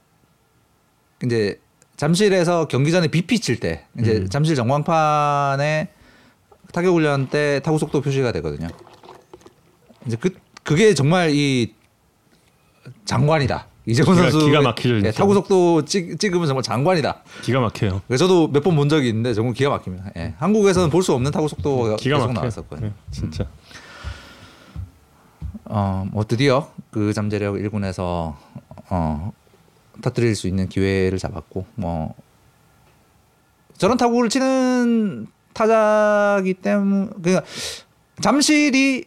이제 1.23 1.59
잠실에서 1.97 2.67
경기 2.67 2.91
전에 2.91 3.07
BP 3.07 3.39
칠때 3.39 3.85
이제 3.99 4.25
잠실 4.29 4.55
전광판에 4.55 5.89
타격 6.71 6.93
훈련 6.93 7.27
때 7.27 7.59
타구 7.63 7.79
속도 7.79 8.01
표시가 8.01 8.31
되거든요. 8.33 8.67
이제 10.05 10.15
그 10.19 10.29
그게 10.63 10.93
정말 10.93 11.31
이 11.33 11.73
장관이다. 13.05 13.67
기가- 13.87 14.03
선수 14.31 14.45
기가 14.45 14.61
막히죠, 14.61 14.99
진짜. 14.99 15.11
타구 15.11 15.33
속도 15.33 15.85
찍, 15.85 16.19
찍으면 16.19 16.45
정말 16.45 16.61
장관이다. 16.61 17.23
기가 17.41 17.61
막혀요. 17.61 18.01
그래서 18.07 18.27
저도 18.27 18.49
몇 18.49 18.61
번 18.61 18.75
본 18.75 18.89
적이 18.89 19.07
있는데 19.09 19.33
정말 19.33 19.53
기가 19.53 19.69
막힙니다. 19.71 20.11
예. 20.17 20.33
한국에서는 20.37 20.89
볼수 20.89 21.13
없는 21.13 21.31
타구 21.31 21.47
속도가 21.47 21.95
기가 21.95 22.17
계속 22.17 22.27
막혀요. 22.27 22.33
나왔었고요. 22.41 22.79
예, 22.83 22.91
진짜. 23.11 23.45
어, 25.65 26.05
뭐 26.11 26.23
드디어 26.25 26.69
그 26.91 27.13
잠재력 27.13 27.55
1군에서 27.55 28.35
어, 28.89 29.31
터뜨릴 30.01 30.35
수 30.35 30.47
있는 30.47 30.67
기회를 30.69 31.17
잡았고 31.17 31.65
뭐 31.75 32.13
저런 33.77 33.97
타구를 33.97 34.29
치는 34.29 35.27
타자기 35.53 36.53
때문에 36.53 37.09
그러니까 37.21 37.45
잠실이 38.21 39.05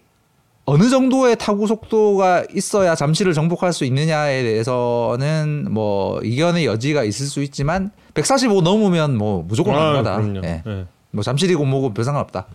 어느 0.66 0.88
정도의 0.88 1.36
타구 1.36 1.66
속도가 1.66 2.44
있어야 2.54 2.94
잠실을 2.94 3.32
정복할 3.34 3.72
수 3.72 3.84
있느냐에 3.84 4.42
대해서는 4.42 5.66
뭐 5.70 6.20
이견의 6.22 6.66
여지가 6.66 7.02
있을 7.02 7.26
수 7.26 7.42
있지만 7.42 7.90
145 8.14 8.60
넘으면 8.60 9.16
뭐 9.16 9.42
무조건 9.42 9.74
아, 9.74 9.78
가능하다. 9.78 10.16
그럼요. 10.16 10.40
예. 10.44 10.62
예. 10.66 10.86
뭐 11.10 11.24
잠실이고 11.24 11.64
뭐고 11.64 11.92
별 11.92 12.04
상관없다. 12.04 12.46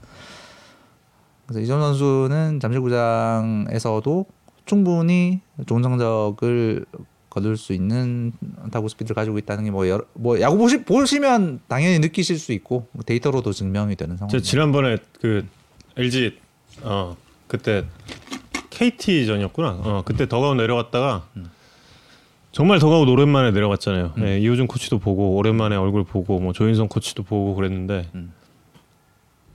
그래서 1.46 1.60
이전 1.60 1.82
선수는 1.82 2.60
잠실구장에서도 2.62 4.26
충분히 4.66 5.42
좋은 5.66 5.84
성적을 5.84 6.86
거둘 7.36 7.58
수 7.58 7.74
있는 7.74 8.32
타구 8.72 8.88
스피드를 8.88 9.14
가지고 9.14 9.38
있다는 9.38 9.66
게뭐 9.66 9.90
여러 9.90 10.06
뭐 10.14 10.40
야구 10.40 10.58
보시, 10.58 10.86
보시면 10.86 11.60
당연히 11.68 12.00
느끼실 12.00 12.40
수 12.40 12.54
있고 12.54 12.88
데이터로도 13.06 13.52
증명이 13.52 13.98
되는 13.98 14.16
제가 14.16 14.28
상황입니다. 14.30 14.50
지난번에 14.50 14.98
그 15.20 15.46
LG 15.98 16.38
어 16.84 17.18
그때 17.48 17.84
KT전이었구나. 18.70 19.68
어 19.84 20.04
그때 20.06 20.30
더가우 20.30 20.56
내려갔다가 20.56 21.28
정말 22.54 22.80
더가우 22.80 23.06
오랜만에 23.06 23.52
내려갔잖아요. 23.52 24.14
네, 24.16 24.40
이호준 24.40 24.68
코치도 24.68 25.00
보고 25.00 25.36
오랜만에 25.36 25.76
얼굴 25.76 26.06
보고 26.06 26.40
뭐 26.40 26.54
조인성 26.54 26.88
코치도 26.88 27.24
보고 27.24 27.54
그랬는데 27.56 28.10
음. 28.16 28.32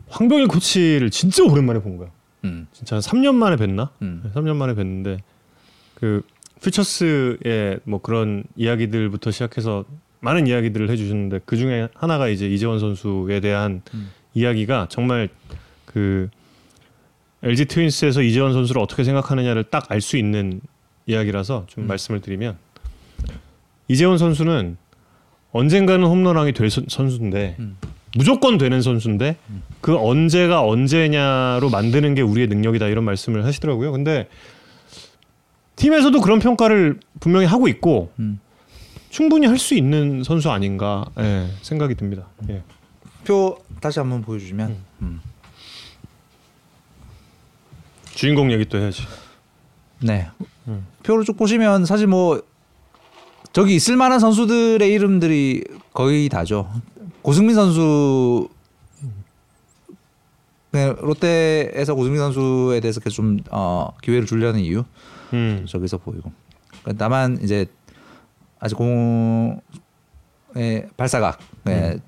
황병일 0.08 0.48
코치를 0.48 1.08
진짜 1.10 1.44
오랜만에 1.44 1.80
본 1.80 1.96
거야. 1.96 2.10
음, 2.44 2.66
진짜 2.72 2.96
한 2.96 3.00
3년 3.00 3.36
만에 3.36 3.56
뵀나? 3.56 3.88
음. 4.02 4.20
네, 4.22 4.30
3년 4.32 4.56
만에 4.56 4.74
뵀는데 4.74 5.20
그 5.94 6.22
퓨처스의 6.62 7.80
뭐 7.84 8.00
그런 8.00 8.44
이야기들부터 8.56 9.30
시작해서 9.30 9.84
많은 10.20 10.46
이야기들을 10.46 10.90
해주셨는데 10.90 11.40
그 11.46 11.56
중에 11.56 11.88
하나가 11.94 12.28
이제 12.28 12.46
이재원 12.48 12.78
선수에 12.78 13.40
대한 13.40 13.82
음. 13.94 14.10
이야기가 14.34 14.86
정말 14.90 15.28
그 15.86 16.28
LG 17.42 17.64
트윈스에서 17.66 18.22
이재원 18.22 18.52
선수를 18.52 18.82
어떻게 18.82 19.02
생각하느냐를 19.04 19.64
딱 19.64 19.86
알 19.90 20.00
수 20.02 20.16
있는 20.18 20.60
이야기라서 21.06 21.64
좀 21.68 21.84
음. 21.84 21.88
말씀을 21.88 22.20
드리면 22.20 22.58
이재원 23.88 24.18
선수는 24.18 24.76
언젠가는 25.52 26.04
홈런왕이 26.06 26.52
될 26.52 26.70
선- 26.70 26.84
선수인데 26.88 27.56
음. 27.58 27.76
무조건 28.16 28.58
되는 28.58 28.82
선수인데 28.82 29.36
그 29.80 29.96
언제가 29.96 30.62
언제냐로 30.64 31.70
만드는 31.70 32.14
게 32.14 32.22
우리의 32.22 32.48
능력이다 32.48 32.88
이런 32.88 33.04
말씀을 33.04 33.44
하시더라고요. 33.44 33.92
근데 33.92 34.28
팀에서도 35.80 36.20
그런 36.20 36.40
평가를 36.40 37.00
분명히 37.20 37.46
하고 37.46 37.66
있고 37.66 38.12
음. 38.18 38.38
충분히 39.08 39.46
할 39.46 39.58
수 39.58 39.74
있는 39.74 40.22
선수 40.22 40.50
아닌가 40.50 41.06
예, 41.18 41.48
생각이 41.62 41.94
듭니다. 41.94 42.26
예. 42.50 42.62
표 43.24 43.58
다시 43.80 43.98
한번 43.98 44.20
보여주시면 44.20 44.76
음. 45.02 45.20
주인공 48.14 48.52
얘기 48.52 48.66
또 48.66 48.78
해야지. 48.78 49.02
네. 50.02 50.28
음. 50.68 50.86
표를 51.02 51.24
쭉 51.24 51.36
보시면 51.38 51.86
사실 51.86 52.06
뭐 52.06 52.42
저기 53.52 53.74
있을 53.74 53.96
만한 53.96 54.20
선수들의 54.20 54.86
이름들이 54.92 55.64
거의 55.94 56.28
다죠. 56.28 56.70
고승민 57.22 57.54
선수 57.54 58.48
네, 60.72 60.92
롯데에서 61.00 61.94
고승민 61.94 62.20
선수에 62.20 62.80
대해서 62.80 63.00
계속 63.00 63.16
좀 63.16 63.38
어, 63.50 63.92
기회를 64.02 64.26
주려는 64.26 64.60
이유 64.60 64.84
음. 65.32 65.64
저기서 65.68 65.98
보이고 65.98 66.32
다만 66.98 67.38
이제 67.42 67.66
아직 68.58 68.76
공의 68.76 69.60
발사각 70.96 71.38
네, 71.64 71.98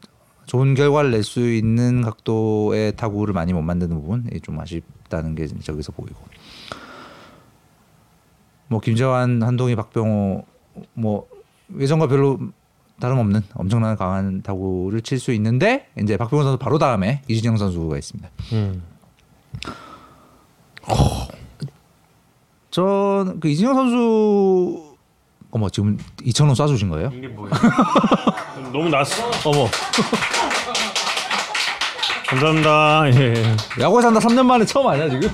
좋은 0.47 0.75
결과를 0.75 1.11
낼 1.11 1.23
수 1.23 1.41
있는 1.53 2.03
각도의 2.03 2.97
타구를 2.97 3.33
많이 3.35 3.53
못 3.53 3.63
만드는 3.63 4.01
부분이 4.01 4.41
좀 4.41 4.59
아쉽다는 4.61 5.35
게 5.35 5.47
저기서 5.47 5.93
보이고 5.93 6.19
뭐 8.69 8.81
김재환, 8.81 9.43
한동희, 9.43 9.77
박병호 9.77 10.45
뭐 10.95 11.29
예전과 11.79 12.09
별로 12.09 12.39
다름없는 13.01 13.43
엄청난 13.55 13.97
강한 13.97 14.43
타구를 14.43 15.01
칠 15.03 15.19
수 15.19 15.33
있는데 15.33 15.89
이제 16.01 16.17
박병호 16.17 16.45
선수 16.45 16.59
바로 16.59 16.79
다음에 16.79 17.23
이진영 17.29 17.57
선수가 17.57 17.97
있습니다. 17.99 18.31
음. 18.53 18.83
전 22.73 23.39
그 23.39 23.49
이진영 23.49 23.75
선수 23.75 24.97
어머 25.51 25.69
지금 25.69 25.99
2천 26.23 26.47
원 26.47 26.55
쏴주신 26.55 26.89
거예요? 26.91 27.13
이게 27.15 27.29
뭐야? 27.29 27.51
너무 28.73 28.89
낯. 28.89 29.07
어머. 29.45 29.69
감사합니다. 32.29 33.03
예. 33.21 33.35
야구에 33.79 34.01
산다 34.01 34.19
3년 34.21 34.47
만에 34.47 34.65
처음 34.65 34.87
아니야 34.87 35.11
지금? 35.11 35.29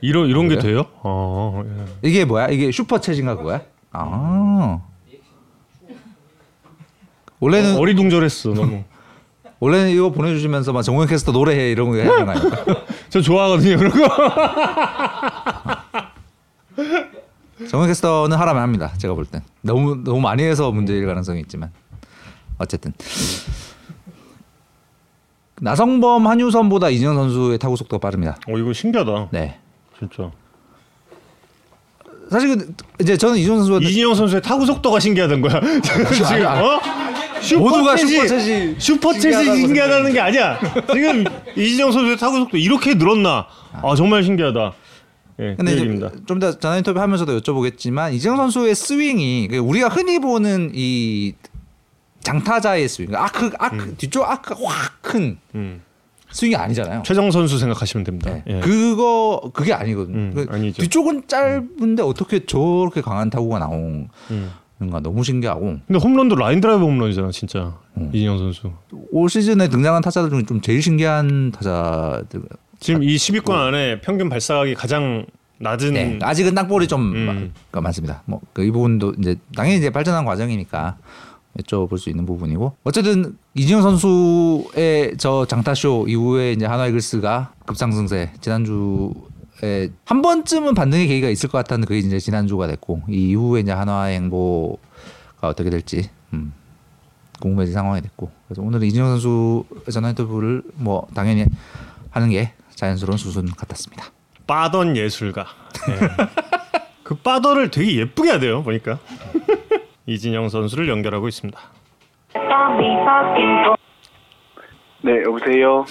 이런 0.00 0.28
이런 0.28 0.48
게 0.48 0.56
그래요? 0.56 0.62
돼요? 0.84 0.86
어. 1.02 1.62
예. 2.02 2.08
이게 2.08 2.24
뭐야? 2.24 2.48
이게 2.48 2.70
슈퍼챗인가 2.70 3.36
그거야? 3.36 3.60
아. 3.92 4.80
원래는 7.40 7.76
어 7.76 7.84
리둥절했어 7.84 8.54
너무. 8.54 8.82
원래는 9.60 9.90
이거 9.90 10.10
보내주시면서 10.10 10.72
막 10.72 10.80
정우영 10.82 11.06
캐스터 11.08 11.32
노래해 11.32 11.70
이런 11.70 11.90
거 11.90 11.96
해야 11.96 12.10
아닙니까? 12.26 12.64
저 13.10 13.20
좋아하거든요 13.20 13.76
그런 13.76 13.92
거. 13.92 14.08
정우영 17.68 17.88
캐스터는 17.88 18.36
하라면 18.38 18.62
합니다. 18.62 18.92
제가 18.96 19.12
볼 19.14 19.26
땐. 19.26 19.42
너무 19.60 19.96
너무 20.02 20.20
많이 20.20 20.42
해서 20.42 20.72
문제일 20.72 21.06
가능성이 21.06 21.40
있지만 21.40 21.70
어쨌든 22.58 22.92
나성범 25.60 26.26
한유선보다 26.26 26.88
이진영 26.88 27.14
선수의 27.16 27.58
타구 27.58 27.76
속도가 27.76 28.00
빠릅니다. 28.00 28.38
어 28.48 28.56
이거 28.56 28.72
신기하다. 28.72 29.28
네. 29.32 29.58
진짜. 29.98 30.30
사실 32.30 32.56
그 32.56 32.72
이제 33.00 33.16
저는 33.16 33.36
이진영 33.36 33.58
선수가 33.58 33.78
이진영 33.82 34.14
선수의 34.14 34.40
타구 34.40 34.64
속도가 34.64 35.00
신기하던 35.00 35.42
거야. 35.42 35.60
지금 35.82 36.26
아니, 36.26 36.44
어? 36.44 36.80
모두가 37.58 37.94
슈퍼챗이 37.94 38.76
슈퍼챗이 38.78 39.56
신기하다는 39.56 40.12
게 40.12 40.20
아니야. 40.20 40.58
지금 40.92 41.24
이진영 41.56 41.92
선수의 41.92 42.16
타구 42.16 42.38
속도 42.38 42.56
이렇게 42.56 42.94
늘었나? 42.94 43.46
아 43.72 43.94
정말 43.96 44.22
신기하다. 44.22 44.72
예, 45.40 45.50
그 45.52 45.56
근데 45.56 45.72
얘기입니다. 45.72 46.10
좀더 46.26 46.58
전화 46.58 46.76
인터뷰 46.76 47.00
하면서도 47.00 47.40
여쭤보겠지만 47.40 48.12
이재영 48.14 48.36
선수의 48.36 48.74
스윙이 48.74 49.48
그 49.48 49.56
우리가 49.56 49.88
흔히 49.88 50.18
보는 50.18 50.72
이 50.74 51.34
장타자의 52.22 52.88
스윙, 52.88 53.14
아크 53.14 53.50
아크 53.58 53.94
뒤쪽 53.96 54.24
아크 54.28 54.54
확큰 54.62 55.38
음. 55.54 55.82
스윙이 56.32 56.54
아니잖아요. 56.54 57.02
최정 57.04 57.30
선수 57.30 57.58
생각하시면 57.58 58.04
됩니다. 58.04 58.30
네. 58.32 58.44
예. 58.46 58.60
그거 58.60 59.50
그게 59.52 59.72
아니거든요. 59.72 60.16
음, 60.16 60.32
그 60.34 60.46
아니죠. 60.48 60.82
뒤쪽은 60.82 61.24
짧은데 61.26 62.02
어떻게 62.02 62.44
저렇게 62.44 63.00
강한 63.00 63.30
타구가 63.30 63.58
나 63.58 63.68
음. 64.80 64.90
너무 65.02 65.22
신기하고 65.24 65.78
근데 65.86 65.98
홈런도 66.02 66.36
라인 66.36 66.60
드라이브 66.60 66.84
홈런이잖아, 66.84 67.30
진짜. 67.30 67.76
음. 67.96 68.10
이진영 68.12 68.38
선수. 68.38 68.72
올 69.12 69.28
시즌에 69.28 69.68
등장한 69.68 70.02
타자들 70.02 70.30
중에 70.30 70.42
좀 70.46 70.60
제일 70.60 70.82
신기한 70.82 71.50
타자들. 71.52 72.42
지금 72.78 73.02
이 73.02 73.16
10위권 73.16 73.50
안에 73.50 74.00
평균 74.00 74.28
발사각이 74.30 74.74
가장 74.74 75.26
낮은 75.58 75.92
네, 75.92 76.18
아직은 76.22 76.54
땅볼이 76.54 76.88
좀 76.88 77.12
음. 77.12 77.52
마- 77.72 77.80
많습니다. 77.82 78.22
뭐그 78.24 78.64
이 78.64 78.70
부분도 78.70 79.14
이제 79.18 79.36
당연히 79.54 79.76
이제 79.76 79.90
발전한 79.90 80.24
과정이니까 80.24 80.96
여쭤볼 81.58 81.98
수 81.98 82.08
있는 82.08 82.24
부분이고 82.24 82.76
어쨌든 82.84 83.36
이진영 83.54 83.82
선수의 83.82 85.16
저 85.18 85.44
장타쇼 85.46 86.06
이후에 86.08 86.52
이제 86.52 86.64
한화 86.64 86.86
이글스가 86.86 87.52
급상승세 87.66 88.30
지난주 88.40 89.12
에 89.62 89.90
한 90.06 90.22
번쯤은 90.22 90.74
반등의 90.74 91.06
계기가 91.06 91.28
있을 91.28 91.48
것 91.48 91.58
같았는데 91.58 91.86
그게 91.86 91.98
이제 92.06 92.18
지난주가 92.18 92.66
됐고 92.66 93.02
이 93.08 93.30
이후에 93.30 93.60
이제 93.60 93.72
한화의 93.72 94.16
행보가 94.16 94.78
어떻게 95.42 95.70
될지 95.70 96.08
음, 96.32 96.52
궁금해진 97.40 97.74
상황이 97.74 98.00
됐고 98.00 98.30
그래서 98.48 98.62
오늘은 98.62 98.86
이진영 98.86 99.08
선수 99.08 99.64
전화 99.92 100.08
인터뷰를 100.10 100.62
뭐 100.74 101.06
당연히 101.14 101.44
하는 102.10 102.30
게 102.30 102.52
자연스러운 102.74 103.18
수순 103.18 103.46
같았습니다. 103.46 104.06
빠던 104.46 104.96
예술가. 104.96 105.46
예. 105.90 106.26
그 107.04 107.14
빠더를 107.16 107.70
되게 107.70 107.96
예쁘게 107.96 108.30
해야 108.30 108.38
돼요, 108.38 108.62
보니까. 108.62 108.98
이진영 110.06 110.48
선수를 110.48 110.88
연결하고 110.88 111.28
있습니다. 111.28 111.60
네, 115.02 115.22
여보세요. 115.24 115.84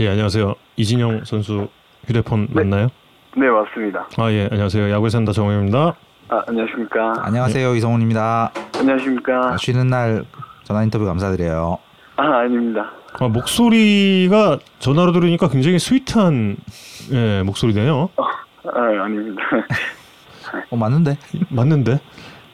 예, 0.00 0.08
안녕하세요. 0.08 0.54
이진영 0.76 1.24
선수 1.24 1.68
휴대폰 2.06 2.48
맞나요? 2.50 2.88
네, 3.36 3.48
맞습니다. 3.48 4.06
아, 4.16 4.30
예, 4.32 4.48
안녕하세요. 4.50 4.90
야구에 4.90 5.10
산다 5.10 5.32
정우입니다. 5.32 5.94
아, 6.28 6.42
안녕하십니까. 6.46 7.12
안녕하세요 7.18 7.74
이성훈입니다. 7.76 8.50
안녕하십니까. 8.78 9.56
쉬는 9.58 9.88
날 9.88 10.24
전화 10.64 10.82
인터뷰 10.82 11.04
감사드려요. 11.04 11.78
아, 12.16 12.22
아닙니다. 12.38 12.90
아, 13.20 13.28
목소리가 13.28 14.58
전화로 14.78 15.12
들으니까 15.12 15.48
굉장히 15.48 15.78
스위트한 15.78 16.56
예, 17.12 17.42
목소리네요. 17.44 18.08
아, 18.16 19.04
아닙니다. 19.04 19.42
어 20.70 20.76
맞는데? 20.76 21.18
맞는데? 21.50 22.00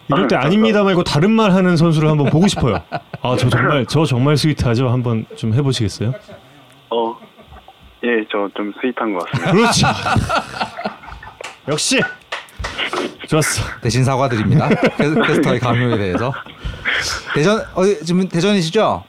이럴 0.08 0.26
때 0.26 0.34
아, 0.36 0.40
아닙니다 0.44 0.82
말고 0.82 1.04
다른 1.04 1.30
말 1.30 1.52
하는 1.52 1.76
선수를 1.76 2.10
한번 2.10 2.26
보고 2.28 2.48
싶어요. 2.48 2.82
아, 3.22 3.36
저 3.38 3.48
정말 3.48 3.86
저 3.86 4.04
정말 4.04 4.36
스위트하죠. 4.36 4.88
한번 4.88 5.26
좀 5.36 5.54
해보시겠어요? 5.54 6.12
어, 6.90 7.16
예, 8.04 8.24
저좀 8.30 8.72
스윗한 8.80 9.12
것 9.14 9.24
같습니다. 9.26 9.52
그렇지. 9.52 9.84
역시 11.68 12.00
좋았어. 13.28 13.62
대신 13.80 14.04
사과드립니다. 14.04 14.68
캐- 14.68 15.14
캐스터의 15.26 15.60
강요에 15.60 15.96
대해서. 15.96 16.32
대전 17.34 17.58
어 17.74 17.84
지금 18.04 18.28
대전이시죠? 18.28 19.04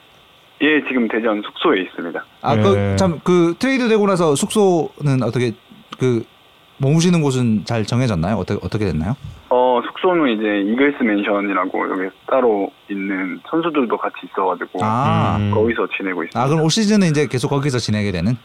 예, 0.61 0.81
지금 0.87 1.07
대전 1.07 1.41
숙소에 1.41 1.81
있습니다. 1.81 2.23
아 2.41 2.55
네. 2.55 2.61
그참그 2.61 3.55
트레이드 3.59 3.89
되고 3.89 4.05
나서 4.07 4.35
숙소는 4.35 5.23
어떻게 5.23 5.53
그 5.99 6.23
머무시는 6.77 7.21
곳은 7.21 7.65
잘 7.65 7.83
정해졌나요? 7.85 8.35
어떻게 8.37 8.59
어떻게 8.63 8.85
됐나요? 8.85 9.15
어, 9.49 9.81
숙소는 9.85 10.37
이제 10.37 10.71
이글스 10.71 11.03
맨션이라고 11.03 11.89
여기 11.91 12.15
따로 12.29 12.71
있는 12.89 13.39
선수들도 13.49 13.97
같이 13.97 14.15
있어가지고 14.31 14.79
아, 14.83 15.37
음. 15.39 15.51
거기서 15.53 15.87
지내고 15.97 16.23
있습니다. 16.23 16.41
아 16.41 16.47
그럼 16.47 16.63
올 16.63 16.69
시즌은 16.69 17.07
이제 17.09 17.27
계속 17.27 17.49
거기서 17.49 17.77
지내게 17.79 18.11
되는? 18.11 18.37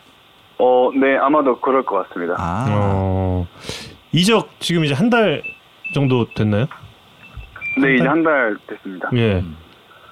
어, 0.58 0.90
네, 0.94 1.16
아마도 1.16 1.60
그럴 1.60 1.84
것 1.84 2.08
같습니다. 2.08 2.34
아, 2.38 2.66
어, 2.68 3.46
이적 4.12 4.58
지금 4.60 4.84
이제 4.84 4.94
한 4.94 5.08
달 5.10 5.42
정도 5.94 6.26
됐나요? 6.34 6.66
네, 7.80 7.94
이제 7.96 8.06
한 8.06 8.22
달 8.24 8.56
됐습니다. 8.66 9.08
예. 9.14 9.42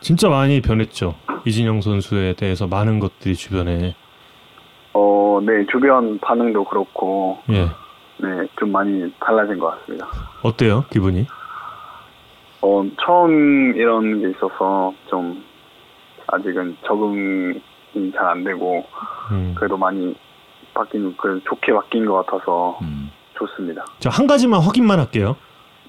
진짜 0.01 0.28
많이 0.28 0.61
변했죠. 0.61 1.14
이진영 1.44 1.80
선수에 1.80 2.34
대해서 2.34 2.66
많은 2.66 3.01
것들이 3.01 3.34
주변에 3.34 3.94
어, 4.92 5.40
네, 5.42 5.66
주변 5.70 6.18
반응도 6.20 6.64
그렇고, 6.64 7.38
예. 7.51 7.64
네, 8.18 8.49
좀 8.59 8.72
많이 8.72 9.12
달라진 9.20 9.59
것 9.59 9.78
같습니다. 9.80 10.07
어때요? 10.42 10.84
기분이? 10.90 11.26
어, 12.62 12.84
처음 13.05 13.74
이런 13.76 14.20
게 14.22 14.30
있어서 14.30 14.94
좀 15.11 15.44
아직은 16.28 16.76
적응이 16.86 17.61
잘 18.14 18.26
안 18.28 18.44
되고 18.44 18.84
음. 19.32 19.55
그래도 19.57 19.76
많이 19.76 20.14
바뀐 20.77 21.14
그 21.16 21.41
좋게 21.49 21.72
바뀐 21.72 22.07
것 22.07 22.24
같아서 22.24 22.79
음. 22.83 23.11
좋습니다. 23.35 23.85
저한 23.99 24.27
가지만 24.27 24.61
확인만 24.61 25.01
할게요. 25.01 25.37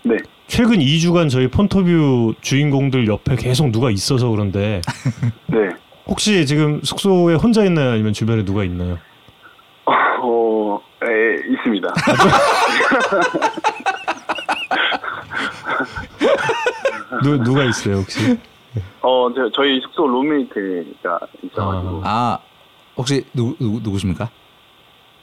네. 0.03 0.15
최근 0.47 0.79
2주간 0.79 1.29
저희 1.29 1.47
폰터뷰 1.49 2.33
주인공들 2.41 3.07
옆에 3.07 3.35
계속 3.35 3.69
누가 3.71 3.91
있어서 3.91 4.29
그런데 4.29 4.81
네. 5.47 5.69
혹시 6.07 6.45
지금 6.45 6.81
숙소에 6.83 7.35
혼자 7.35 7.63
있나요? 7.65 7.91
아니면 7.91 8.13
주변에 8.13 8.45
누가 8.45 8.63
있나요? 8.63 8.97
어, 10.21 10.79
예, 11.03 11.53
있습니다. 11.53 11.93
누, 17.23 17.43
누가 17.43 17.63
있어요 17.65 17.97
혹시? 17.97 18.37
어, 19.01 19.29
저, 19.33 19.49
저희 19.53 19.79
숙소 19.81 20.07
룸메이트가 20.07 21.19
있어가지고 21.43 22.01
아 22.03 22.39
혹시 22.95 23.25
누구 23.33 23.55
누구 23.59 23.79
누구십니까? 23.81 24.29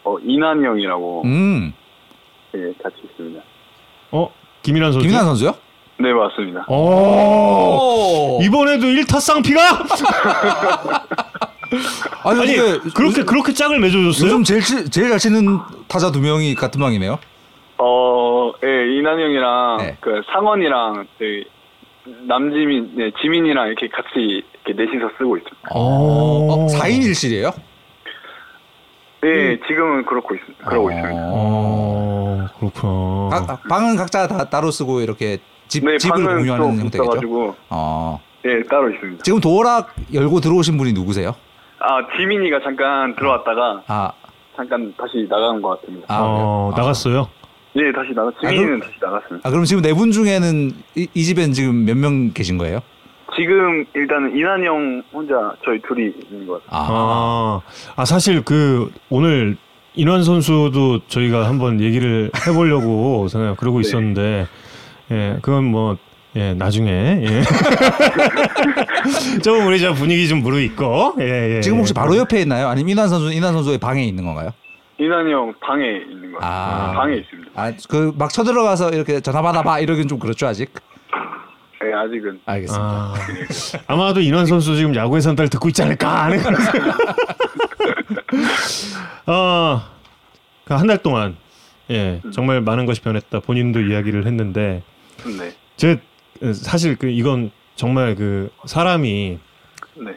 어, 0.04 0.18
이난이 0.22 0.64
형이라고 0.64 1.22
음 1.24 1.72
예, 2.54 2.72
같이 2.82 2.96
있습니다. 3.04 3.40
어? 4.12 4.30
김인환 4.62 4.92
선수? 4.92 5.06
김인환 5.06 5.24
선수요? 5.26 5.54
네, 5.98 6.12
맞습니다. 6.12 6.64
어. 6.68 8.38
이번에도 8.42 8.86
1타 8.86 9.20
쌍피가? 9.20 9.60
아니, 12.24 12.40
아니 12.40 12.54
근데 12.56 12.78
그렇게 12.94 13.20
요즘, 13.20 13.26
그렇게 13.26 13.52
짝을 13.52 13.78
맺어줬어요? 13.80 14.26
요즘 14.30 14.44
제일 14.44 14.60
치- 14.60 14.88
제일 14.90 15.08
잘 15.10 15.18
치는 15.18 15.58
타자 15.88 16.10
두 16.12 16.20
명이 16.20 16.54
같은 16.54 16.80
방이네요. 16.80 17.18
어, 17.78 18.52
예, 18.64 18.96
이난이 18.98 19.22
형이랑 19.22 19.76
네. 19.78 19.96
그 20.00 20.22
상원이랑 20.32 21.06
그 21.18 21.42
남지민, 22.26 22.92
네, 22.96 23.10
지민이랑 23.20 23.66
이렇게 23.68 23.88
같이 23.88 24.42
이렇게 24.64 24.82
넷이서 24.82 25.10
쓰고 25.18 25.36
있습니다. 25.38 25.68
어, 25.74 26.66
4인 26.70 27.00
1실이에요? 27.00 27.52
네, 29.24 29.58
지금은 29.66 30.04
그렇고 30.04 30.34
있, 30.34 30.40
그러고 30.58 30.90
있습니다. 30.90 31.20
어 31.32 32.46
그렇구나. 32.58 33.46
각, 33.46 33.62
방은 33.68 33.96
각자 33.96 34.26
다 34.26 34.44
따로 34.50 34.70
쓰고 34.70 35.00
이렇게 35.00 35.38
집, 35.68 35.84
네, 35.84 35.96
집을 35.98 36.22
방은 36.24 36.36
공유하는 36.38 36.90
또 36.90 36.98
형태겠죠. 37.00 37.56
어. 37.70 38.20
네, 38.44 38.62
따로 38.64 38.90
있습니다. 38.90 39.22
지금 39.22 39.40
도어락 39.40 39.94
열고 40.12 40.40
들어오신 40.40 40.76
분이 40.76 40.92
누구세요? 40.92 41.34
아, 41.80 41.98
지민이가 42.16 42.60
잠깐 42.62 43.14
들어왔다가 43.16 43.82
아, 43.86 44.12
잠깐 44.56 44.92
다시 44.98 45.26
나가는 45.28 45.60
것 45.62 45.80
같습니다. 45.80 46.06
아, 46.08 46.20
어, 46.22 46.26
그래요? 46.26 46.72
아. 46.74 46.80
나갔어요. 46.80 47.28
네, 47.74 47.82
다시 47.92 48.12
나가. 48.14 48.30
지민이는 48.40 48.80
다시 48.80 48.92
나갔습니다. 49.00 49.48
아 49.48 49.50
그럼 49.50 49.64
지금 49.64 49.82
네 49.82 49.92
분 49.94 50.12
중에는 50.12 50.70
이, 50.96 51.08
이 51.14 51.24
집엔 51.24 51.52
지금 51.52 51.84
몇 51.86 51.96
명 51.96 52.32
계신 52.32 52.58
거예요? 52.58 52.80
지금 53.36 53.84
일단은 53.94 54.36
이난이 54.36 54.66
형 54.66 55.02
혼자 55.12 55.34
저희 55.64 55.80
둘이 55.82 56.12
있는 56.30 56.46
것 56.46 56.64
같아요. 56.64 56.68
아, 56.70 56.86
아, 56.92 57.60
아 57.96 58.04
사실 58.04 58.42
그 58.44 58.90
오늘 59.10 59.56
인환 59.94 60.22
선수도 60.24 61.00
저희가 61.08 61.48
한번 61.48 61.80
얘기를 61.80 62.30
해보려고 62.46 63.26
생각 63.32 63.56
그러고 63.56 63.80
네. 63.80 63.88
있었는데 63.88 64.46
예 65.10 65.38
그건 65.42 65.64
뭐 65.64 65.96
예, 66.36 66.52
나중에 66.54 66.90
예. 66.90 67.42
조금 69.42 69.66
우리 69.66 69.78
저 69.78 69.92
분위기 69.94 70.26
좀 70.26 70.40
무르익고 70.40 71.14
예, 71.20 71.56
예, 71.56 71.60
지금 71.60 71.78
혹시 71.78 71.92
예. 71.96 72.00
바로 72.00 72.16
옆에 72.16 72.40
있나요? 72.40 72.68
아니면 72.68 72.90
이난 72.90 73.08
선수 73.08 73.32
이난 73.32 73.52
선수의 73.52 73.78
방에 73.78 74.02
있는 74.04 74.24
건가요? 74.24 74.50
이난이 74.98 75.32
형 75.32 75.52
방에 75.60 75.84
있는 76.08 76.32
것 76.32 76.38
같아요. 76.40 76.90
아. 76.90 76.92
방에 76.92 77.14
있습니다. 77.16 77.50
아, 77.54 77.72
그 77.88 78.12
막 78.16 78.30
쳐들어가서 78.32 78.90
이렇게 78.90 79.20
전화 79.20 79.42
받아봐 79.42 79.80
이러긴 79.80 80.08
좀 80.08 80.18
그렇죠 80.18 80.46
아직. 80.46 80.72
네, 81.84 81.92
아직은. 81.92 82.40
알겠습니다. 82.46 82.86
아, 82.86 83.14
아마도 83.86 84.20
인환 84.20 84.46
선수 84.46 84.74
지금 84.76 84.94
야구의 84.94 85.20
산딸 85.20 85.48
듣고 85.48 85.68
있지 85.68 85.82
않을까 85.82 86.24
하는 86.24 86.38
그런 86.38 86.56
생각. 86.64 86.96
어, 89.28 89.82
한달 90.66 90.98
동안 90.98 91.36
예 91.90 92.22
정말 92.32 92.62
많은 92.62 92.86
것이 92.86 93.02
변했다. 93.02 93.40
본인도 93.40 93.82
이야기를 93.82 94.26
했는데. 94.26 94.82
네, 95.38 95.52
제 95.76 96.00
사실 96.54 96.96
그 96.96 97.08
이건 97.08 97.50
정말 97.76 98.14
그 98.14 98.50
사람이 98.64 99.38
네, 99.96 100.16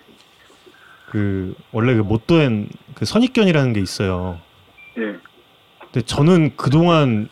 그 1.11 1.53
원래 1.71 1.95
그 1.95 2.01
못된 2.01 2.69
그 2.95 3.03
선입견이라는 3.03 3.73
게 3.73 3.81
있어요. 3.81 4.39
예, 4.97 5.17
근데 5.81 6.01
저는 6.05 6.55
그동안 6.55 7.27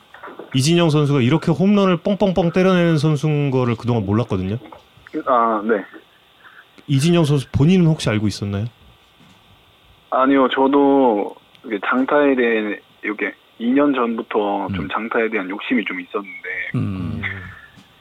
이진영 0.55 0.89
선수가 0.89 1.19
이렇게 1.19 1.51
홈런을 1.51 1.97
뻥뻥뻥 1.97 2.51
때려내는 2.51 2.97
선수인 2.97 3.51
거를 3.51 3.75
그동안 3.75 4.05
몰랐거든요. 4.05 4.57
아, 5.25 5.61
네. 5.65 5.83
이진영 6.87 7.25
선수 7.25 7.51
본인은 7.51 7.85
혹시 7.87 8.09
알고 8.09 8.27
있었나요? 8.27 8.65
아니요, 10.11 10.47
저도 10.49 11.35
장타에 11.85 12.35
대해 12.35 12.79
이게 13.03 13.33
2년 13.59 13.93
전부터 13.93 14.67
음. 14.67 14.73
좀 14.73 14.87
장타에 14.87 15.29
대한 15.29 15.49
욕심이 15.49 15.83
좀 15.83 15.99
있었는데 15.99 16.49
음, 16.75 17.21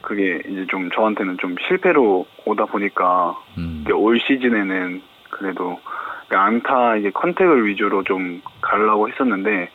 그게 0.01 0.41
이제 0.49 0.65
좀 0.69 0.91
저한테는 0.91 1.39
좀 1.39 1.57
실패로 1.67 2.25
오다 2.45 2.67
보니까 2.67 3.37
음. 3.59 3.85
올 3.93 4.21
시즌에는 4.21 5.03
그래도 5.31 5.81
그 6.29 6.37
안타 6.37 6.97
이게 6.97 7.11
contact을 7.11 7.67
위주로 7.67 8.05
좀 8.05 8.41
가려고 8.61 9.09
했었는데 9.09 9.71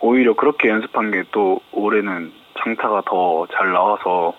오히려 0.00 0.34
그렇게 0.34 0.68
연습한 0.68 1.10
게 1.10 1.22
또 1.32 1.60
올해는 1.72 2.32
장타가 2.62 3.02
더 3.06 3.46
잘 3.52 3.72
나와서 3.72 4.34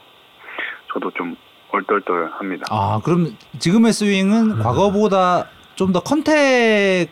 저도 0.93 1.11
좀 1.11 1.35
얼떨떨합니다. 1.71 2.65
아 2.69 2.99
그럼 3.03 3.35
지금의 3.59 3.93
스윙은 3.93 4.59
과거보다 4.59 5.47
좀 5.75 5.93
더 5.93 5.99
contact에 6.01 7.07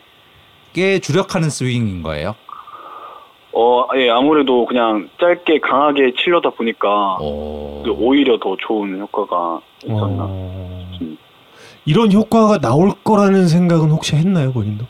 주력하는 1.02 1.48
스윙인 1.50 2.02
거예요? 2.02 2.34
어, 3.52 3.84
예, 3.96 4.08
아무래도 4.10 4.64
그냥 4.64 5.08
짧게 5.18 5.58
강하게 5.60 6.12
치려다 6.16 6.50
보니까 6.50 7.16
오. 7.20 7.82
그 7.84 7.90
오히려 7.90 8.38
더 8.38 8.56
좋은 8.60 9.00
효과가 9.00 9.60
있었나. 9.84 10.24
어... 10.28 10.86
이런 11.84 12.12
효과가 12.12 12.58
나올 12.58 12.92
거라는 13.02 13.48
생각은 13.48 13.90
혹시 13.90 14.14
했나요, 14.14 14.52
본인도? 14.52 14.84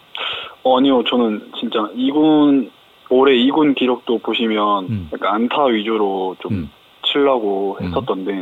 어, 0.62 0.78
아니요, 0.78 1.02
저는 1.04 1.50
진짜 1.58 1.78
2군 1.96 2.70
올해 3.10 3.34
2군 3.36 3.74
기록도 3.74 4.18
보시면 4.18 4.84
음. 4.88 5.10
약간 5.12 5.34
안타 5.34 5.64
위주로 5.64 6.36
좀 6.40 6.52
음. 6.52 6.70
치려고 7.02 7.76
음. 7.80 7.86
했었던데 7.86 8.32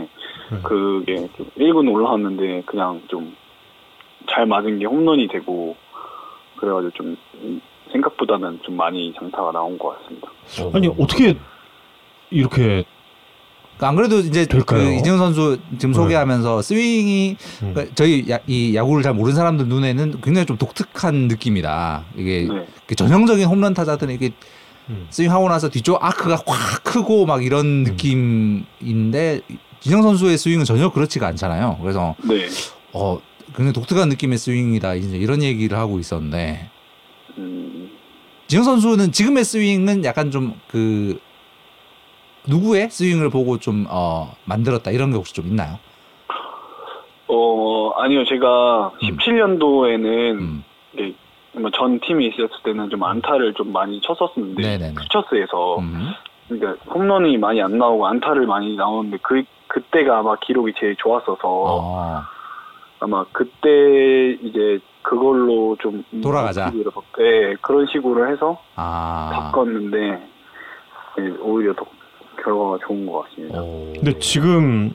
음. 0.53 0.61
그게 0.63 1.29
좀 1.37 1.47
1군 1.59 1.93
올라왔는데 1.93 2.63
그냥 2.67 3.03
좀 3.09 3.35
잘 4.31 4.47
맞은 4.47 4.79
게 4.79 4.87
홈런이 4.87 5.29
되고 5.29 5.77
그래가지고 6.57 6.93
좀 6.93 7.17
생각보다는 7.93 8.61
좀 8.63 8.77
많이 8.77 9.13
장타가 9.19 9.53
나온 9.53 9.79
것 9.79 9.99
같습니다. 10.03 10.29
아니 10.75 10.89
어떻게 10.89 11.35
이렇게 12.31 12.85
안 13.81 13.95
그래도 13.95 14.19
이제 14.19 14.45
될까요? 14.45 14.85
그 14.85 14.95
이진영 14.97 15.19
선수 15.19 15.59
지금 15.79 15.93
네. 15.93 15.95
소개하면서 15.95 16.63
스윙이 16.63 17.37
음. 17.63 17.73
그러니까 17.75 17.95
저희 17.95 18.29
야, 18.29 18.39
이 18.47 18.75
야구를 18.75 19.05
잘 19.05 19.15
모르는 19.15 19.37
사람들 19.37 19.69
눈에는 19.69 20.21
굉장히 20.21 20.47
좀 20.47 20.59
독특한 20.59 21.29
느낌이다. 21.29 22.05
이게 22.17 22.49
네. 22.53 22.67
그 22.87 22.97
전형적인 22.97 23.47
홈런 23.47 23.75
타자들은 23.75 24.15
이게 24.15 24.27
음. 24.27 24.58
스윙하고 25.11 25.49
나서 25.49 25.69
뒤쪽 25.69 26.03
아크가 26.03 26.37
확 26.47 26.85
크고 26.85 27.27
막 27.27 27.45
이런 27.45 27.83
느낌인데 27.85 29.41
진영 29.81 30.03
선수의 30.03 30.39
스윙은 30.39 30.65
전혀 30.65 30.91
그렇지가 30.91 31.27
않잖아요. 31.29 31.79
그래서 31.81 32.15
네. 32.29 32.47
어 32.93 33.21
굉장히 33.49 33.73
독특한 33.73 34.09
느낌의 34.09 34.39
스윙이다 34.39 34.95
이제 34.95 35.17
이런 35.17 35.43
얘기를 35.43 35.77
하고 35.79 35.99
있었는데 35.99 36.71
음, 37.39 37.91
진영 38.47 38.65
선수는 38.65 39.13
지금의 39.13 39.45
스윙은 39.45 40.05
약간 40.05 40.31
좀 40.31 40.55
그 40.69 41.19
누구의 42.47 42.91
스윙을 42.91 43.29
보고 43.31 43.59
좀 43.59 43.87
어 43.91 44.35
만들었다 44.45 44.91
이런 44.91 45.11
게 45.11 45.17
혹시 45.19 45.35
좀 45.35 45.47
있나요? 45.49 45.79
어 47.29 47.91
아니요 47.97 48.25
제가 48.25 48.93
음. 49.03 49.17
17년도에는 49.17 50.39
음. 50.39 50.65
전 51.75 52.01
팀에 52.01 52.27
있었을 52.27 52.51
때는 52.65 52.91
좀 52.91 53.03
안타를 53.05 53.55
좀 53.55 53.73
많이 53.73 54.01
쳤었는데 54.01 54.63
네네네. 54.63 54.95
퓨처스에서 54.95 55.79
음. 55.79 56.11
그러니까 56.49 56.83
홈런이 56.93 57.37
많이 57.39 57.61
안 57.63 57.77
나오고 57.79 58.07
안타를 58.07 58.47
많이 58.47 58.77
나오는데 58.77 59.19
그 59.23 59.43
그때가 59.67 60.21
아마 60.21 60.37
기록이 60.37 60.73
제일 60.79 60.97
좋았어서 60.97 61.39
어. 61.45 62.23
아마 63.01 63.25
그때 63.33 64.33
이제 64.43 64.81
그걸로 65.03 65.77
좀 65.81 66.03
돌아가자. 66.23 66.71
네, 66.71 67.55
그런 67.61 67.87
식으로 67.87 68.31
해서 68.31 68.61
아. 68.77 69.31
바꿨는데 69.33 69.99
네, 71.19 71.31
오히려 71.41 71.75
더 71.75 71.85
결과가 72.43 72.79
좋은 72.87 73.07
것 73.07 73.23
같습니다. 73.23 73.61
오. 73.61 73.93
근데 73.95 74.19
지금 74.19 74.93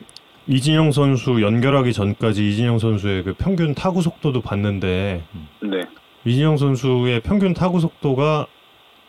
이진영 0.47 0.91
선수 0.91 1.41
연결하기 1.41 1.93
전까지 1.93 2.49
이진영 2.49 2.79
선수의 2.79 3.23
그 3.23 3.33
평균 3.33 3.73
타구 3.73 4.01
속도도 4.01 4.41
봤는데 4.41 5.23
네, 5.61 5.81
이진영 6.25 6.57
선수의 6.57 7.21
평균 7.21 7.53
타구 7.53 7.79
속도가 7.79 8.47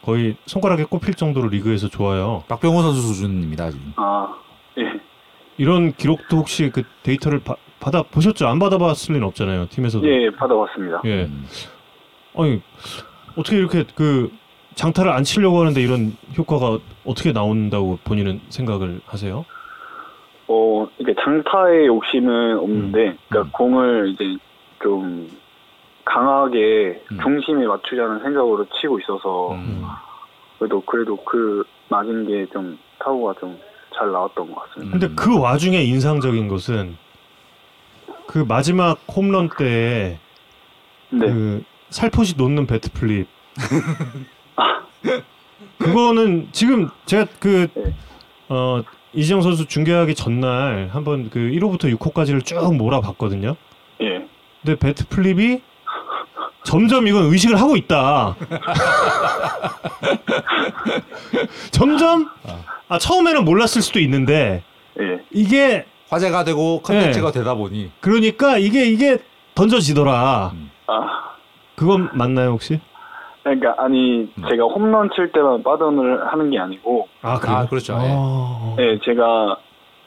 거의 0.02 0.36
손가락에 0.46 0.84
꼽힐 0.84 1.14
정도로 1.14 1.48
리그에서 1.48 1.88
좋아요. 1.88 2.42
박병호 2.48 2.82
선수 2.82 3.00
수준입니다 3.00 3.70
지금. 3.70 3.92
아 3.96 4.34
예, 4.78 5.00
이런 5.56 5.92
기록도 5.92 6.36
혹시 6.38 6.70
그 6.70 6.82
데이터를 7.02 7.40
바- 7.40 7.56
받아 7.80 8.02
보셨죠? 8.02 8.46
안 8.48 8.58
받아봤을 8.58 9.14
리는 9.14 9.26
없잖아요. 9.28 9.68
팀에서도. 9.68 10.06
예 10.06 10.30
받아봤습니다. 10.30 11.02
예. 11.04 11.24
음. 11.24 11.46
아니 12.36 12.60
어떻게 13.36 13.56
이렇게 13.56 13.84
그 13.94 14.30
장타를 14.74 15.10
안 15.12 15.22
치려고 15.22 15.60
하는데 15.60 15.80
이런 15.80 16.16
효과가 16.36 16.78
어떻게 17.04 17.32
나온다고 17.32 17.98
본인은 18.04 18.40
생각을 18.48 19.00
하세요? 19.06 19.44
어, 20.48 20.86
이게 20.98 21.14
장타의 21.24 21.86
욕심은 21.86 22.58
없는데, 22.58 23.16
그러니까 23.28 23.40
음. 23.40 23.50
공을 23.52 24.08
이제 24.10 24.36
좀 24.82 25.30
강하게 26.04 27.02
음. 27.12 27.18
중심에 27.22 27.66
맞추자는 27.66 28.20
생각으로 28.22 28.66
치고 28.80 28.98
있어서, 29.00 29.52
음. 29.52 29.84
그래도 30.58 30.80
그래도 30.82 31.16
그 31.24 31.64
맞은 31.88 32.26
게 32.26 32.46
좀 32.52 32.78
타구가 32.98 33.34
좀 33.40 33.58
잘 33.96 34.10
나왔던 34.10 34.52
것 34.52 34.64
같습니다. 34.70 34.90
근데 34.98 35.06
음. 35.06 35.14
그 35.14 35.38
와중에 35.40 35.80
인상적인 35.80 36.48
것은 36.48 36.96
그 38.26 38.38
마지막 38.38 38.98
홈런 39.14 39.48
때 39.56 40.18
네, 41.10 41.26
그 41.26 41.62
살포시 41.90 42.36
놓는 42.36 42.66
bat 42.66 42.90
flip. 42.92 43.28
그거는 45.78 46.48
지금 46.52 46.88
제가 47.06 47.26
그 47.38 47.68
네. 47.74 47.94
어, 48.48 48.82
이진영 49.12 49.42
선수 49.42 49.66
중계하기 49.66 50.14
전날 50.16 50.88
한번 50.92 51.30
그 51.30 51.38
1호부터 51.38 51.96
6호까지를 51.96 52.44
쭉 52.44 52.74
몰아봤거든요. 52.76 53.54
예, 54.00 54.26
근데 54.62 54.76
bat 54.76 55.06
flip이 55.08 55.62
점점 56.64 57.06
이건 57.06 57.24
의식을 57.24 57.60
하고 57.60 57.76
있다. 57.76 58.34
점점 61.70 62.28
아 62.88 62.98
처음에는 62.98 63.44
몰랐을 63.44 63.82
수도 63.82 64.00
있는데 64.00 64.62
예, 65.00 65.24
이게 65.30 65.86
화제가 66.08 66.44
되고 66.44 66.80
컨텐츠가 66.82 67.30
네. 67.32 67.38
되다 67.38 67.54
보니 67.54 67.92
그러니까 68.00 68.58
이게 68.58 68.86
이게 68.86 69.18
던져지더라. 69.54 70.50
음. 70.54 70.70
아, 70.86 71.34
그건 71.76 72.10
맞나요 72.14 72.50
혹시? 72.50 72.80
그러니까 73.42 73.74
아니 73.78 74.30
음. 74.36 74.44
제가 74.48 74.64
홈런 74.64 75.10
칠 75.14 75.30
때만 75.32 75.62
빠던을 75.62 76.26
하는 76.32 76.50
게 76.50 76.58
아니고, 76.58 77.08
아 77.20 77.38
아, 77.46 77.66
그렇죠. 77.66 77.92
예. 77.94 78.06
어. 78.10 78.76
예, 78.78 78.98
제가 79.04 79.58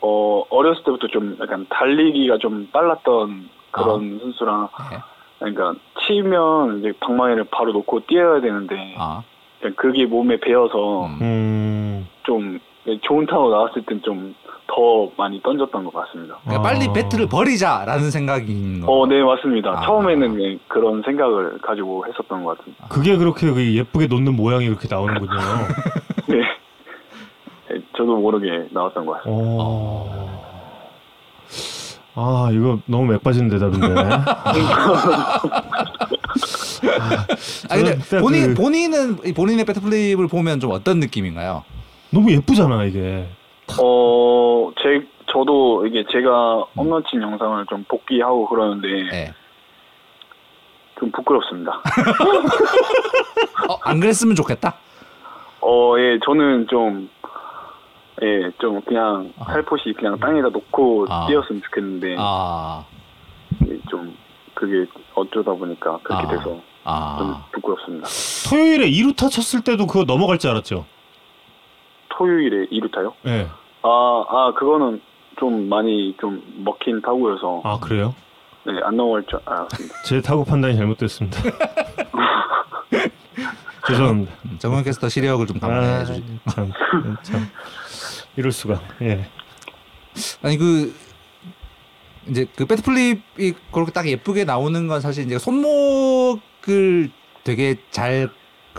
어 0.02 0.44
어렸을 0.50 0.84
때부터 0.84 1.08
좀 1.08 1.38
약간 1.42 1.66
달리기가 1.70 2.40
좀 2.40 2.68
빨랐던 2.72 3.50
그런 3.72 4.20
선수랑, 4.20 4.70
네. 4.92 4.98
그러니까 5.40 5.74
치면 6.06 6.80
이제 6.80 6.94
방망이를 7.00 7.46
바로 7.52 7.72
놓고 7.74 8.02
뛰어야 8.08 8.42
되는데. 8.42 8.96
아. 8.98 9.24
그냥 9.60 9.74
그게 9.76 10.06
몸에 10.06 10.40
배어서 10.40 11.06
음. 11.08 11.18
음. 11.22 12.08
좀 12.24 12.60
좋은 13.02 13.26
타고 13.26 13.50
나왔을 13.50 13.84
땐 13.84 14.02
좀 14.04 14.36
더 14.68 15.10
많이 15.18 15.42
던졌던 15.42 15.84
것 15.86 15.94
같습니다. 15.94 16.38
그러니까 16.44 16.70
아. 16.70 16.72
빨리 16.72 16.94
배트를 16.94 17.28
버리자라는 17.28 18.12
생각인 18.12 18.82
거. 18.82 18.92
어, 18.92 19.08
네 19.08 19.24
맞습니다. 19.24 19.72
아. 19.72 19.82
처음에는 19.86 20.38
네, 20.38 20.60
그런 20.68 21.02
생각을 21.04 21.58
가지고 21.60 22.06
했었던 22.06 22.44
것 22.44 22.58
같습니다. 22.58 22.88
그게 22.90 23.18
그렇게 23.18 23.52
그 23.52 23.76
예쁘게 23.76 24.08
놓는 24.08 24.36
모양이 24.36 24.68
그렇게 24.68 24.88
나오는군요. 24.90 25.32
네. 26.28 26.38
네, 27.72 27.82
저도 27.96 28.18
모르게 28.18 28.68
나왔던 28.72 29.06
것 29.06 29.14
같습니다. 29.14 29.44
어. 29.44 30.37
아 32.20 32.50
이거 32.52 32.80
너무 32.88 33.06
맥 33.12 33.22
빠지는 33.22 33.48
대답인데. 33.48 33.86
아 37.70 37.76
근데 37.76 37.96
본인 38.20 38.56
그- 38.56 38.62
본인은 38.62 39.18
이 39.24 39.34
본인의 39.34 39.66
배트 39.66 39.82
플립을 39.82 40.28
보면 40.28 40.60
좀 40.60 40.72
어떤 40.72 41.00
느낌인가요? 41.00 41.64
너무 42.10 42.32
예쁘잖아 42.32 42.86
이게. 42.86 43.28
어, 43.80 44.72
제 44.82 45.06
저도 45.32 45.86
이게 45.86 46.04
제가 46.12 46.64
홈런 46.76 47.04
친 47.08 47.22
영상을 47.22 47.64
좀 47.70 47.86
복귀하고 47.88 48.48
그러는데 48.48 48.88
예. 49.16 49.34
좀 51.00 51.12
부끄럽습니다. 51.12 51.74
어, 53.70 53.78
안 53.84 54.00
그랬으면 54.00 54.36
좋겠다. 54.36 54.74
어, 55.62 55.94
예, 56.00 56.18
저는 56.26 56.66
좀 56.68 57.10
예, 58.24 58.52
좀 58.60 58.82
그냥 58.82 59.32
아. 59.40 59.46
살포시 59.46 59.94
그냥 59.94 60.18
땅에다 60.20 60.50
놓고 60.50 61.06
아. 61.10 61.28
뛰었으면 61.28 61.62
좋겠는데 61.64 62.16
아. 62.18 62.84
예, 63.68 63.80
좀 63.90 64.16
그게 64.54 64.90
어쩌다 65.14 65.54
보니까 65.54 66.00
그렇게 66.04 66.26
아. 66.26 66.30
돼서 66.30 66.44
좀 66.44 66.62
아. 66.84 67.46
부끄럽습니다. 67.52 68.08
토요일에 68.50 68.90
2루타 68.90 69.30
쳤을 69.30 69.64
때도 69.64 69.86
그거 69.86 70.04
넘어갈 70.06 70.40
줄 70.40 70.50
알았죠. 70.52 70.86
토요일에 72.10 72.68
2루타요? 72.68 73.14
예. 73.28 73.48
아, 73.84 74.26
아, 74.30 74.54
그거는 74.58 75.02
좀 75.40 75.70
많이 75.70 76.16
좀 76.20 76.42
먹힌 76.66 77.00
타구여서 77.02 77.62
아 77.64 77.80
그래요? 77.80 78.16
네, 78.66 78.74
안 78.84 78.98
넘어갈 78.98 79.24
줄 79.28 79.40
알았습니다. 79.46 79.96
제 80.04 80.20
타구 80.22 80.44
판단이 80.44 80.76
잘못됐습니다. 80.76 81.38
죄송합니다. 83.88 84.34
음, 84.46 84.58
정원 84.60 84.84
캐스터 84.84 85.08
시력을 85.10 85.46
좀 85.48 85.60
감안해 85.60 85.88
아, 85.88 86.04
주시. 86.04 86.24
참, 86.50 86.72
참 87.22 87.42
이럴 88.38 88.52
수가. 88.52 88.80
예. 89.02 89.26
아니 90.42 90.58
그 90.58 90.94
이제 92.28 92.46
그 92.56 92.66
배트 92.66 92.84
플립이 92.84 93.54
그렇게 93.72 93.92
딱 93.92 94.08
예쁘게 94.08 94.46
나오는 94.46 94.88
건 94.88 95.02
사실 95.02 95.26
이제 95.26 95.38
손목을 95.38 97.10
되게 97.44 97.76
잘 97.90 98.30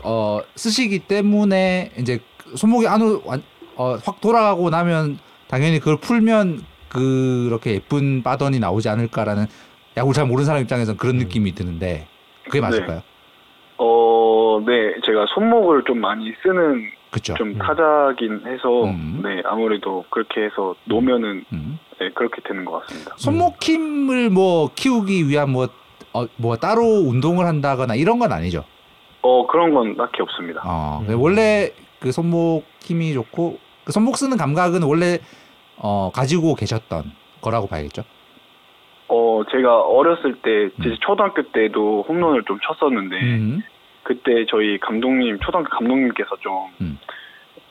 어, 0.04 0.40
쓰시기 0.54 1.00
때문에 1.00 1.90
이제 1.98 2.20
손목이 2.54 2.86
안으로 2.86 3.22
완, 3.24 3.42
어, 3.76 3.96
확 4.04 4.20
돌아가고 4.20 4.70
나면 4.70 5.18
당연히 5.48 5.78
그걸 5.78 5.96
풀면 5.98 6.62
그렇게 6.88 7.74
예쁜 7.74 8.22
빠던이 8.22 8.60
나오지 8.60 8.88
않을까라는 8.88 9.46
야구 9.96 10.12
잘 10.12 10.26
모르는 10.26 10.46
사람 10.46 10.62
입장에서는 10.62 10.96
그런 10.98 11.16
음. 11.16 11.18
느낌이 11.18 11.54
드는데 11.54 12.06
그게 12.44 12.60
맞을까요? 12.60 13.02
어, 13.78 14.60
네, 14.66 14.94
제가 15.04 15.26
손목을 15.34 15.84
좀 15.86 16.00
많이 16.00 16.32
쓰는 16.42 16.90
그렇죠. 17.10 17.34
좀 17.34 17.48
음. 17.48 17.58
타자긴 17.58 18.42
해서 18.46 18.84
음. 18.84 19.20
네, 19.22 19.42
아무래도 19.44 20.04
그렇게 20.10 20.42
해서 20.44 20.74
놓으면은 20.84 21.44
음. 21.52 21.78
네, 21.98 22.10
그렇게 22.14 22.40
되는 22.42 22.64
것 22.64 22.80
같습니다. 22.80 23.14
손목 23.16 23.62
힘을 23.62 24.30
뭐 24.30 24.70
키우기 24.74 25.28
위한 25.28 25.50
뭐, 25.50 25.68
어, 26.12 26.26
뭐 26.36 26.56
따로 26.56 26.82
운동을 26.82 27.46
한다거나 27.46 27.94
이런 27.94 28.18
건 28.18 28.32
아니죠. 28.32 28.64
어, 29.22 29.46
그런 29.46 29.74
건 29.74 29.96
딱히 29.96 30.22
없습니다. 30.22 30.62
어, 30.64 31.04
음. 31.08 31.20
원래 31.20 31.70
그 32.00 32.12
손목 32.12 32.64
힘이 32.80 33.14
좋고 33.14 33.58
그 33.84 33.92
손목 33.92 34.16
쓰는 34.16 34.36
감각은 34.36 34.82
원래 34.82 35.18
어, 35.76 36.10
가지고 36.12 36.54
계셨던 36.54 37.12
거라고 37.40 37.66
봐야겠죠. 37.66 38.02
어, 39.08 39.42
제가 39.50 39.80
어렸을 39.80 40.34
때, 40.42 40.68
제 40.82 40.90
음. 40.90 40.96
초등학교 41.00 41.42
때도 41.50 42.04
홈런을 42.06 42.44
좀 42.44 42.58
쳤었는데, 42.60 43.16
음. 43.16 43.62
그때 44.08 44.46
저희 44.48 44.78
감독님, 44.78 45.38
초등학교 45.40 45.68
감독님께서 45.68 46.30
좀, 46.40 46.66
음. 46.80 46.98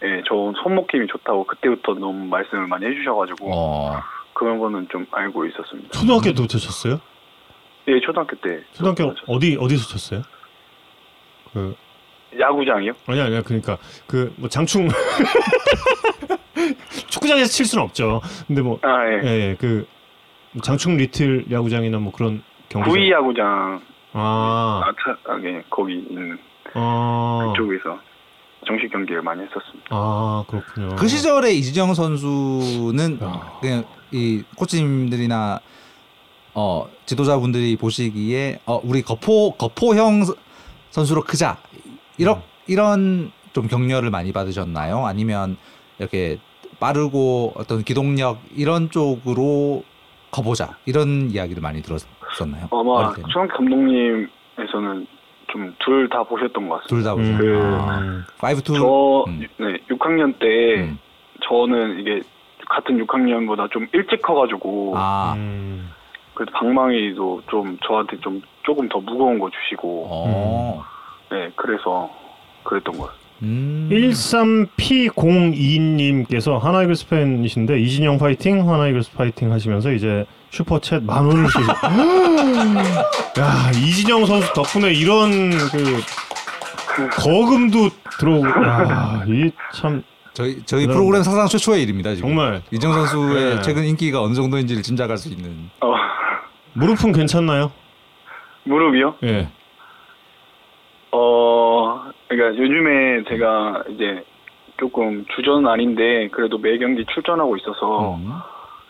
예, 0.04 0.22
저 0.28 0.54
손목 0.62 0.94
힘이 0.94 1.08
좋다고 1.08 1.46
그때부터 1.46 1.96
너무 1.96 2.28
말씀을 2.28 2.68
많이 2.68 2.86
해주셔가지고, 2.86 3.52
어. 3.52 4.00
그런 4.34 4.60
거는 4.60 4.88
좀 4.92 5.08
알고 5.10 5.48
있었습니다. 5.48 5.90
초등학교 5.90 6.26
때부터 6.26 6.60
쳤어요? 6.60 7.02
예, 7.88 8.00
초등학교 8.02 8.36
때. 8.36 8.62
초등학교 8.74 9.16
쳤어요. 9.16 9.36
어디 9.36 9.58
어디서 9.60 9.88
쳤어요? 9.90 10.22
그 11.54 11.76
야구장이요? 12.40 12.92
아니 13.08 13.20
아니야 13.20 13.42
그러니까 13.42 13.78
그 14.06 14.32
뭐 14.38 14.48
장충 14.48 14.90
축구장에서 17.10 17.48
칠 17.50 17.66
수는 17.66 17.84
없죠. 17.84 18.22
근데 18.46 18.62
뭐 18.62 18.78
아, 18.84 19.10
예. 19.10 19.22
예, 19.24 19.28
예, 19.50 19.56
그 19.60 19.88
장충 20.62 20.98
리틀 20.98 21.46
야구장이나 21.50 21.98
뭐 21.98 22.12
그런 22.12 22.44
경기 22.70 22.92
구이 22.92 23.10
야구장, 23.12 23.82
아, 24.20 24.82
아차하게 24.86 25.64
거기 25.70 25.96
있는 25.96 26.38
아, 26.74 27.54
그쪽에서 27.54 28.00
정식 28.66 28.92
경기를 28.92 29.22
많이 29.22 29.42
했었습니다. 29.44 29.88
아 29.92 30.44
그렇군요. 30.48 30.96
그 30.96 31.08
시절에 31.08 31.52
이진영 31.54 31.94
선수는 31.94 33.20
야. 33.22 33.58
그냥 33.62 33.86
이 34.12 34.44
코치님들이나 34.56 35.60
어, 36.56 36.90
지도자분들이 37.06 37.76
보시기에 37.78 38.60
어, 38.66 38.82
우리 38.84 39.02
거포 39.04 39.52
거포형 39.58 40.26
서- 40.26 40.34
선수로 40.90 41.22
크자 41.24 41.58
이런 42.18 42.38
음. 42.38 42.42
이런 42.66 43.32
좀 43.54 43.68
격려를 43.68 44.10
많이 44.10 44.34
받으셨나요? 44.34 45.06
아니면 45.06 45.58
이렇게 46.00 46.40
빠르고 46.80 47.54
어떤 47.56 47.84
기동력 47.84 48.40
이런 48.56 48.90
쪽으로 48.90 49.84
가보자 50.32 50.78
이런 50.86 51.30
이야기를 51.32 51.62
많이 51.62 51.82
들었 51.82 52.02
었나요? 52.44 52.68
아마? 52.72 53.14
초등학교 53.14 53.58
감독님에서는 53.58 55.08
좀 55.50 55.74
둘 55.80 56.10
다 56.10 56.24
보셨던 56.24 56.68
것 56.68 56.82
같습니다. 56.84 56.88
둘 56.88 57.04
다. 57.04 57.14
음, 57.14 57.38
그- 57.38 57.62
아, 57.64 58.26
five 58.40 58.62
tool. 58.64 58.74
저, 58.76 59.24
음. 59.32 59.48
네, 59.58 59.78
6학년 59.90 60.38
때 60.40 60.82
음. 60.82 61.00
저는 61.44 62.00
이게 62.02 62.22
같은 62.70 62.98
6학년보다 63.06 63.72
좀 63.72 63.88
일찍 63.94 64.22
커가지고 64.22 64.94
아, 64.98 65.36
음, 65.38 65.90
그래도 66.34 66.52
방망이도 66.52 67.44
좀 67.50 67.78
저한테 67.88 68.20
좀 68.20 68.42
조금 68.64 68.90
더 68.90 69.00
무거운 69.00 69.40
거 69.40 69.50
주시고 69.50 70.08
어, 70.12 70.84
네 71.32 71.50
그래서 71.56 72.10
그랬던 72.64 72.98
것 72.98 73.04
같아요. 73.06 73.22
음. 73.44 73.88
13P02님께서 73.92 76.58
하나이글스 76.60 77.08
팬이신데 77.08 77.80
이진영 77.80 78.18
파이팅, 78.18 78.68
하나이글스 78.70 79.14
파이팅 79.14 79.52
하시면서 79.52 79.92
이제 79.92 80.26
슈퍼챗 80.52 81.04
만 81.04 81.26
원을 81.26 81.48
쏘셨. 81.50 81.76
야 83.40 83.72
이진영 83.76 84.26
선수 84.26 84.54
덕분에 84.54 84.94
이런 84.94 85.52
그 85.52 86.02
거금도 87.22 87.90
들어오고, 88.20 88.48
야이참 88.48 90.04
저희 90.34 90.64
저희 90.66 90.86
그럼- 90.86 90.98
프로그램 91.00 91.24
사상 91.24 91.48
최초의 91.48 91.84
일입니다 91.84 92.16
지금. 92.16 92.30
정말 92.30 92.62
이정 92.72 92.94
선수의 92.94 93.56
네. 93.56 93.62
최근 93.62 93.84
인기가 93.84 94.22
어느 94.22 94.34
정도인지를 94.34 94.82
짐작할 94.82 95.18
수 95.18 95.30
있는. 95.30 95.70
어, 95.82 95.94
무릎은 96.74 97.12
괜찮나요? 97.12 97.72
무릎이요? 98.64 99.16
예. 99.24 99.50
어, 101.12 102.04
그러니까 102.28 102.62
요즘에 102.62 103.24
제가 103.30 103.84
이제 103.90 104.24
조금 104.80 105.26
주전은 105.36 105.68
아닌데 105.68 106.30
그래도 106.32 106.58
매 106.58 106.78
경기 106.78 107.06
출전하고 107.14 107.56
있어서 107.58 108.16
음. 108.16 108.32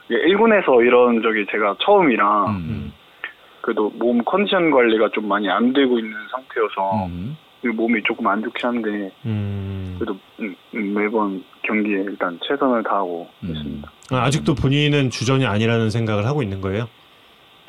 1군에서 0.09 0.85
이런 0.85 1.21
적이 1.21 1.45
제가 1.51 1.75
처음이라 1.79 2.45
음. 2.51 2.93
그래도 3.61 3.91
몸 3.95 4.23
컨디션 4.23 4.71
관리가 4.71 5.09
좀 5.13 5.27
많이 5.27 5.49
안 5.49 5.73
되고 5.73 5.99
있는 5.99 6.13
상태여서 6.31 7.05
음. 7.07 7.37
몸이 7.63 8.01
조금 8.03 8.27
안 8.27 8.41
좋긴 8.41 8.65
한데 8.65 9.11
음. 9.25 9.95
그래도 9.99 10.17
음, 10.39 10.55
음, 10.73 10.93
매번 10.93 11.43
경기에 11.63 12.03
일단 12.03 12.39
최선을 12.43 12.83
다하고 12.83 13.27
음. 13.43 13.49
있습니다. 13.49 13.91
아, 14.11 14.17
아직도 14.23 14.55
본인은 14.55 15.09
주전이 15.09 15.45
아니라는 15.45 15.89
생각을 15.89 16.25
하고 16.25 16.41
있는 16.41 16.61
거예요? 16.61 16.87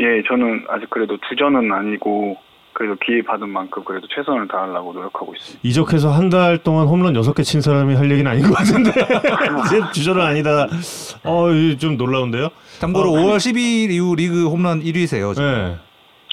예, 0.00 0.22
저는 0.28 0.66
아직 0.68 0.88
그래도 0.90 1.18
주전은 1.28 1.72
아니고 1.72 2.36
그래도 2.78 2.94
기회 3.04 3.20
받은 3.22 3.48
만큼 3.48 3.82
그래도 3.82 4.06
최선을 4.06 4.46
다하려고 4.46 4.92
노력하고 4.92 5.34
있습니다. 5.34 5.60
이적해서 5.68 6.10
한 6.12 6.28
달 6.30 6.58
동안 6.58 6.86
홈런 6.86 7.12
6개 7.14 7.42
친 7.42 7.60
사람이 7.60 7.96
할 7.96 8.08
얘기는 8.08 8.30
아닌 8.30 8.46
것 8.46 8.54
같은데 8.54 8.90
이제 9.66 9.80
주전은 9.92 10.22
아니다. 10.24 10.68
어, 11.24 11.50
이좀 11.50 11.96
놀라운데요? 11.96 12.50
참고로 12.78 13.10
어, 13.10 13.16
5월 13.16 13.38
10일 13.38 13.90
이후 13.90 14.14
리그 14.14 14.46
홈런 14.48 14.80
1위세요. 14.80 15.34
지금. 15.34 15.78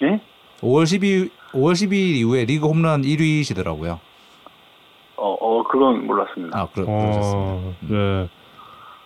네. 0.01 0.07
예? 0.07 0.21
5월 0.61 0.83
10일 0.83 1.31
5월 1.53 1.71
10일 1.73 1.93
이후에 1.93 2.45
리그 2.45 2.67
홈런 2.67 3.01
1위시더라고요. 3.01 3.97
어, 5.15 5.33
어 5.39 5.63
그건 5.63 6.05
몰랐습니다. 6.05 6.59
아, 6.59 6.67
그러, 6.71 6.85
그러셨습니다. 6.85 7.37
어, 7.39 7.73
네. 7.79 8.29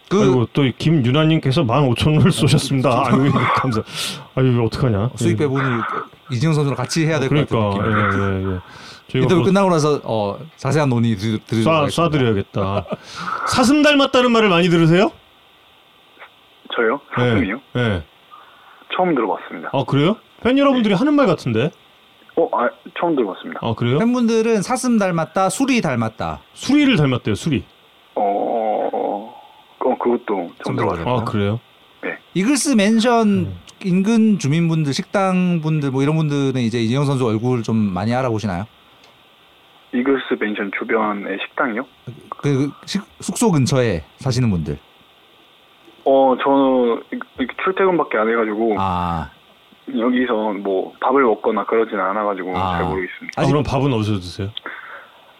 그 0.09 0.21
아이고 0.23 0.47
또 0.51 0.63
김윤아님께서 0.77 1.63
15,000원을 1.63 2.31
쏘셨습니다. 2.31 3.03
아유 3.05 3.31
감사. 3.55 3.81
아유 4.35 4.61
어떡하냐? 4.65 5.11
수익 5.15 5.37
배분을 5.37 5.81
이진영 6.31 6.53
선수랑 6.53 6.75
같이 6.75 7.05
해야 7.05 7.19
될것 7.19 7.47
그러니까 7.47 7.79
같은 7.79 7.91
느낌. 7.91 8.19
예, 8.21 8.49
예, 8.51 8.55
예. 8.55 8.59
저희가 9.07 9.23
인터뷰 9.23 9.35
뭐 9.35 9.43
끝나고 9.45 9.69
나서 9.69 9.99
어, 10.03 10.37
자세한 10.57 10.89
논의 10.89 11.15
드- 11.15 11.39
드리도록 11.45 11.89
쏴 11.89 12.01
하겠습니다. 12.11 12.17
쏴드려야겠다. 12.53 12.85
사슴 13.47 13.81
닮았다는 13.81 14.31
말을 14.31 14.49
많이 14.49 14.69
들으세요? 14.69 15.11
저요? 16.75 16.99
사슴이요? 17.15 17.59
예. 17.75 17.79
예. 17.79 18.03
처음 18.95 19.15
들어봤습니다. 19.15 19.69
아 19.73 19.83
그래요? 19.85 20.17
팬 20.41 20.57
여러분들이 20.57 20.93
하는 20.93 21.13
말 21.15 21.25
같은데. 21.27 21.71
어, 22.35 22.47
아, 22.53 22.69
처음 22.99 23.15
들어봤습니다. 23.15 23.59
아 23.63 23.73
그래요? 23.73 23.97
팬분들은 23.99 24.61
사슴 24.61 24.97
닮았다, 24.97 25.49
수리 25.49 25.81
닮았다. 25.81 26.39
수리를 26.53 26.95
닮았대요. 26.95 27.35
수리. 27.35 27.65
어, 28.15 28.89
어, 28.93 29.35
그것도 29.79 30.51
처음 30.63 30.75
들어봤습니다. 30.77 31.11
아 31.11 31.23
그래요? 31.25 31.59
이글스 32.33 32.75
맨션 32.75 33.27
음. 33.27 33.57
인근 33.83 34.37
주민분들, 34.39 34.93
식당 34.93 35.61
분들 35.61 35.91
뭐 35.91 36.03
이런 36.03 36.15
분들은 36.17 36.59
이제 36.61 36.79
이재영 36.79 37.05
선수 37.05 37.25
얼굴 37.27 37.63
좀 37.63 37.75
많이 37.77 38.13
알아보시나요? 38.13 38.65
이글스 39.93 40.35
멘션 40.39 40.71
주변의 40.77 41.37
식당이요? 41.47 41.85
그 42.37 42.71
식- 42.85 43.01
숙소 43.21 43.51
근처에 43.51 44.03
사시는 44.17 44.49
분들. 44.49 44.77
어, 46.05 46.35
저는 46.43 47.01
이렇게 47.39 47.55
출퇴근밖에 47.63 48.17
안 48.17 48.29
해가지고 48.29 48.75
아, 48.79 49.29
여기서 49.97 50.53
뭐 50.53 50.93
밥을 51.01 51.23
먹거나 51.23 51.65
그러진 51.65 51.99
않아가지고 51.99 52.55
아. 52.57 52.77
잘 52.77 52.85
모르겠습니다. 52.85 53.41
아, 53.41 53.45
그럼 53.45 53.63
밥은 53.63 53.91
어디서 53.93 54.13
드세요? 54.19 54.49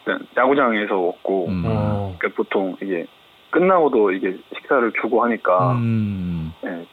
일단 0.06 0.26
야구장에서 0.38 0.94
먹고 0.96 1.48
음. 1.48 1.64
어. 1.66 2.16
그러니까 2.18 2.36
보통 2.44 2.76
이게 2.82 3.06
끝나고도 3.52 4.12
이게 4.12 4.38
식사를 4.56 4.92
주고 5.02 5.24
하니까 5.26 5.74
음. 5.74 6.54
예, 6.66 6.86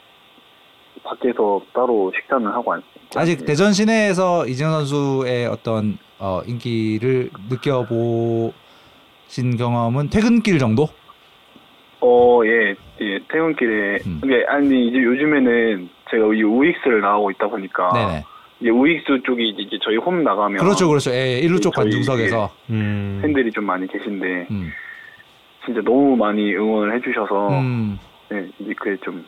밖에서 1.06 1.60
따로 1.72 2.12
식사는 2.14 2.46
하고 2.46 2.72
안. 2.72 2.82
아직 3.14 3.44
대전 3.46 3.72
시내에서 3.72 4.46
이재영 4.46 4.72
선수의 4.72 5.46
어떤 5.46 5.98
어, 6.18 6.42
인기를 6.46 7.30
느껴보신 7.48 8.52
경험은 9.56 10.10
퇴근길 10.10 10.58
정도? 10.58 10.88
어, 12.00 12.40
예, 12.44 12.74
예, 13.00 13.18
퇴근길에 13.30 13.98
음. 14.06 14.20
이게 14.24 14.44
아니 14.48 14.88
이제 14.88 14.98
요즘에는 14.98 15.88
제가 16.10 16.26
이 16.34 16.42
우익스를 16.42 17.00
나가고 17.00 17.30
있다 17.30 17.48
보니까 17.48 17.92
네네. 17.92 18.24
이제 18.60 18.70
우익스 18.70 19.22
쪽이 19.24 19.48
이제 19.58 19.78
저희 19.82 19.96
홈 19.96 20.22
나가면 20.22 20.58
그렇죠, 20.58 20.88
그렇죠. 20.88 21.10
예, 21.12 21.38
일루 21.38 21.60
쪽 21.60 21.74
관중석에서. 21.74 22.50
음. 22.70 23.18
팬들이 23.22 23.50
좀 23.50 23.64
많이 23.64 23.86
계신데 23.86 24.46
음. 24.50 24.72
진짜 25.64 25.80
너무 25.82 26.16
많이 26.16 26.54
응원을 26.54 26.94
해주셔서 26.96 27.48
음. 27.60 27.98
네, 28.28 28.46
이제 28.58 28.72
그게 28.74 28.96
좀 29.02 29.24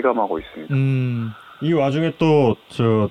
실감하고 0.00 0.38
있습니다. 0.38 0.74
음. 0.74 1.32
이 1.62 1.72
와중에 1.72 2.12
또 2.18 2.56
저 2.68 3.08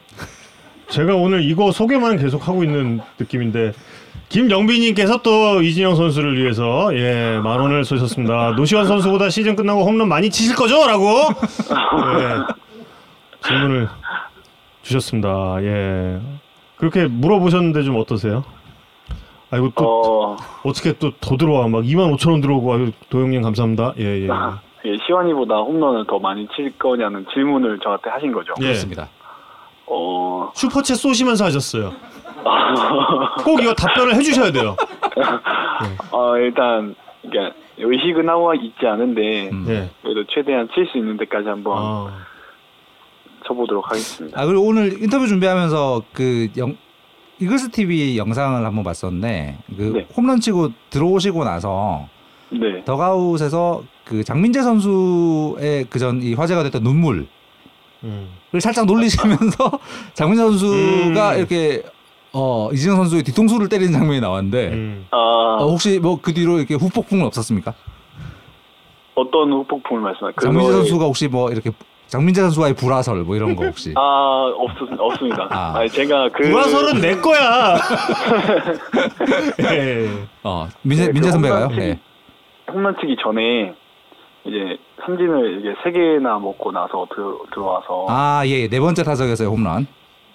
제가 0.87 1.15
오늘 1.15 1.43
이거 1.43 1.71
소개만 1.71 2.17
계속 2.17 2.47
하고 2.47 2.63
있는 2.63 3.01
느낌인데 3.19 3.73
김영빈님께서 4.29 5.21
또 5.23 5.61
이진영 5.61 5.95
선수를 5.95 6.37
위해서 6.37 6.95
예 6.95 7.39
만 7.43 7.59
원을 7.59 7.83
쏘셨습니다. 7.83 8.51
노시환 8.51 8.85
선수보다 8.85 9.29
시즌 9.29 9.55
끝나고 9.55 9.83
홈런 9.83 10.07
많이 10.07 10.29
치실 10.29 10.55
거죠?라고 10.55 11.07
예, 12.19 13.47
질문을 13.47 13.89
주셨습니다. 14.83 15.57
예 15.63 16.19
그렇게 16.77 17.07
물어보셨는데 17.07 17.81
좀 17.83 17.99
어떠세요? 17.99 18.43
아이고 19.51 19.71
또 19.75 19.85
어, 19.85 20.35
어... 20.63 20.73
떻게 20.73 20.93
또 20.93 21.11
더 21.19 21.35
들어와 21.37 21.67
막 21.67 21.83
2만 21.83 22.15
5천 22.15 22.31
원 22.31 22.41
들어오고 22.41 22.73
아유 22.73 22.91
도영님 23.09 23.41
감사합니다. 23.41 23.93
예 23.99 24.23
예. 24.23 24.27
예, 24.85 24.97
시완이보다 25.05 25.57
홈런을 25.57 26.05
더 26.07 26.19
많이 26.19 26.47
칠 26.55 26.71
거냐는 26.77 27.25
질문을 27.33 27.79
저한테 27.79 28.09
하신 28.09 28.31
거죠. 28.31 28.53
예. 28.59 28.65
그렇습니다. 28.65 29.09
어, 29.87 30.51
슈퍼챗 30.55 30.95
쏘시면서 30.95 31.45
하셨어요. 31.45 31.91
꼭 33.43 33.61
이거 33.61 33.73
답변을 33.73 34.15
해주셔야 34.15 34.51
돼요. 34.51 34.75
어, 36.11 36.37
일단 36.37 36.95
이게 37.23 37.51
의식은 37.77 38.29
하고 38.29 38.53
있지 38.53 38.85
않은데 38.85 39.49
음. 39.49 39.65
예. 39.67 39.89
그래도 40.01 40.23
최대한 40.29 40.69
칠 40.73 40.87
수 40.87 40.97
있는 40.97 41.17
데까지 41.17 41.47
한번 41.47 41.77
아, 41.77 42.25
쳐보도록 43.47 43.89
하겠습니다. 43.89 44.39
아 44.39 44.45
그리고 44.45 44.63
오늘 44.67 45.01
인터뷰 45.01 45.27
준비하면서 45.27 46.03
그 46.13 46.47
영, 46.57 46.77
이글스 47.39 47.71
TV 47.71 48.17
영상을 48.17 48.63
한번 48.63 48.83
봤었는데 48.83 49.57
그 49.75 49.81
네. 49.95 50.07
홈런 50.15 50.39
치고 50.39 50.69
들어오시고 50.91 51.43
나서 51.43 52.07
네. 52.49 52.83
더가웃에서 52.85 53.83
그 54.05 54.23
장민재 54.23 54.61
선수의 54.61 55.85
그전 55.89 56.21
이 56.21 56.33
화제가 56.35 56.63
됐던 56.63 56.83
눈물을 56.83 57.27
음. 58.03 58.29
살짝 58.59 58.85
놀리시면서 58.85 59.79
장민재 60.13 60.43
선수가 60.43 61.31
음. 61.33 61.37
이렇게 61.39 61.83
어 62.31 62.69
이진영 62.71 62.97
선수의 62.97 63.23
뒤통수를 63.23 63.67
때리는 63.69 63.91
장면이 63.91 64.19
나왔는데 64.21 64.67
음. 64.69 65.07
아, 65.11 65.17
어, 65.17 65.67
혹시 65.69 65.99
뭐 65.99 66.19
그 66.21 66.33
뒤로 66.33 66.57
이렇게 66.59 66.75
후폭풍은 66.75 67.25
없었습니까? 67.25 67.73
어떤 69.15 69.51
후폭풍을 69.53 70.01
말씀하세요? 70.01 70.33
장민재 70.41 70.71
선수가 70.71 71.05
혹시 71.05 71.27
뭐 71.27 71.49
이렇게 71.51 71.71
장민재 72.07 72.41
선수와의 72.41 72.75
불화설 72.75 73.23
뭐 73.23 73.35
이런 73.35 73.55
거 73.55 73.65
혹시 73.65 73.93
아, 73.95 74.53
없, 74.55 74.69
없습니다. 74.99 75.47
아. 75.49 75.77
아. 75.79 75.83
니 75.83 75.89
제가 75.89 76.29
그. 76.29 76.43
불화설은 76.43 77.01
내 77.01 77.15
거야. 77.15 77.77
예. 79.73 80.09
어 80.43 80.67
민재 80.83 81.07
네, 81.07 81.13
민재 81.13 81.29
그 81.29 81.31
선배가요? 81.31 81.69
예. 81.79 81.99
홈런 82.71 82.95
치기 82.99 83.15
전에 83.23 83.73
이제 84.45 84.77
삼진을 85.03 85.59
이게 85.59 85.75
세 85.83 85.91
개나 85.91 86.39
먹고 86.39 86.71
나서 86.71 87.07
들, 87.13 87.23
들어와서 87.51 88.05
아예 88.09 88.67
네 88.67 88.79
번째 88.79 89.03
타석에서의 89.03 89.49
홈런. 89.49 89.87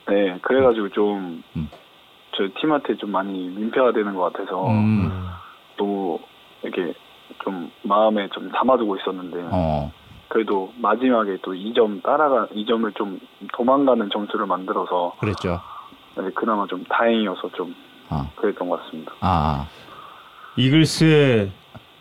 네 0.08 0.38
그래가지고 0.42 0.88
좀 0.90 1.42
음. 1.56 1.68
저 2.32 2.48
팀한테 2.60 2.96
좀 2.96 3.10
많이 3.10 3.48
민폐가 3.48 3.92
되는 3.92 4.14
것 4.14 4.32
같아서 4.32 4.68
음. 4.68 5.10
너무 5.76 6.18
이렇게 6.62 6.92
좀 7.44 7.70
마음에 7.82 8.28
좀 8.30 8.50
담아두고 8.50 8.96
있었는데 8.96 9.48
어. 9.52 9.92
그래도 10.28 10.72
마지막에 10.76 11.38
또 11.42 11.52
2점 11.52 12.02
따라가 12.02 12.46
2점을 12.54 12.94
좀 12.96 13.20
도망가는 13.52 14.10
점수를 14.10 14.46
만들어서 14.46 15.14
그랬죠. 15.18 15.60
네, 16.16 16.30
그나마 16.34 16.66
좀 16.66 16.84
다행이어서 16.84 17.50
좀 17.56 17.74
아. 18.08 18.28
그랬던 18.36 18.68
것 18.68 18.82
같습니다. 18.84 19.12
아. 19.20 19.66
이글스의 20.56 21.50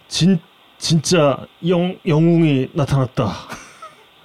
진 0.08 0.40
진짜 0.80 1.46
영 1.68 2.00
영웅이 2.08 2.70
나타났다. 2.74 3.32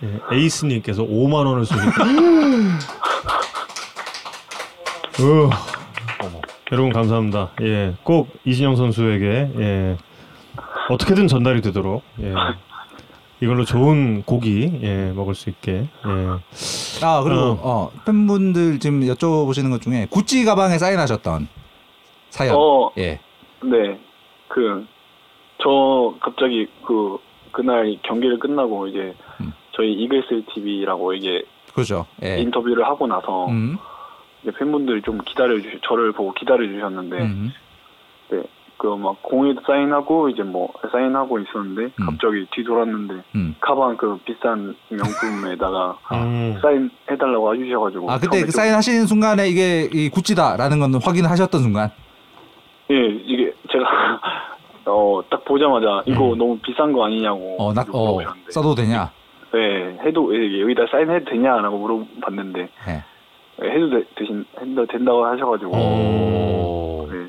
예, 0.05 0.21
에이스님께서 0.37 1.03
5만 1.03 1.47
원을 1.47 1.67
쏘니까. 1.67 2.05
어, 5.21 5.51
여러분 6.73 6.93
감사합니다. 6.93 7.51
예, 7.63 7.95
꼭 8.03 8.31
이진영 8.45 8.77
선수에게 8.77 9.51
예, 9.59 9.97
어떻게든 10.89 11.27
전달이 11.29 11.61
되도록 11.61 12.03
예, 12.21 12.33
이걸로 13.41 13.65
좋은 13.65 14.23
고기 14.23 14.79
예, 14.83 15.13
먹을 15.13 15.35
수 15.35 15.51
있게 15.51 15.89
예. 16.07 17.05
아 17.05 17.23
그리고 17.23 17.41
어. 17.41 17.61
어. 17.63 17.91
팬분들 18.07 18.79
지금 18.79 19.01
여쭤보시는 19.01 19.71
것 19.71 19.83
중에 19.83 20.07
구찌 20.09 20.45
가방에 20.45 20.79
사인하셨던 20.79 21.49
사연. 22.31 22.55
어, 22.57 22.91
예. 22.99 23.19
네. 23.63 23.99
그, 24.49 24.87
저 25.65 26.15
갑자기 26.21 26.67
그, 26.85 27.17
그날 27.51 27.97
경기를 28.03 28.39
끝나고 28.39 28.87
이제 28.89 29.15
음. 29.41 29.53
저희 29.73 29.93
이글스 29.95 30.43
TV라고 30.55 31.15
이게 31.15 31.43
그렇죠. 31.73 32.07
예. 32.23 32.39
인터뷰를 32.39 32.85
하고 32.85 33.07
나서 33.07 33.47
음. 33.47 33.79
이제 34.43 34.53
팬분들이 34.59 35.01
좀 35.03 35.19
기다려주, 35.25 35.81
저를 35.83 36.13
보고 36.13 36.33
기다려 36.35 36.67
주셨는데, 36.67 37.17
음. 37.19 37.53
네. 38.31 38.43
그 38.77 38.89
막 38.97 39.23
공에도 39.23 39.63
사인하고 39.67 40.29
이제 40.29 40.43
뭐 40.43 40.69
사인하고 40.93 41.39
있었는데 41.39 41.83
음. 41.99 42.07
갑자기 42.07 42.45
뒤돌았는데 42.55 43.15
음. 43.35 43.55
가방 43.61 43.97
그 43.97 44.19
비싼 44.27 44.77
명품에다가 44.91 45.97
음. 46.13 46.59
사인 46.61 46.91
해달라고 47.11 47.55
해주셔가지고 47.55 48.11
아 48.11 48.19
그때 48.19 48.41
그 48.41 48.47
좀- 48.47 48.51
사인 48.51 48.75
하시는 48.75 49.07
순간에 49.07 49.49
이게 49.49 49.89
이 49.91 50.11
구찌다라는 50.11 50.81
건 50.81 50.95
확인하셨던 51.03 51.63
순간. 51.63 51.91
예 52.91 52.95
이게 53.25 53.55
제가 53.73 53.87
어 54.87 55.23
딱 55.31 55.45
보자마자 55.45 56.03
이거 56.07 56.33
음. 56.33 56.39
너무 56.39 56.59
비싼 56.59 56.93
거 56.93 57.05
아니냐고 57.07 57.57
어, 57.59 57.73
나, 57.73 57.85
어, 57.93 58.19
써도 58.51 58.75
되냐? 58.75 59.11
네, 59.53 59.99
해도 60.05 60.35
예, 60.35 60.61
여기다 60.63 60.83
사인해도 60.91 61.31
되냐라고 61.31 61.79
물어봤는데 61.79 62.61
예. 62.89 63.05
예, 63.63 63.71
해도 63.71 63.91
되, 63.91 64.05
되신 64.17 64.45
해도 64.61 64.87
된다고 64.87 65.25
하셔가지고 65.25 65.71
오. 65.77 67.09
네, 67.11 67.27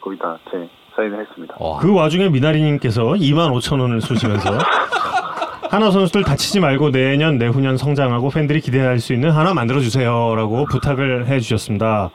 거기다 0.00 0.38
제 0.50 0.68
사인을 0.96 1.20
했습니다. 1.20 1.56
와. 1.58 1.78
그 1.78 1.94
와중에 1.94 2.28
미나리님께서 2.28 3.02
2만 3.02 3.52
5천 3.58 3.80
원을 3.80 4.00
쏘시면서 4.00 4.50
한화 5.70 5.90
선수들 5.90 6.24
다치지 6.24 6.58
말고 6.60 6.90
내년 6.90 7.38
내후년 7.38 7.76
성장하고 7.76 8.30
팬들이 8.30 8.60
기대할 8.60 8.98
수 8.98 9.12
있는 9.12 9.30
한화 9.30 9.54
만들어 9.54 9.80
주세요라고 9.80 10.64
부탁을 10.66 11.26
해주셨습니다. 11.28 12.10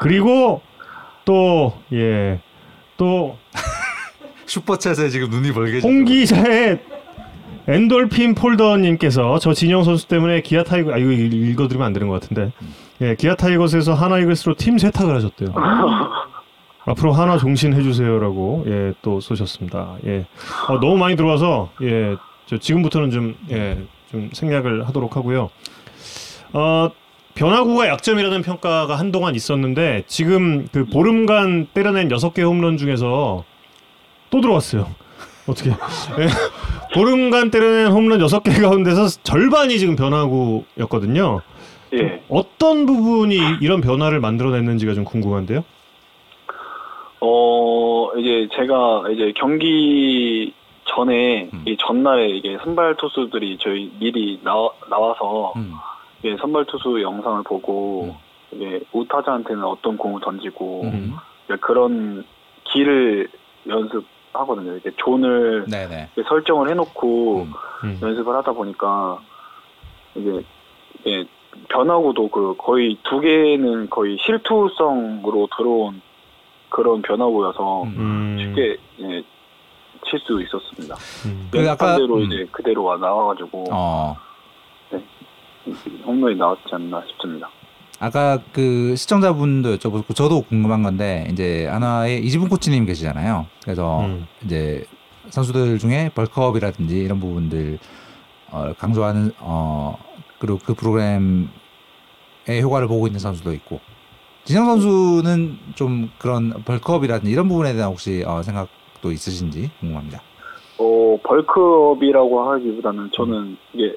그리고 0.00 0.60
또 1.24 1.72
예. 1.92 2.40
또 2.96 3.36
super 4.46 4.78
chat에 4.78 5.10
지금 5.10 5.30
눈이 5.30 5.52
벌게지고. 5.52 5.88
홍기자의 5.88 6.78
엔돌핀 7.66 8.34
폴더님께서 8.34 9.38
저 9.38 9.54
진영 9.54 9.84
선수 9.84 10.06
때문에 10.06 10.42
기아 10.42 10.62
타이거 10.64 10.92
아 10.92 10.98
이거 10.98 11.10
읽- 11.12 11.32
읽어드리면 11.32 11.86
안 11.86 11.92
되는 11.92 12.08
것 12.08 12.20
같은데 12.20 12.52
예 13.00 13.14
기아 13.14 13.34
타이거스에서 13.34 13.94
하나 13.94 14.18
이글스로 14.18 14.54
팀 14.56 14.76
세탁을 14.78 15.14
하셨대요. 15.16 15.48
앞으로 16.86 17.12
하나 17.12 17.38
종신 17.38 17.72
해 17.72 17.82
주세요라고 17.82 18.64
예또 18.66 19.20
쏘셨습니다. 19.20 19.96
예 20.06 20.26
어, 20.68 20.78
너무 20.80 20.96
많이 20.98 21.16
들어와서 21.16 21.70
예 21.82 22.16
저 22.46 22.58
지금부터는 22.58 23.10
좀 23.10 23.34
예, 23.50 23.78
좀 24.10 24.28
생략을 24.34 24.86
하도록 24.86 25.16
하고요. 25.16 25.48
어, 26.52 26.90
변화구가 27.34 27.88
약점이라는 27.88 28.42
평가가 28.42 28.96
한동안 28.98 29.34
있었는데 29.34 30.04
지금 30.06 30.68
그 30.70 30.84
보름간 30.84 31.68
때려낸 31.72 32.10
여섯 32.10 32.34
개 32.34 32.42
홈런 32.42 32.76
중에서 32.76 33.44
또 34.34 34.40
들어왔어요. 34.40 34.88
어떻게? 35.46 35.70
예. 35.70 36.26
보름간 36.92 37.52
때려낸 37.52 37.92
홈런 37.92 38.20
여섯 38.20 38.42
개 38.42 38.50
가운데서 38.50 39.06
절반이 39.22 39.78
지금 39.78 39.94
변화구였거든요. 39.94 41.40
예. 41.92 42.20
어떤 42.28 42.84
부분이 42.84 43.36
이런 43.60 43.80
변화를 43.80 44.18
만들어냈는지가 44.18 44.94
좀 44.94 45.04
궁금한데요. 45.04 45.64
어, 47.20 48.10
이제 48.16 48.48
제가 48.56 49.04
이제 49.12 49.32
경기 49.36 50.52
전에 50.86 51.48
음. 51.52 51.62
이 51.64 51.76
전날에 51.78 52.28
이게 52.30 52.58
선발 52.64 52.96
투수들이 52.96 53.58
저희 53.60 53.92
미리 54.00 54.40
나와, 54.42 54.70
나와서 54.90 55.52
음. 55.54 55.74
이게 56.24 56.36
선발 56.40 56.64
투수 56.64 57.00
영상을 57.00 57.44
보고 57.44 58.16
이게 58.50 58.80
우타자한테는 58.90 59.62
어떤 59.62 59.96
공을 59.96 60.20
던지고 60.22 60.82
음. 60.86 61.14
그런 61.60 62.24
길을 62.64 63.28
연습 63.68 64.04
하거든요. 64.34 64.72
이렇게 64.72 64.90
존을 64.96 65.66
네네. 65.70 66.10
설정을 66.28 66.68
해놓고 66.70 67.42
음. 67.42 67.52
음. 67.84 67.98
연습을 68.02 68.34
하다 68.36 68.52
보니까 68.52 69.18
이게, 70.14 70.42
이게 71.00 71.24
변화구도 71.68 72.28
그 72.28 72.54
거의 72.58 72.98
두 73.04 73.20
개는 73.20 73.88
거의 73.90 74.18
실투성으로 74.20 75.48
들어온 75.56 76.02
그런 76.68 77.02
변화구여서 77.02 77.82
음. 77.84 77.94
음. 77.96 78.36
쉽게 78.40 78.76
예, 79.00 79.22
칠 80.06 80.18
수 80.20 80.40
있었습니다. 80.42 80.96
음. 81.26 81.48
그 81.50 81.70
아까- 81.70 81.96
대로 81.96 82.16
음. 82.16 82.22
이제 82.22 82.46
그대로 82.50 82.84
와 82.84 82.96
나와가지고 82.96 83.64
어. 83.72 84.16
홈런이 86.04 86.36
나왔지 86.36 86.62
않나 86.72 87.02
싶습니다. 87.08 87.48
아까 88.04 88.38
그 88.52 88.94
시청자분도 88.96 89.76
여쭤보고 89.76 90.14
저도 90.14 90.42
궁금한 90.42 90.82
건데 90.82 91.26
이제 91.30 91.66
하나의 91.66 92.22
이지분 92.22 92.50
코치님 92.50 92.84
계시잖아요. 92.84 93.46
그래서 93.62 94.02
음. 94.02 94.26
이제 94.44 94.84
선수들 95.30 95.78
중에 95.78 96.10
bulk 96.14 96.36
up이라든지 96.36 96.98
이런 96.98 97.18
부분들 97.18 97.78
어, 98.50 98.74
강조하는 98.76 99.32
어 99.38 99.96
그리고 100.38 100.58
그 100.62 100.74
프로그램의 100.74 101.48
효과를 102.62 102.88
보고 102.88 103.06
있는 103.06 103.18
선수도 103.18 103.54
있고 103.54 103.80
진영 104.44 104.66
선수는 104.66 105.56
좀 105.74 106.10
그런 106.18 106.62
bulk 106.66 106.84
up이라든지 106.84 107.32
이런 107.32 107.48
부분에 107.48 107.72
대한 107.72 107.88
혹시 107.88 108.22
어, 108.26 108.42
생각도 108.42 109.12
있으신지 109.12 109.70
궁금합니다. 109.80 110.20
어 110.76 111.16
bulk 111.22 111.68
up이라고 111.68 112.50
하기보다는 112.50 113.10
저는 113.14 113.56
이게 113.72 113.94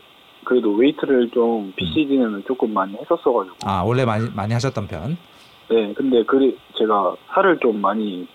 그래도 0.47 0.71
웨이트를 0.71 1.29
좀 1.31 1.73
비시즌에는 1.75 2.45
조금 2.47 2.73
많이 2.73 2.93
했었어가지고 2.93 3.57
아 3.65 3.83
원래 3.83 4.05
많이 4.05 4.29
많이 4.33 4.53
하셨던 4.53 4.87
편. 4.87 5.17
네 5.69 5.93
근데 5.93 6.23
그 6.23 6.57
제가 6.77 7.17
살을 7.33 7.59
좀 7.59 7.81
많이 7.81 8.25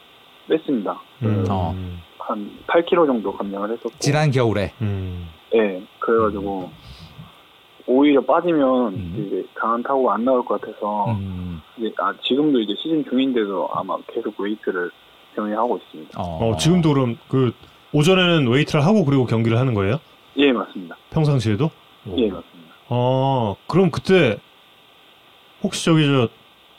뺐습니다. 0.46 1.00
음. 1.22 1.46
어. 1.48 1.74
한 2.18 2.50
8kg 2.66 3.06
정도 3.06 3.32
감량을 3.32 3.70
했었고 3.70 3.92
지난 3.98 4.30
겨울에. 4.30 4.74
음. 4.82 5.26
네 5.54 5.82
그래가지고 6.00 6.70
오히려 7.86 8.20
빠지면 8.20 8.88
음. 8.92 9.26
이제 9.26 9.46
강한 9.54 9.82
타구가 9.82 10.14
안 10.14 10.26
나올 10.26 10.44
것 10.44 10.60
같아서 10.60 11.06
음. 11.12 11.62
이제 11.78 11.90
아 11.98 12.12
지금도 12.22 12.60
이제 12.60 12.74
시즌 12.82 13.02
중인데도 13.08 13.70
아마 13.72 13.96
계속 14.12 14.38
웨이트를 14.38 14.90
병행하고 15.34 15.78
있습니다. 15.78 16.20
어, 16.20 16.50
어, 16.50 16.56
지금도 16.58 16.92
그럼 16.92 17.16
그 17.28 17.52
오전에는 17.94 18.48
웨이트를 18.48 18.84
하고 18.84 19.06
그리고 19.06 19.24
경기를 19.24 19.56
하는 19.58 19.72
거예요? 19.72 19.98
예 20.36 20.52
맞습니다. 20.52 20.96
평상시에도? 21.08 21.70
예 22.08 22.28
맞습니다. 22.30 22.72
어, 22.88 23.56
그럼 23.66 23.90
그때 23.90 24.38
혹시 25.62 25.84
저기 25.84 26.04
저 26.06 26.28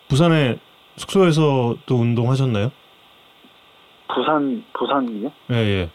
부산에 0.09 0.57
숙소에서 0.97 1.75
또 1.85 1.95
운동하셨나요? 1.95 2.71
부산 4.13 4.63
부산이요? 4.77 5.31
예, 5.51 5.55
예. 5.55 5.89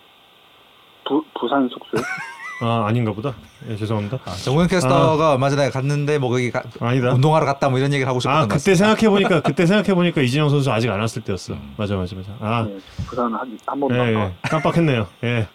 부 1.06 1.22
부산 1.38 1.68
숙소요? 1.68 2.02
아, 2.60 2.86
아닌가 2.88 3.12
보다. 3.12 3.34
예, 3.68 3.76
죄송합니다. 3.76 4.18
아, 4.24 4.32
정우영 4.32 4.66
캐스터가 4.66 5.34
얼마 5.34 5.48
전에 5.48 5.70
갔는데 5.70 6.18
뭐 6.18 6.28
거기 6.30 6.50
가, 6.50 6.64
아니다. 6.80 7.12
운동하러 7.12 7.46
갔다 7.46 7.68
뭐 7.68 7.78
이런 7.78 7.92
얘기를 7.92 8.08
하고 8.08 8.18
싶었던 8.18 8.42
아, 8.42 8.46
것 8.48 8.58
그때. 8.58 8.74
생각해 8.74 9.08
보니까 9.08 9.40
그때 9.42 9.64
생각해 9.64 9.94
보니까 9.94 10.22
이진영 10.22 10.48
선수 10.48 10.72
아직 10.72 10.90
안 10.90 10.98
왔을 10.98 11.22
때였어. 11.22 11.52
음. 11.52 11.74
맞아, 11.76 11.94
맞아, 11.94 12.16
맞아. 12.16 12.32
아, 12.40 12.64
네, 12.68 12.76
부산 13.06 13.26
한한 13.32 13.58
예, 13.92 14.14
예. 14.14 14.34
깜빡했네요. 14.42 15.06
예. 15.22 15.46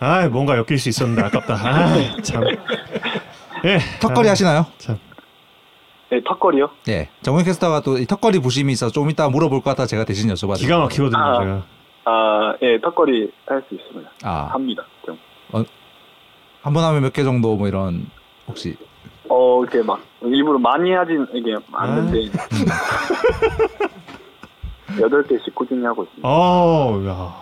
아, 0.00 0.26
뭔가 0.28 0.56
엮일 0.56 0.78
수 0.78 0.88
있었는데 0.88 1.22
아깝다. 1.24 1.54
아, 1.54 2.16
참. 2.22 2.42
예. 3.64 3.78
턱걸이 4.00 4.28
아, 4.28 4.32
하시나요? 4.32 4.66
참. 4.78 4.98
네, 6.10 6.20
턱걸이요? 6.24 6.70
예. 6.88 7.08
정우영 7.22 7.44
캐스터가 7.44 7.80
또 7.82 7.98
이 7.98 8.06
턱걸이 8.06 8.38
부심이 8.40 8.72
있어서 8.72 8.92
좀 8.92 9.10
이따 9.10 9.28
물어볼 9.28 9.60
것 9.60 9.70
같아 9.70 9.86
제가 9.86 10.04
대신 10.04 10.28
여쭤봐도 10.30 10.58
기가 10.58 10.78
막히거든요, 10.78 11.20
아. 11.20 11.38
제가. 11.40 11.62
아, 12.04 12.54
예, 12.62 12.80
턱걸이 12.80 13.30
할 13.46 13.62
수 13.68 13.74
있습니다. 13.74 14.10
아, 14.24 14.48
합니다. 14.52 14.82
좀. 15.04 15.18
한번 16.62 16.84
하면 16.84 17.02
몇 17.02 17.12
개 17.12 17.22
정도 17.24 17.56
뭐 17.56 17.68
이런 17.68 18.06
혹시 18.46 18.76
어, 19.28 19.62
이렇게 19.62 19.82
막 19.82 20.00
일부러 20.22 20.58
많이 20.58 20.92
하진 20.92 21.26
이게 21.34 21.54
않는데 21.72 22.30
여덟 25.00 25.22
개씩 25.26 25.54
꾸준히 25.54 25.84
하고 25.84 26.04
있습니다. 26.04 26.26
어, 26.28 27.02
야, 27.06 27.34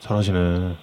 잘하시네. 0.00 0.76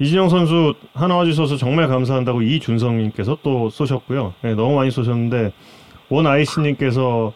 이진영 0.00 0.28
선수 0.28 0.74
하나 0.92 1.16
와주셔서 1.16 1.56
정말 1.56 1.88
감사한다고 1.88 2.42
이준성님께서 2.42 3.38
또 3.42 3.70
쏘셨고요. 3.70 4.34
네, 4.42 4.54
너무 4.54 4.74
많이 4.74 4.90
쏘셨는데 4.90 5.52
원 6.08 6.26
아이씨님께서 6.26 7.32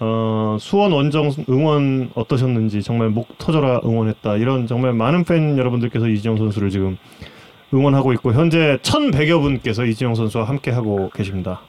어, 0.00 0.56
수원 0.58 0.92
원정 0.92 1.30
응원 1.48 2.10
어떠셨는지 2.14 2.82
정말 2.82 3.08
목 3.08 3.38
터져라 3.38 3.80
응원했다 3.84 4.36
이런 4.36 4.66
정말 4.66 4.92
많은 4.92 5.24
팬 5.24 5.56
여러분들께서 5.56 6.08
이진영 6.08 6.36
선수를 6.38 6.70
지금 6.70 6.98
응원하고 7.72 8.12
있고 8.14 8.32
현재 8.32 8.78
1,100여 8.82 9.40
분께서 9.40 9.84
이진영 9.84 10.14
선수와 10.14 10.44
함께 10.44 10.70
하고 10.70 11.08
계십니다. 11.14 11.60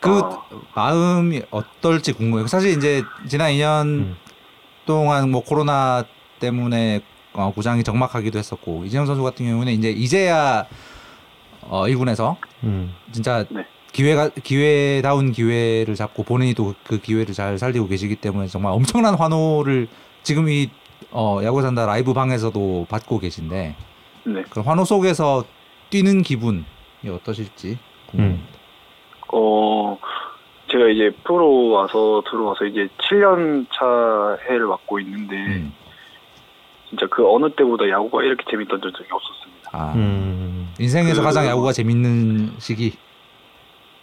그 0.00 0.18
아. 0.18 0.42
마음이 0.74 1.42
어떨지 1.50 2.12
궁금해요. 2.12 2.46
사실 2.46 2.76
이제 2.76 3.04
지난 3.28 3.52
2년 3.52 3.84
음. 3.84 4.16
동안 4.86 5.30
뭐 5.30 5.42
코로나 5.42 6.04
때문에 6.40 7.02
어, 7.36 7.52
구장이 7.54 7.84
적막하기도 7.84 8.38
했었고 8.38 8.84
이재영 8.86 9.06
선수 9.06 9.22
같은 9.22 9.46
경우는 9.46 9.72
이제 9.72 9.90
이제야 9.90 10.64
어, 11.62 11.84
1군에서 11.84 12.36
음. 12.64 12.94
진짜 13.12 13.44
네. 13.50 13.64
기회가 13.92 14.28
기회다운 14.28 15.32
기회를 15.32 15.94
잡고 15.94 16.22
본인이 16.24 16.54
또 16.54 16.74
그 16.86 17.00
기회를 17.00 17.34
잘 17.34 17.58
살리고 17.58 17.88
계시기 17.88 18.16
때문에 18.16 18.46
정말 18.46 18.72
엄청난 18.72 19.14
환호를 19.14 19.88
지금 20.22 20.48
이 20.48 20.70
어, 21.10 21.40
야구 21.42 21.62
산다 21.62 21.86
라이브 21.86 22.12
방에서도 22.12 22.86
받고 22.88 23.18
계신데 23.18 23.76
네. 24.24 24.42
그런 24.50 24.64
환호 24.66 24.84
속에서 24.84 25.44
뛰는 25.90 26.22
기분이 26.22 26.64
어떠실지 27.08 27.78
궁금합니다. 28.10 28.46
어, 29.32 29.98
제가 30.70 30.88
이제 30.88 31.10
프로 31.24 31.70
와서 31.70 32.22
들어와서 32.28 32.64
이제 32.64 32.88
7년 32.98 33.66
차 33.72 34.36
해를 34.48 34.66
맡고 34.66 35.00
있는데 35.00 35.36
음. 35.36 35.72
진짜 36.88 37.06
그 37.10 37.28
어느 37.28 37.50
때보다 37.50 37.88
야구가 37.88 38.22
이렇게 38.22 38.44
재밌던 38.50 38.80
적이 38.80 38.94
없었습니다. 39.10 39.70
아, 39.72 39.92
음. 39.94 40.72
인생에서 40.78 41.20
그- 41.20 41.24
가장 41.26 41.46
야구가 41.46 41.72
재밌는 41.72 42.58
시기. 42.58 42.92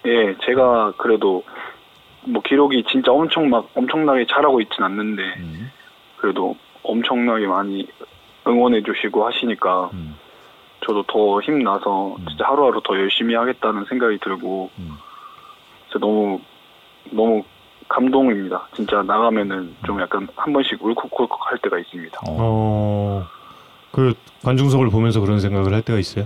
예, 0.05 0.35
제가 0.45 0.93
그래도 0.97 1.43
뭐 2.25 2.41
기록이 2.41 2.83
진짜 2.91 3.11
엄청 3.11 3.49
막 3.49 3.69
엄청나게 3.73 4.25
잘하고 4.29 4.59
있진 4.61 4.83
않는데 4.83 5.21
음, 5.37 5.71
그래도 6.17 6.57
엄청나게 6.83 7.47
많이 7.47 7.87
응원해 8.45 8.81
주시고 8.83 9.25
하시니까 9.25 9.89
음, 9.93 10.17
저도 10.85 11.03
더 11.03 11.39
힘나서 11.41 12.15
음. 12.19 12.25
진짜 12.27 12.45
하루하루 12.47 12.81
더 12.83 12.97
열심히 12.97 13.35
하겠다는 13.35 13.85
생각이 13.85 14.17
들고 14.19 14.69
음. 14.79 14.97
진짜 15.89 15.99
너무 16.05 16.41
너무 17.11 17.43
감동입니다. 17.87 18.67
진짜 18.75 19.01
나가면은 19.03 19.75
좀 19.85 19.99
약간 20.01 20.27
한 20.35 20.53
번씩 20.53 20.83
울컥울컥 20.83 21.51
할 21.51 21.57
때가 21.59 21.79
있습니다. 21.79 22.17
어. 22.27 22.37
어, 22.39 23.27
그 23.91 24.13
관중석을 24.43 24.89
보면서 24.89 25.19
그런 25.19 25.39
생각을 25.39 25.73
할 25.73 25.81
때가 25.81 25.99
있어요. 25.99 26.25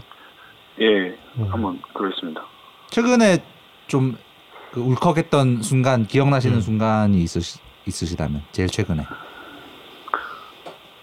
예, 0.80 1.18
음. 1.38 1.47
한번 1.49 1.82
그랬습니다. 1.93 2.43
최근에 2.89 3.43
좀그 3.88 4.80
울컥했던 4.80 5.62
순간 5.62 6.05
기억나시는 6.05 6.58
음. 6.58 6.62
순간이 6.62 7.22
있으시, 7.22 7.60
있으시다면 7.86 8.43
제일 8.51 8.70
최근에. 8.70 9.03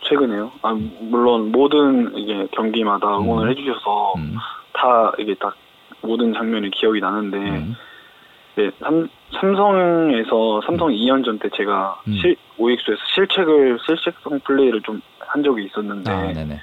최근에요? 0.02 0.52
아 0.62 0.72
물론 1.00 1.50
모든 1.50 2.16
이게 2.16 2.46
경기마다 2.52 3.18
응원을 3.18 3.48
음. 3.48 3.50
해주셔서 3.50 4.12
음, 4.16 4.36
다 4.72 5.12
이게 5.18 5.34
다 5.34 5.54
모든 6.02 6.32
장면이 6.34 6.70
기억이 6.70 7.00
나는데 7.00 7.38
음, 7.38 7.74
네, 8.56 8.70
삼, 8.80 9.08
삼성에서 9.40 10.60
삼성 10.66 10.88
2년 10.90 11.24
전 11.24 11.38
때 11.38 11.48
제가 11.56 12.00
음. 12.06 12.12
실, 12.20 12.36
오익수에서 12.56 13.00
실책을 13.14 13.78
실책성 13.86 14.40
플레이를 14.40 14.80
좀 14.82 15.00
한 15.26 15.42
적이 15.42 15.64
있었는데 15.64 16.12
아, 16.12 16.32
네네. 16.32 16.60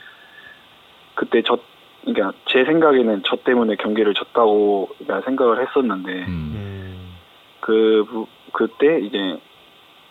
그때 1.15 1.41
졌 1.41 1.59
그러니까 2.05 2.31
제 2.45 2.63
생각에는 2.63 3.21
저 3.25 3.35
때문에 3.35 3.75
경기를 3.75 4.13
졌다고 4.13 4.89
생각을 5.25 5.61
했었는데 5.67 6.11
음. 6.11 6.27
음. 6.29 7.13
그 7.59 8.05
부- 8.07 8.27
그때 8.53 8.99
이제 9.01 9.37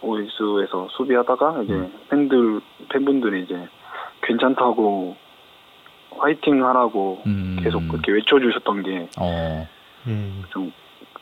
오일수에서 0.03 0.89
수비하다가 0.91 1.62
이제 1.62 1.72
음. 1.72 1.93
팬들 2.11 2.61
팬분들이 2.91 3.45
이제 3.45 3.66
괜찮다고 4.22 5.16
화이팅 6.18 6.62
하라고 6.66 7.22
음. 7.24 7.57
계속 7.62 7.89
그렇게 7.89 8.12
외쳐주셨던 8.12 8.83
어. 9.18 9.66
음. 10.07 10.43
게좀 10.49 10.70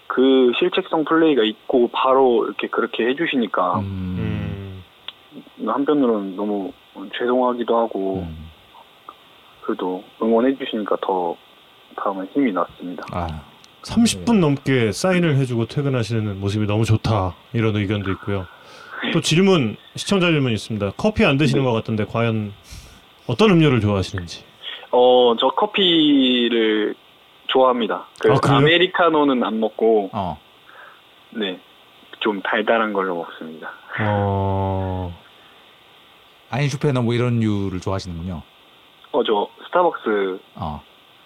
그 0.09 0.53
실책성 0.59 1.05
플레이가 1.05 1.45
있고 1.45 1.89
바로 1.93 2.45
이렇게 2.47 2.67
그렇게 2.67 3.07
해주시니까 3.07 3.79
음. 3.81 4.83
음. 5.59 5.69
한편으로는 5.69 6.35
너무 6.35 6.73
죄송하기도 7.17 7.77
하고 7.77 8.27
음. 8.27 8.49
그래도 9.63 10.03
응원해주시니까 10.21 10.97
더 11.03 11.37
다음에 11.97 12.27
힘이 12.33 12.53
났습니다. 12.53 13.05
아. 13.13 13.43
30분 13.83 14.41
넘게 14.41 14.93
사인을 14.93 15.37
해주고 15.37 15.67
퇴근하시는 15.67 16.41
모습이 16.41 16.67
너무 16.67 16.85
좋다 16.85 17.35
이런 17.53 17.77
의견도 17.77 18.11
있고요. 18.13 18.47
또 19.13 19.21
질문 19.21 19.77
시청자 19.95 20.27
질문 20.27 20.53
있습니다. 20.53 20.93
커피 20.97 21.25
안 21.25 21.37
드시는 21.37 21.65
것 21.65 21.73
같던데 21.73 22.05
과연 22.05 22.53
어떤 23.27 23.51
음료를 23.51 23.81
좋아하시는지. 23.81 24.45
어, 24.91 25.35
저 25.39 25.49
커피를 25.49 26.95
좋아합니다. 27.49 28.07
그 28.21 28.33
아? 28.33 28.57
아메리카노는 28.57 29.43
안 29.45 29.61
먹고 29.61 30.11
어. 30.13 30.39
네. 31.31 31.61
좀 32.21 32.41
달달한 32.43 32.93
걸로 32.93 33.17
먹습니다. 33.17 33.71
어. 34.01 35.15
아인슈페너 36.51 37.03
뭐 37.03 37.15
이런 37.15 37.41
류를 37.41 37.81
좋아하시는군요. 37.81 38.43
어, 39.13 39.25
저 39.25 39.49
스타벅스 39.67 40.39
어. 40.55 40.83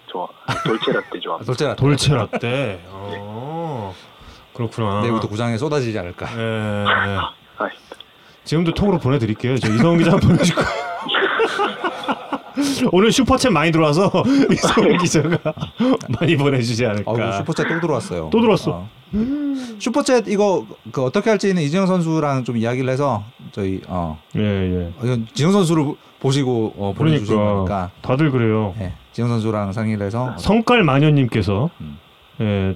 좋아. 0.07 0.29
돌체라떼 0.67 1.21
좋아합니다. 1.21 1.47
돌체라. 1.47 1.77
돌체 1.77 2.15
라떼. 2.15 2.81
어. 2.89 3.95
그렇구나. 4.55 5.01
내일부터 5.01 5.29
구장에 5.29 5.57
쏟아지지 5.57 5.99
않을까. 5.99 6.27
예. 6.39 7.19
아이, 7.59 7.71
지금도 8.45 8.75
톡으로 8.75 8.99
보내드릴게요. 8.99 9.57
저 9.59 9.69
이성훈 9.73 9.99
기자 9.99 10.17
보내줄 10.17 10.55
거예요. 10.57 10.92
오늘 12.93 13.09
슈퍼챗 13.11 13.51
많이 13.51 13.71
들어와서 13.73 14.11
이성훈 14.53 14.99
기자가 14.99 15.39
많이 16.21 16.37
보내주지 16.37 16.87
않을까. 16.87 17.11
아이고 17.11 17.45
슈퍼챗 17.45 17.69
또 17.69 17.81
들어왔어요. 17.81 18.31
또 18.31 18.41
들어왔어. 18.41 18.71
어. 18.71 18.89
슈퍼챗 19.79 20.29
이거 20.29 20.67
그 20.91 21.03
어떻게 21.03 21.31
할지는 21.31 21.63
이진영 21.63 21.87
선수랑 21.87 22.45
좀 22.45 22.57
이야기를 22.57 22.89
해서 22.89 23.25
저희 23.53 23.81
어 23.87 24.19
예, 24.37 24.41
예. 24.41 24.93
어, 24.99 25.05
이건 25.05 25.27
진영 25.35 25.53
선수를 25.53 25.95
보시고 26.21 26.75
어, 26.79 26.95
보내주신 26.97 27.35
그러니까 27.37 27.55
거니까 27.55 27.91
다들 28.01 28.31
그래요. 28.31 28.75
예, 28.81 28.93
진영 29.13 29.29
선수랑 29.29 29.73
상의를 29.73 30.07
해서 30.07 30.35
성깔 30.39 30.83
마녀님께서 30.85 31.69
음. 31.81 31.99
예, 32.41 32.75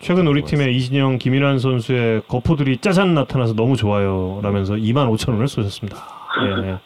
최근 0.00 0.26
우리 0.26 0.42
팀의 0.42 0.76
이진영, 0.76 1.18
김인환 1.18 1.58
선수의 1.58 2.22
거포들이 2.28 2.78
짜잔 2.78 3.14
나타나서 3.14 3.54
너무 3.54 3.76
좋아요. 3.76 4.40
라면서 4.42 4.74
2만 4.74 5.08
5천 5.10 5.30
원을 5.30 5.48
쏘셨습니다. 5.48 5.96
예, 6.42 6.68
예. 6.70 6.78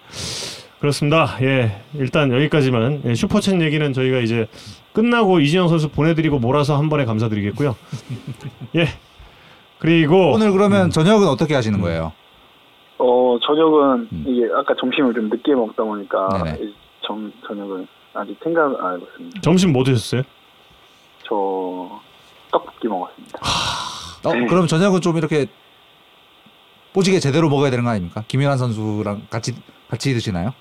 그렇습니다. 0.83 1.39
예, 1.43 1.81
일단 1.95 2.33
여기까지만 2.33 3.03
예, 3.05 3.13
슈퍼챗 3.13 3.63
얘기는 3.63 3.93
저희가 3.93 4.19
이제 4.19 4.49
끝나고 4.93 5.39
이진영 5.39 5.69
선수 5.69 5.89
보내드리고 5.89 6.41
몰아서 6.41 6.77
한 6.77 6.89
번에 6.89 7.05
감사드리겠고요. 7.05 7.77
예, 8.75 8.87
그리고 9.79 10.33
오늘 10.33 10.51
그러면 10.51 10.91
저녁은 10.91 11.29
어떻게 11.29 11.55
하시는 11.55 11.81
거예요? 11.81 12.13
어, 12.99 13.39
저녁은 13.47 14.09
음. 14.11 14.25
이게 14.27 14.49
아까 14.53 14.75
점심을 14.81 15.15
좀 15.15 15.29
늦게 15.29 15.55
먹다 15.55 15.85
보니까 15.85 16.29
점, 17.07 17.33
저녁을 17.47 17.87
아직 18.15 18.37
생각 18.43 18.65
안 18.85 18.97
해봤습니다. 18.97 19.41
점심 19.41 19.73
뭐 19.73 19.85
드셨어요? 19.85 20.23
저 21.29 22.01
떡볶이 22.51 22.89
먹었습니다. 22.89 23.39
어, 24.25 24.35
네. 24.35 24.47
그럼 24.47 24.67
저녁은 24.67 25.01
좀 25.01 25.17
이렇게 25.17 25.47
뽀지게 26.93 27.21
제대로 27.21 27.49
먹어야 27.49 27.71
되는 27.71 27.85
거 27.85 27.91
아닙니까? 27.91 28.25
김윤환 28.27 28.59
선수랑 28.59 29.29
같이 29.31 29.55
같이 29.89 30.13
드시나요? 30.13 30.53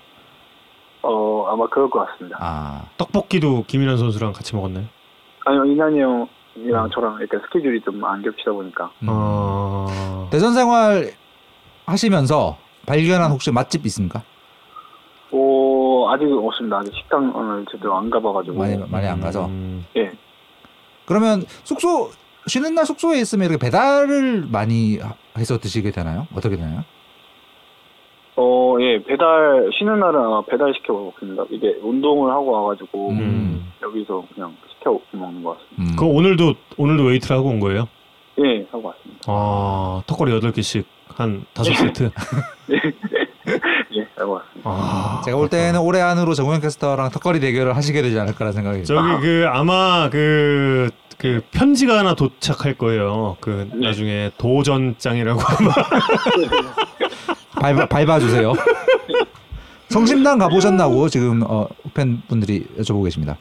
어, 1.02 1.46
아마 1.48 1.66
그럴 1.66 1.90
것 1.90 2.06
같습니다. 2.06 2.36
아, 2.40 2.84
떡볶이도 2.96 3.64
김인환 3.66 3.96
선수랑 3.98 4.32
같이 4.32 4.54
먹었나요? 4.54 4.84
아니요, 5.44 5.64
이난이 5.64 6.00
형이랑 6.00 6.84
음. 6.86 6.90
저랑 6.92 7.18
약간 7.22 7.40
스케줄이 7.46 7.80
좀 7.82 8.02
안 8.04 8.22
겹치다 8.22 8.52
보니까. 8.52 8.90
음. 9.02 9.06
어... 9.10 10.28
대선 10.30 10.54
생활 10.54 11.10
하시면서 11.86 12.56
발견한 12.86 13.30
혹시 13.32 13.50
맛집 13.50 13.84
있습니까? 13.86 14.22
오, 15.32 16.08
아직은 16.10 16.38
없습니다. 16.38 16.78
아직 16.78 16.92
식당을 16.94 17.64
제대로 17.70 17.96
안 17.96 18.10
가봐가지고. 18.10 18.56
많이 18.58 18.76
많이 18.88 19.06
안 19.06 19.20
가서. 19.20 19.46
음, 19.46 19.84
예. 19.96 20.10
그러면 21.06 21.42
숙소 21.64 22.10
쉬는 22.46 22.74
날 22.74 22.84
숙소에 22.86 23.18
있으면 23.20 23.48
이렇게 23.48 23.64
배달을 23.64 24.46
많이 24.50 24.98
하- 24.98 25.14
해서 25.38 25.58
드시게 25.58 25.90
되나요? 25.90 26.26
어떻게 26.34 26.56
되나요? 26.56 26.84
어, 28.36 28.76
예, 28.80 29.02
배달, 29.02 29.70
쉬는 29.78 30.00
날은 30.00 30.18
아마 30.18 30.42
배달 30.46 30.72
시켜 30.74 30.94
먹습니다. 30.94 31.44
이게 31.50 31.76
운동을 31.82 32.30
하고 32.30 32.50
와가지고, 32.50 33.10
음. 33.10 33.72
여기서 33.82 34.24
그냥 34.34 34.56
시켜 34.68 34.98
먹는 35.12 35.42
것 35.42 35.58
같습니다. 35.58 35.92
음. 35.92 35.96
그 35.98 36.06
오늘도 36.06 36.54
오늘도 36.78 37.04
웨이트를 37.04 37.36
하고 37.36 37.48
온 37.50 37.60
거예요? 37.60 37.88
예, 38.38 38.66
하고 38.72 38.88
왔습니다. 38.88 39.24
아, 39.26 40.02
턱걸이 40.06 40.32
8개씩 40.40 40.84
한 41.14 41.44
다섯 41.52 41.74
세트. 41.74 42.10
예, 43.94 44.08
하고 44.16 44.32
왔습니다. 44.32 44.70
아, 44.70 45.20
제가 45.24 45.36
볼 45.36 45.50
때는 45.50 45.80
올해 45.80 46.00
안으로 46.00 46.32
정우영 46.32 46.60
캐스터랑 46.62 47.10
턱걸이 47.10 47.40
대결을 47.40 47.76
하시게 47.76 48.00
되지 48.00 48.18
않을까라는 48.18 48.52
생각이 48.52 48.84
저기 48.84 49.20
그 49.20 49.44
아마 49.48 50.08
그, 50.10 50.88
그 51.18 51.42
편지가 51.50 51.98
하나 51.98 52.14
도착할 52.14 52.74
거예요. 52.74 53.36
그 53.40 53.68
네. 53.74 53.86
나중에 53.86 54.30
도전장이라고 54.38 55.40
아마. 55.44 55.72
밟아, 57.62 57.86
밟아주세요. 57.86 58.52
성심당 59.88 60.38
가보셨나고 60.38 61.08
지금 61.08 61.42
어, 61.48 61.68
팬분들이 61.94 62.66
여쭤보고 62.78 63.04
계십니다. 63.04 63.36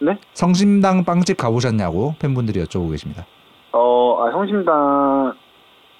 네? 0.00 0.18
성심당 0.32 1.04
빵집 1.04 1.36
가보셨냐고 1.36 2.14
팬분들이 2.18 2.62
여쭤보고 2.64 2.90
계십니다. 2.90 3.24
어, 3.72 4.16
아, 4.26 4.32
성심당, 4.32 5.32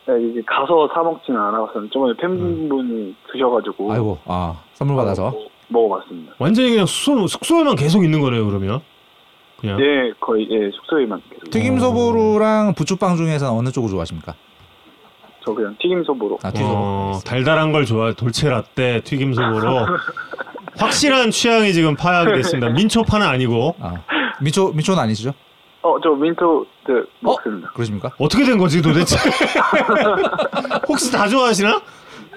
예, 0.08 0.30
이제 0.30 0.42
가서 0.46 0.88
사 0.94 1.02
먹지는 1.02 1.38
않아봤었는데, 1.40 1.92
저번에 1.92 2.14
팬분이 2.20 3.14
드셔가지고. 3.32 3.92
아이고, 3.92 4.18
아 4.26 4.60
선물 4.74 4.96
받아서. 4.96 5.26
어, 5.28 5.30
뭐- 5.30 5.48
먹어봤습니다. 5.88 6.34
완전히 6.38 6.70
그냥 6.70 6.86
숙소, 6.86 7.26
숙소에만 7.26 7.74
계속 7.76 8.04
있는 8.04 8.20
거네요, 8.20 8.44
그러면. 8.46 8.80
그냥. 9.60 9.80
예, 9.80 10.12
거의, 10.20 10.46
예, 10.50 10.70
숙소에만 10.72 11.20
계속. 11.30 11.50
튀김 11.50 11.78
소보루랑 11.78 12.74
부추빵 12.74 13.16
중에서 13.16 13.52
어느 13.56 13.70
쪽을 13.70 13.88
좋아하십니까? 13.90 14.34
저 15.44 15.52
그냥 15.52 15.76
튀김소보로. 15.80 16.38
아 16.42 16.50
튀김. 16.50 16.66
어, 16.68 17.20
달달한 17.24 17.72
걸 17.72 17.84
좋아해. 17.84 18.14
돌체 18.14 18.48
라떼, 18.48 19.02
튀김소보로. 19.04 19.86
확실한 20.76 21.30
취향이 21.30 21.72
지금 21.72 21.94
파악이 21.94 22.32
됐습니다. 22.32 22.70
민초파는 22.70 23.26
아니고. 23.26 23.76
아 23.80 23.94
미초 24.40 24.72
미초는 24.72 24.98
아니시죠? 25.00 25.32
어, 25.82 25.96
저 26.02 26.10
민트 26.10 26.42
네, 26.88 26.94
먹습니다. 27.20 27.70
그러십니까? 27.74 28.10
어떻게 28.18 28.44
된 28.44 28.56
거지 28.58 28.80
도대체? 28.80 29.16
혹시 30.88 31.12
다 31.12 31.28
좋아하시나? 31.28 31.80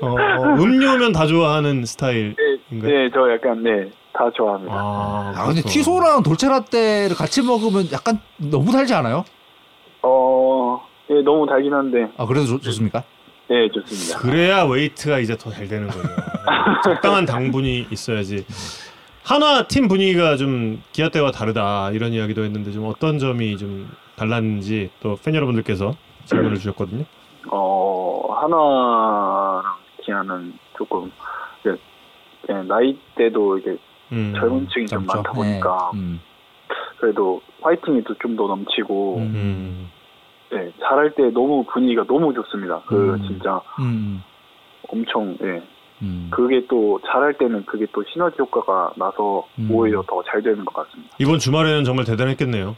어, 0.02 0.16
음료면 0.60 1.14
다 1.14 1.26
좋아하는 1.26 1.86
스타일인가요? 1.86 2.36
네, 2.70 2.80
네, 2.82 3.10
저 3.14 3.32
약간, 3.32 3.64
네, 3.64 3.90
다 4.14 4.30
좋아합니다. 4.36 4.74
아, 4.76 5.34
아 5.36 5.46
근데. 5.48 5.62
티소랑 5.62 6.24
돌체라떼를 6.24 7.16
같이 7.16 7.42
먹으면 7.42 7.88
약간 7.92 8.20
너무 8.38 8.72
달지 8.72 8.94
않아요? 8.94 9.24
어, 10.04 10.80
예, 11.10 11.22
너무 11.22 11.46
달긴 11.48 11.74
한데, 11.74 12.10
아 12.18 12.26
그래도 12.26 12.46
좋, 12.46 12.62
좋습니까? 12.62 13.04
네, 13.50 13.70
좋습니다. 13.72 14.20
그래야 14.20 14.64
웨이트가 14.66 15.20
이제 15.20 15.38
더 15.38 15.50
잘 15.52 15.68
되는 15.68 15.88
거예요. 15.88 16.06
적당한 16.84 17.26
당분이 17.26 17.88
있어야지. 17.92 18.46
한화 19.24 19.68
팀 19.68 19.88
분위기가 19.88 20.36
좀 20.38 20.82
기아 20.94 21.10
때와 21.10 21.32
다르다 21.32 21.92
이런 21.92 22.14
이야기도 22.14 22.44
했는데 22.44 22.72
좀 22.72 22.86
어떤 22.86 23.20
점이 23.20 23.58
좀 23.58 23.90
달랐는지 24.16 24.90
또 25.02 25.18
팬 25.24 25.36
여러분들께서 25.36 25.96
질문을 26.26 26.58
주셨거든요. 26.58 27.06
어, 27.52 28.34
하나랑 28.34 29.64
기아는 30.04 30.54
조금, 30.78 31.12
이제, 31.62 31.76
예, 32.50 32.54
나이 32.64 32.98
대도 33.16 33.58
이게 33.58 33.78
음. 34.12 34.34
젊은 34.38 34.68
층이 34.70 34.86
좀? 34.88 35.06
많다 35.06 35.32
보니까, 35.32 35.92
네. 35.94 36.00
음. 36.00 36.20
그래도 36.98 37.42
파이팅이 37.62 38.04
또 38.04 38.14
좀 38.22 38.36
더 38.36 38.48
넘치고, 38.48 39.18
음. 39.20 39.90
음. 40.52 40.58
예, 40.58 40.72
잘할 40.82 41.12
때 41.16 41.30
너무 41.32 41.64
분위기가 41.66 42.04
너무 42.06 42.34
좋습니다. 42.34 42.82
그, 42.86 43.14
음. 43.14 43.24
진짜 43.28 43.62
음. 43.80 44.24
엄청, 44.88 45.38
예, 45.42 45.62
음. 46.02 46.28
그게 46.32 46.66
또 46.68 47.00
잘할 47.06 47.34
때는 47.34 47.66
그게 47.66 47.86
또 47.92 48.04
시너지 48.12 48.38
효과가 48.40 48.94
나서 48.96 49.46
음. 49.60 49.70
오히려 49.72 50.04
더 50.08 50.22
잘 50.24 50.42
되는 50.42 50.64
것 50.66 50.74
같습니다. 50.74 51.16
이번 51.20 51.40
주말에는 51.40 51.84
정말 51.84 52.06
대단했겠네요. 52.06 52.76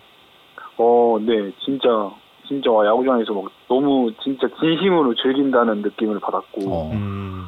어, 0.78 1.18
네, 1.22 1.52
진짜 1.60 2.10
진짜 2.48 2.70
야구장에서 2.72 3.34
막 3.34 3.52
너무 3.68 4.12
진짜 4.24 4.48
진심으로 4.60 5.14
즐긴다는 5.16 5.82
느낌을 5.84 6.20
받았고 6.20 6.62
어. 6.74 6.92
음. 6.94 7.46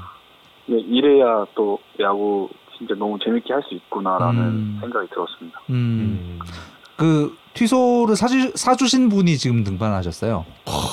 예, 0.70 0.76
이래야 0.78 1.46
또 1.56 1.80
야구 2.00 2.50
진짜 2.78 2.94
너무 2.96 3.18
재밌게 3.20 3.52
할 3.54 3.64
수 3.64 3.74
있구나라는 3.76 4.42
음. 4.42 4.78
생각이 4.82 5.08
들었습니다. 5.10 5.60
음. 5.70 5.76
음. 5.76 6.40
그 6.98 7.36
취소를 7.54 8.16
사주, 8.16 8.52
사주신 8.56 9.10
분이 9.10 9.38
지금 9.38 9.64
등판하셨어요. 9.64 10.46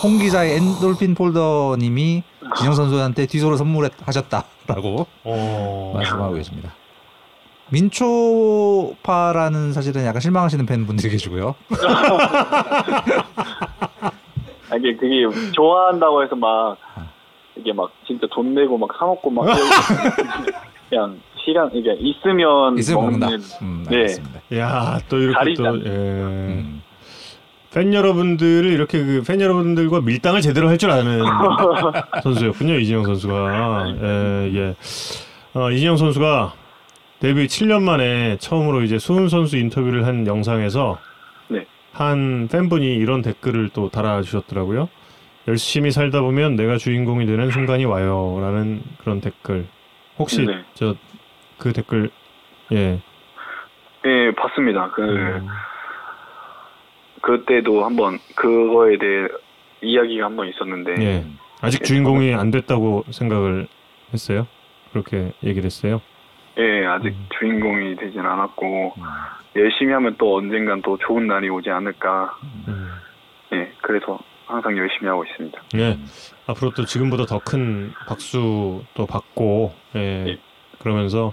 홍 0.03 0.19
기자의 0.19 0.57
엔돌핀 0.57 1.15
폴더님이 1.15 2.23
진영 2.57 2.75
선수한테 2.75 3.27
취소를 3.27 3.57
선물하셨다라고 3.59 5.07
어. 5.25 5.93
말씀하고 5.97 6.35
계십니다. 6.35 6.75
민초파라는 7.71 9.73
사실은 9.73 10.05
약간 10.07 10.21
실망하시는 10.21 10.65
팬분들이 10.67 11.11
계시고요. 11.11 11.55
아, 14.71 14.77
이게 14.77 14.95
그게 14.97 15.23
좋아한다고 15.53 16.23
해서 16.23 16.35
막 16.35 16.77
이게 17.57 17.73
막 17.73 17.91
진짜 18.07 18.27
돈 18.33 18.55
내고 18.55 18.77
막 18.79 18.89
사 18.99 19.05
먹고 19.07 19.31
막 19.31 19.47
그냥 20.89 21.21
시간 21.49 21.71
이게 21.75 21.95
있으면 21.99 22.79
있으면 22.79 23.01
먹는다. 23.03 23.27
먹는 23.27 23.43
음, 23.63 23.85
네. 23.89 24.59
야, 24.59 25.01
또 25.09 25.19
이렇게 25.19 25.35
가리지 25.39 25.63
또. 25.63 25.79
예. 25.85 25.89
음. 25.89 26.83
팬 27.73 27.93
여러분들을 27.95 28.71
이렇게 28.71 29.03
그 29.05 29.23
팬 29.27 29.41
여러분들과 29.41 30.01
밀당을 30.01 30.41
제대로 30.41 30.69
할 30.69 30.79
줄 30.79 30.91
아는 30.91 31.21
선수였군요 32.23 32.79
이진영 32.79 33.05
선수가 33.05 33.95
예, 34.03 34.51
예. 34.55 34.75
어, 35.55 35.71
이진영 35.71 35.97
선수가 35.99 36.55
데뷔 37.21 37.47
7년 37.47 37.83
만에 37.83 38.37
처음으로 38.39 38.83
이제 38.83 38.99
수훈 38.99 39.29
선수 39.29 39.57
인터뷰를 39.59 40.07
한 40.07 40.27
영상에서 40.27 40.99
네. 41.49 41.67
한 41.93 42.49
팬분이 42.51 42.87
이런 42.97 43.23
댓글을 43.23 43.71
또 43.75 43.89
달아주셨더라고요. 43.91 44.89
열심히 45.49 45.91
살다 45.91 46.21
보면 46.21 46.57
내가 46.57 46.77
주인공이 46.79 47.27
되는 47.27 47.51
순간이 47.51 47.85
와요라는 47.87 48.83
그런 49.03 49.21
댓글. 49.21 49.67
혹시 50.19 50.45
네. 50.47 50.59
저 50.75 50.95
그 51.59 51.73
댓글 51.73 52.11
예. 52.73 53.01
네 54.05 54.31
봤습니다. 54.37 54.91
그 54.91 55.03
음, 55.03 55.49
그때도 57.23 57.85
한번 57.85 58.19
그거에 58.37 58.97
대해 58.99 59.27
이야기가 59.83 60.27
한번 60.27 60.49
있었는데 60.49 60.95
예. 61.05 61.25
아직 61.61 61.85
주인공이 61.85 62.35
안 62.35 62.51
됐다고 62.51 63.05
생각을 63.11 63.67
했어요. 64.13 64.47
그렇게 64.93 65.33
얘기를 65.43 65.65
했어요. 65.65 66.01
예, 66.59 66.87
아직 66.87 67.09
음. 67.09 67.27
주인공이 67.39 67.97
되진 67.97 68.21
않았고 68.21 68.95
음. 68.97 69.03
열심히 69.57 69.93
하면 69.93 70.15
또 70.19 70.37
언젠간 70.39 70.83
또 70.83 70.97
좋은 70.99 71.27
날이 71.27 71.49
오지 71.49 71.71
않을까. 71.71 72.37
음. 72.69 72.91
예, 73.53 73.73
그래서 73.83 74.19
항상 74.47 74.77
열심히 74.79 75.09
하고 75.09 75.25
있습니다. 75.25 75.61
예. 75.77 75.99
앞으로 76.47 76.71
또 76.71 76.85
지금보다 76.85 77.27
더 77.27 77.39
큰 77.41 77.93
박수 78.07 78.83
또 78.95 79.07
받고 79.07 79.75
예. 79.97 80.25
예. 80.29 80.39
그러면서 80.79 81.33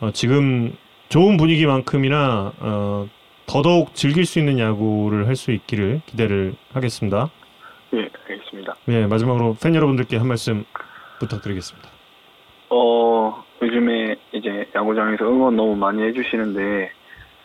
어, 0.00 0.10
지금 0.12 0.72
좋은 1.08 1.36
분위기만큼이나 1.36 2.52
어, 2.58 3.08
더더욱 3.46 3.94
즐길 3.94 4.24
수 4.24 4.38
있는 4.38 4.58
야구를 4.58 5.26
할 5.26 5.36
수 5.36 5.52
있기를 5.52 6.00
기대를 6.06 6.54
하겠습니다. 6.72 7.30
예, 7.94 8.08
알겠습니다. 8.28 8.74
예, 8.88 9.06
마지막으로 9.06 9.56
팬 9.62 9.74
여러분들께 9.74 10.16
한 10.16 10.26
말씀 10.28 10.64
부탁드리겠습니다. 11.20 11.88
어, 12.70 13.44
요즘에 13.60 14.16
이제 14.32 14.66
야구장에서 14.74 15.24
응원 15.26 15.56
너무 15.56 15.76
많이 15.76 16.02
해주시는데 16.02 16.90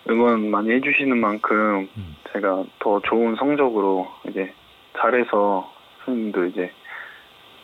응원 0.10 0.50
많이 0.50 0.72
해주시는 0.72 1.18
만큼 1.18 1.90
음. 1.98 2.16
제가 2.32 2.64
더 2.80 3.02
좋은 3.02 3.36
성적으로 3.36 4.08
이제 4.30 4.54
잘해서 4.98 5.70
손님도 6.06 6.46
이제 6.46 6.72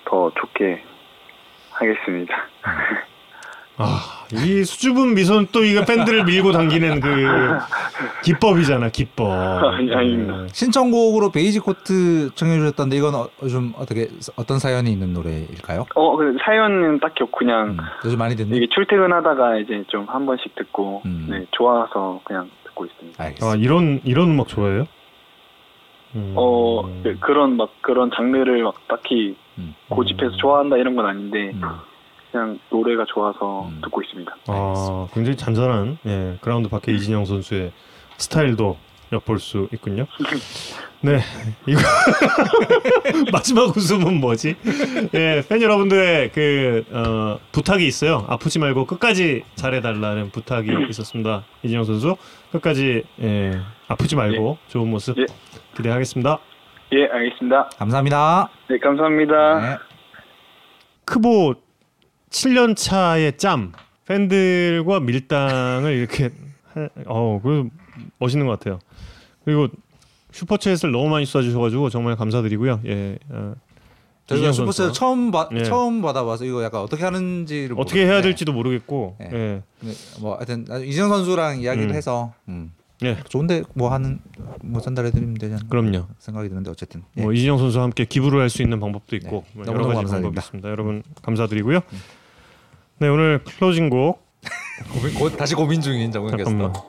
더 0.05 0.29
좋게 0.36 0.84
하겠습니다. 1.71 2.36
아, 3.78 4.28
이 4.32 4.63
수줍은 4.63 5.15
미소는 5.15 5.47
또 5.51 5.63
이거 5.63 5.84
팬들을 5.84 6.26
밀고 6.26 6.51
당기는 6.51 6.99
그 6.99 7.57
기법이잖아, 8.24 8.89
기법. 8.89 9.32
아니, 9.32 9.93
아닙니다. 9.93 10.43
예. 10.43 10.47
신청곡으로 10.53 11.32
베이지 11.32 11.59
코트 11.59 12.30
청해 12.36 12.57
주셨던데 12.59 12.97
이건 12.97 13.15
어, 13.15 13.28
좀 13.49 13.74
어떻게 13.78 14.09
어떤 14.36 14.59
사연이 14.59 14.91
있는 14.91 15.13
노래일까요? 15.13 15.86
어, 15.95 16.17
그 16.17 16.38
사연은 16.45 16.99
딱히 16.99 17.24
없고 17.24 17.39
그냥 17.39 17.69
음, 17.71 17.78
요즘 18.05 18.19
많이 18.19 18.36
듣는. 18.36 18.55
이게 18.55 18.67
출퇴근하다가 18.74 19.57
이제 19.57 19.84
좀 19.88 20.03
한 20.07 20.26
번씩 20.28 20.53
듣고 20.55 21.01
음. 21.05 21.28
네, 21.32 21.45
좋아서 21.51 22.21
그냥 22.26 22.49
듣고 22.65 22.86
있습니다. 22.86 23.24
알겠습니다. 23.24 23.53
아, 23.53 23.55
이런 23.59 24.01
이런 24.03 24.30
음악 24.32 24.47
좋아해요? 24.49 24.86
음. 26.15 26.34
어, 26.36 26.84
그- 27.01 27.17
그런 27.19 27.57
막 27.57 27.69
그런 27.82 28.11
장르를 28.15 28.61
막 28.63 28.76
딱히 28.88 29.36
음, 29.57 29.74
고집해서 29.89 30.36
좋아한다 30.38 30.78
이런 30.78 30.95
건 30.95 31.07
아닌데 31.07 31.51
음. 31.55 31.61
그냥 32.34 32.57
노래가 32.71 33.05
좋아서 33.07 33.67
음. 33.67 33.79
듣고 33.84 34.01
있습니다. 34.01 34.36
아, 34.47 35.07
굉장히 35.13 35.38
잔잔한 35.38 35.99
예, 36.07 36.38
그라운드 36.41 36.67
밖에 36.67 36.91
이진영 36.91 37.25
선수의 37.25 37.71
스타일도 38.17 38.75
엿볼 39.11 39.38
수 39.38 39.69
있군요. 39.71 40.07
네, 41.01 41.19
이거 41.67 41.79
마지막 43.31 43.77
웃음은 43.77 44.19
뭐지? 44.19 44.55
예, 45.13 45.43
팬 45.47 45.61
여러분들의 45.61 46.31
그 46.31 46.84
어, 46.91 47.39
부탁이 47.51 47.86
있어요. 47.86 48.25
아프지 48.27 48.57
말고 48.57 48.86
끝까지 48.88 49.43
잘해달라는 49.53 50.31
부탁이 50.31 50.69
있었습니다. 50.89 51.43
이진영 51.61 51.84
선수 51.84 52.15
끝까지 52.51 53.03
예, 53.21 53.59
아프지 53.88 54.15
말고 54.15 54.57
좋은 54.69 54.89
모습 54.89 55.19
예. 55.19 55.25
기대하겠습니다. 55.77 56.39
예, 56.93 57.05
알겠습니다. 57.11 57.69
감사합니다. 57.77 58.49
네, 58.69 58.79
감사합니다. 58.79 59.59
네. 59.59 59.77
크보 61.05 61.55
7년 62.38 62.75
차의 62.75 63.38
짬 63.38 63.71
팬들과 64.07 64.99
밀당을 64.99 65.93
이렇게 65.93 66.31
하- 66.73 66.89
어, 67.05 67.39
그 67.41 67.69
멋있는 68.17 68.47
것 68.47 68.59
같아요. 68.59 68.79
그리고 69.45 69.67
슈퍼챗을 70.31 70.91
너무 70.91 71.09
많이 71.09 71.25
쏴주셔가지고 71.25 71.91
정말 71.91 72.15
감사드리고요. 72.15 72.81
예, 72.88 73.19
어, 73.29 73.53
저희가 74.25 74.49
슈퍼챗. 74.51 74.93
처음 74.93 75.29
봐, 75.29 75.47
예. 75.53 75.63
처음 75.63 76.01
받아봐서 76.01 76.45
이거 76.45 76.63
약간 76.63 76.81
어떻게 76.81 77.03
하는지를 77.03 77.75
어떻게 77.77 77.99
해야 77.99 78.05
모르겠는데. 78.07 78.27
될지도 78.29 78.51
모르겠고, 78.53 79.15
네. 79.19 79.29
예, 79.31 79.61
네, 79.81 79.93
뭐 80.19 80.36
하여튼 80.36 80.65
이정 80.88 81.09
선수랑 81.09 81.59
이야기를 81.61 81.91
음. 81.91 81.95
해서 81.95 82.34
음. 82.47 82.71
예, 83.03 83.17
좋은데 83.29 83.61
뭐 83.75 83.91
하는 83.93 84.19
뭐 84.63 84.81
전달해 84.81 85.11
드리면 85.11 85.36
되지 85.36 85.53
않나 85.53 85.63
그럼요. 85.69 86.07
생각이 86.17 86.49
드는데 86.49 86.71
어쨌든 86.71 87.03
예. 87.17 87.21
뭐 87.21 87.31
이진영 87.34 87.59
선수와 87.59 87.84
함께 87.84 88.05
기부를 88.05 88.39
할 88.41 88.49
수 88.49 88.63
있는 88.63 88.79
방법도 88.79 89.15
있고 89.17 89.43
네, 89.53 89.63
뭐 89.63 89.65
여러 89.67 89.86
가지 89.88 90.09
방법이. 90.11 90.36
있습니다. 90.39 90.69
여러분 90.69 91.03
감사드리고요. 91.21 91.82
네, 93.04 93.09
오늘 93.09 93.43
클로징곡 93.43 94.24
고민, 94.93 95.13
고, 95.13 95.30
다시 95.30 95.55
고민 95.55 95.82
중인 95.82 96.09
잠깐만. 96.09 96.38
게스트 96.38 96.80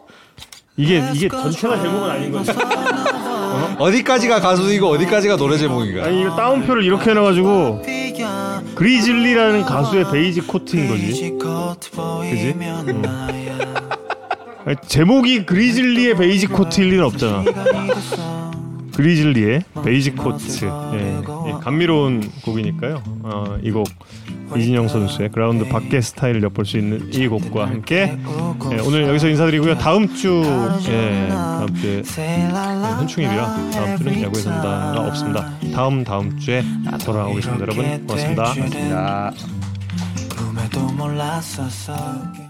이게 0.77 1.03
이게 1.13 1.29
전체가 1.29 1.83
제목은 1.83 2.09
아닌 2.09 2.31
거지. 2.31 2.53
어디까지가 3.81 4.39
가수이고 4.39 4.87
어디까지가 4.91 5.37
노래 5.37 5.59
제목인가 5.59 6.05
아니 6.05 6.21
이거 6.21 6.37
따옴표를 6.37 6.85
이렇게 6.85 7.11
해놔가지고 7.11 7.83
그리즐리라는 8.77 9.63
가수의 9.63 10.13
베이지 10.13 10.43
코트인 10.43 10.87
거지. 10.87 11.37
그지? 11.37 12.55
음. 12.61 13.03
아니, 14.67 14.77
제목이 14.87 15.47
그리즐리의 15.47 16.17
베이지 16.17 16.47
코트일 16.47 16.91
리는 16.91 17.05
없잖아. 17.07 17.43
그리즐리의 18.95 19.63
베이지 19.85 20.13
코트. 20.13 20.65
예, 20.65 21.23
예, 21.49 21.53
감미로운 21.61 22.31
곡이니까요. 22.45 23.03
어, 23.25 23.59
이곡 23.63 23.89
이진영 24.57 24.89
선수의 24.89 25.31
그라운드 25.31 25.67
밖의 25.69 26.03
스타일을 26.03 26.43
엿볼 26.45 26.67
수 26.67 26.79
있는 26.79 27.13
이 27.13 27.27
곡과 27.27 27.67
함께 27.67 28.17
예, 28.73 28.79
오늘 28.81 29.09
여기서 29.09 29.29
인사드리고요. 29.29 29.79
다음 29.79 30.13
주 30.15 30.43
예, 30.89 31.29
다음 31.29 31.75
주에 31.75 32.03
네, 32.03 32.49
현충일이라 32.99 33.71
다음 33.71 33.97
주는 33.99 34.23
야구에 34.23 34.43
산다가 34.43 35.07
없습니다. 35.09 35.51
다음 35.75 36.05
다음 36.05 36.39
주에 36.39 36.63
돌아오겠습니다. 37.05 37.63
여러분 37.63 38.07
고맙습니다. 38.07 39.33
몰랐었어 40.97 42.44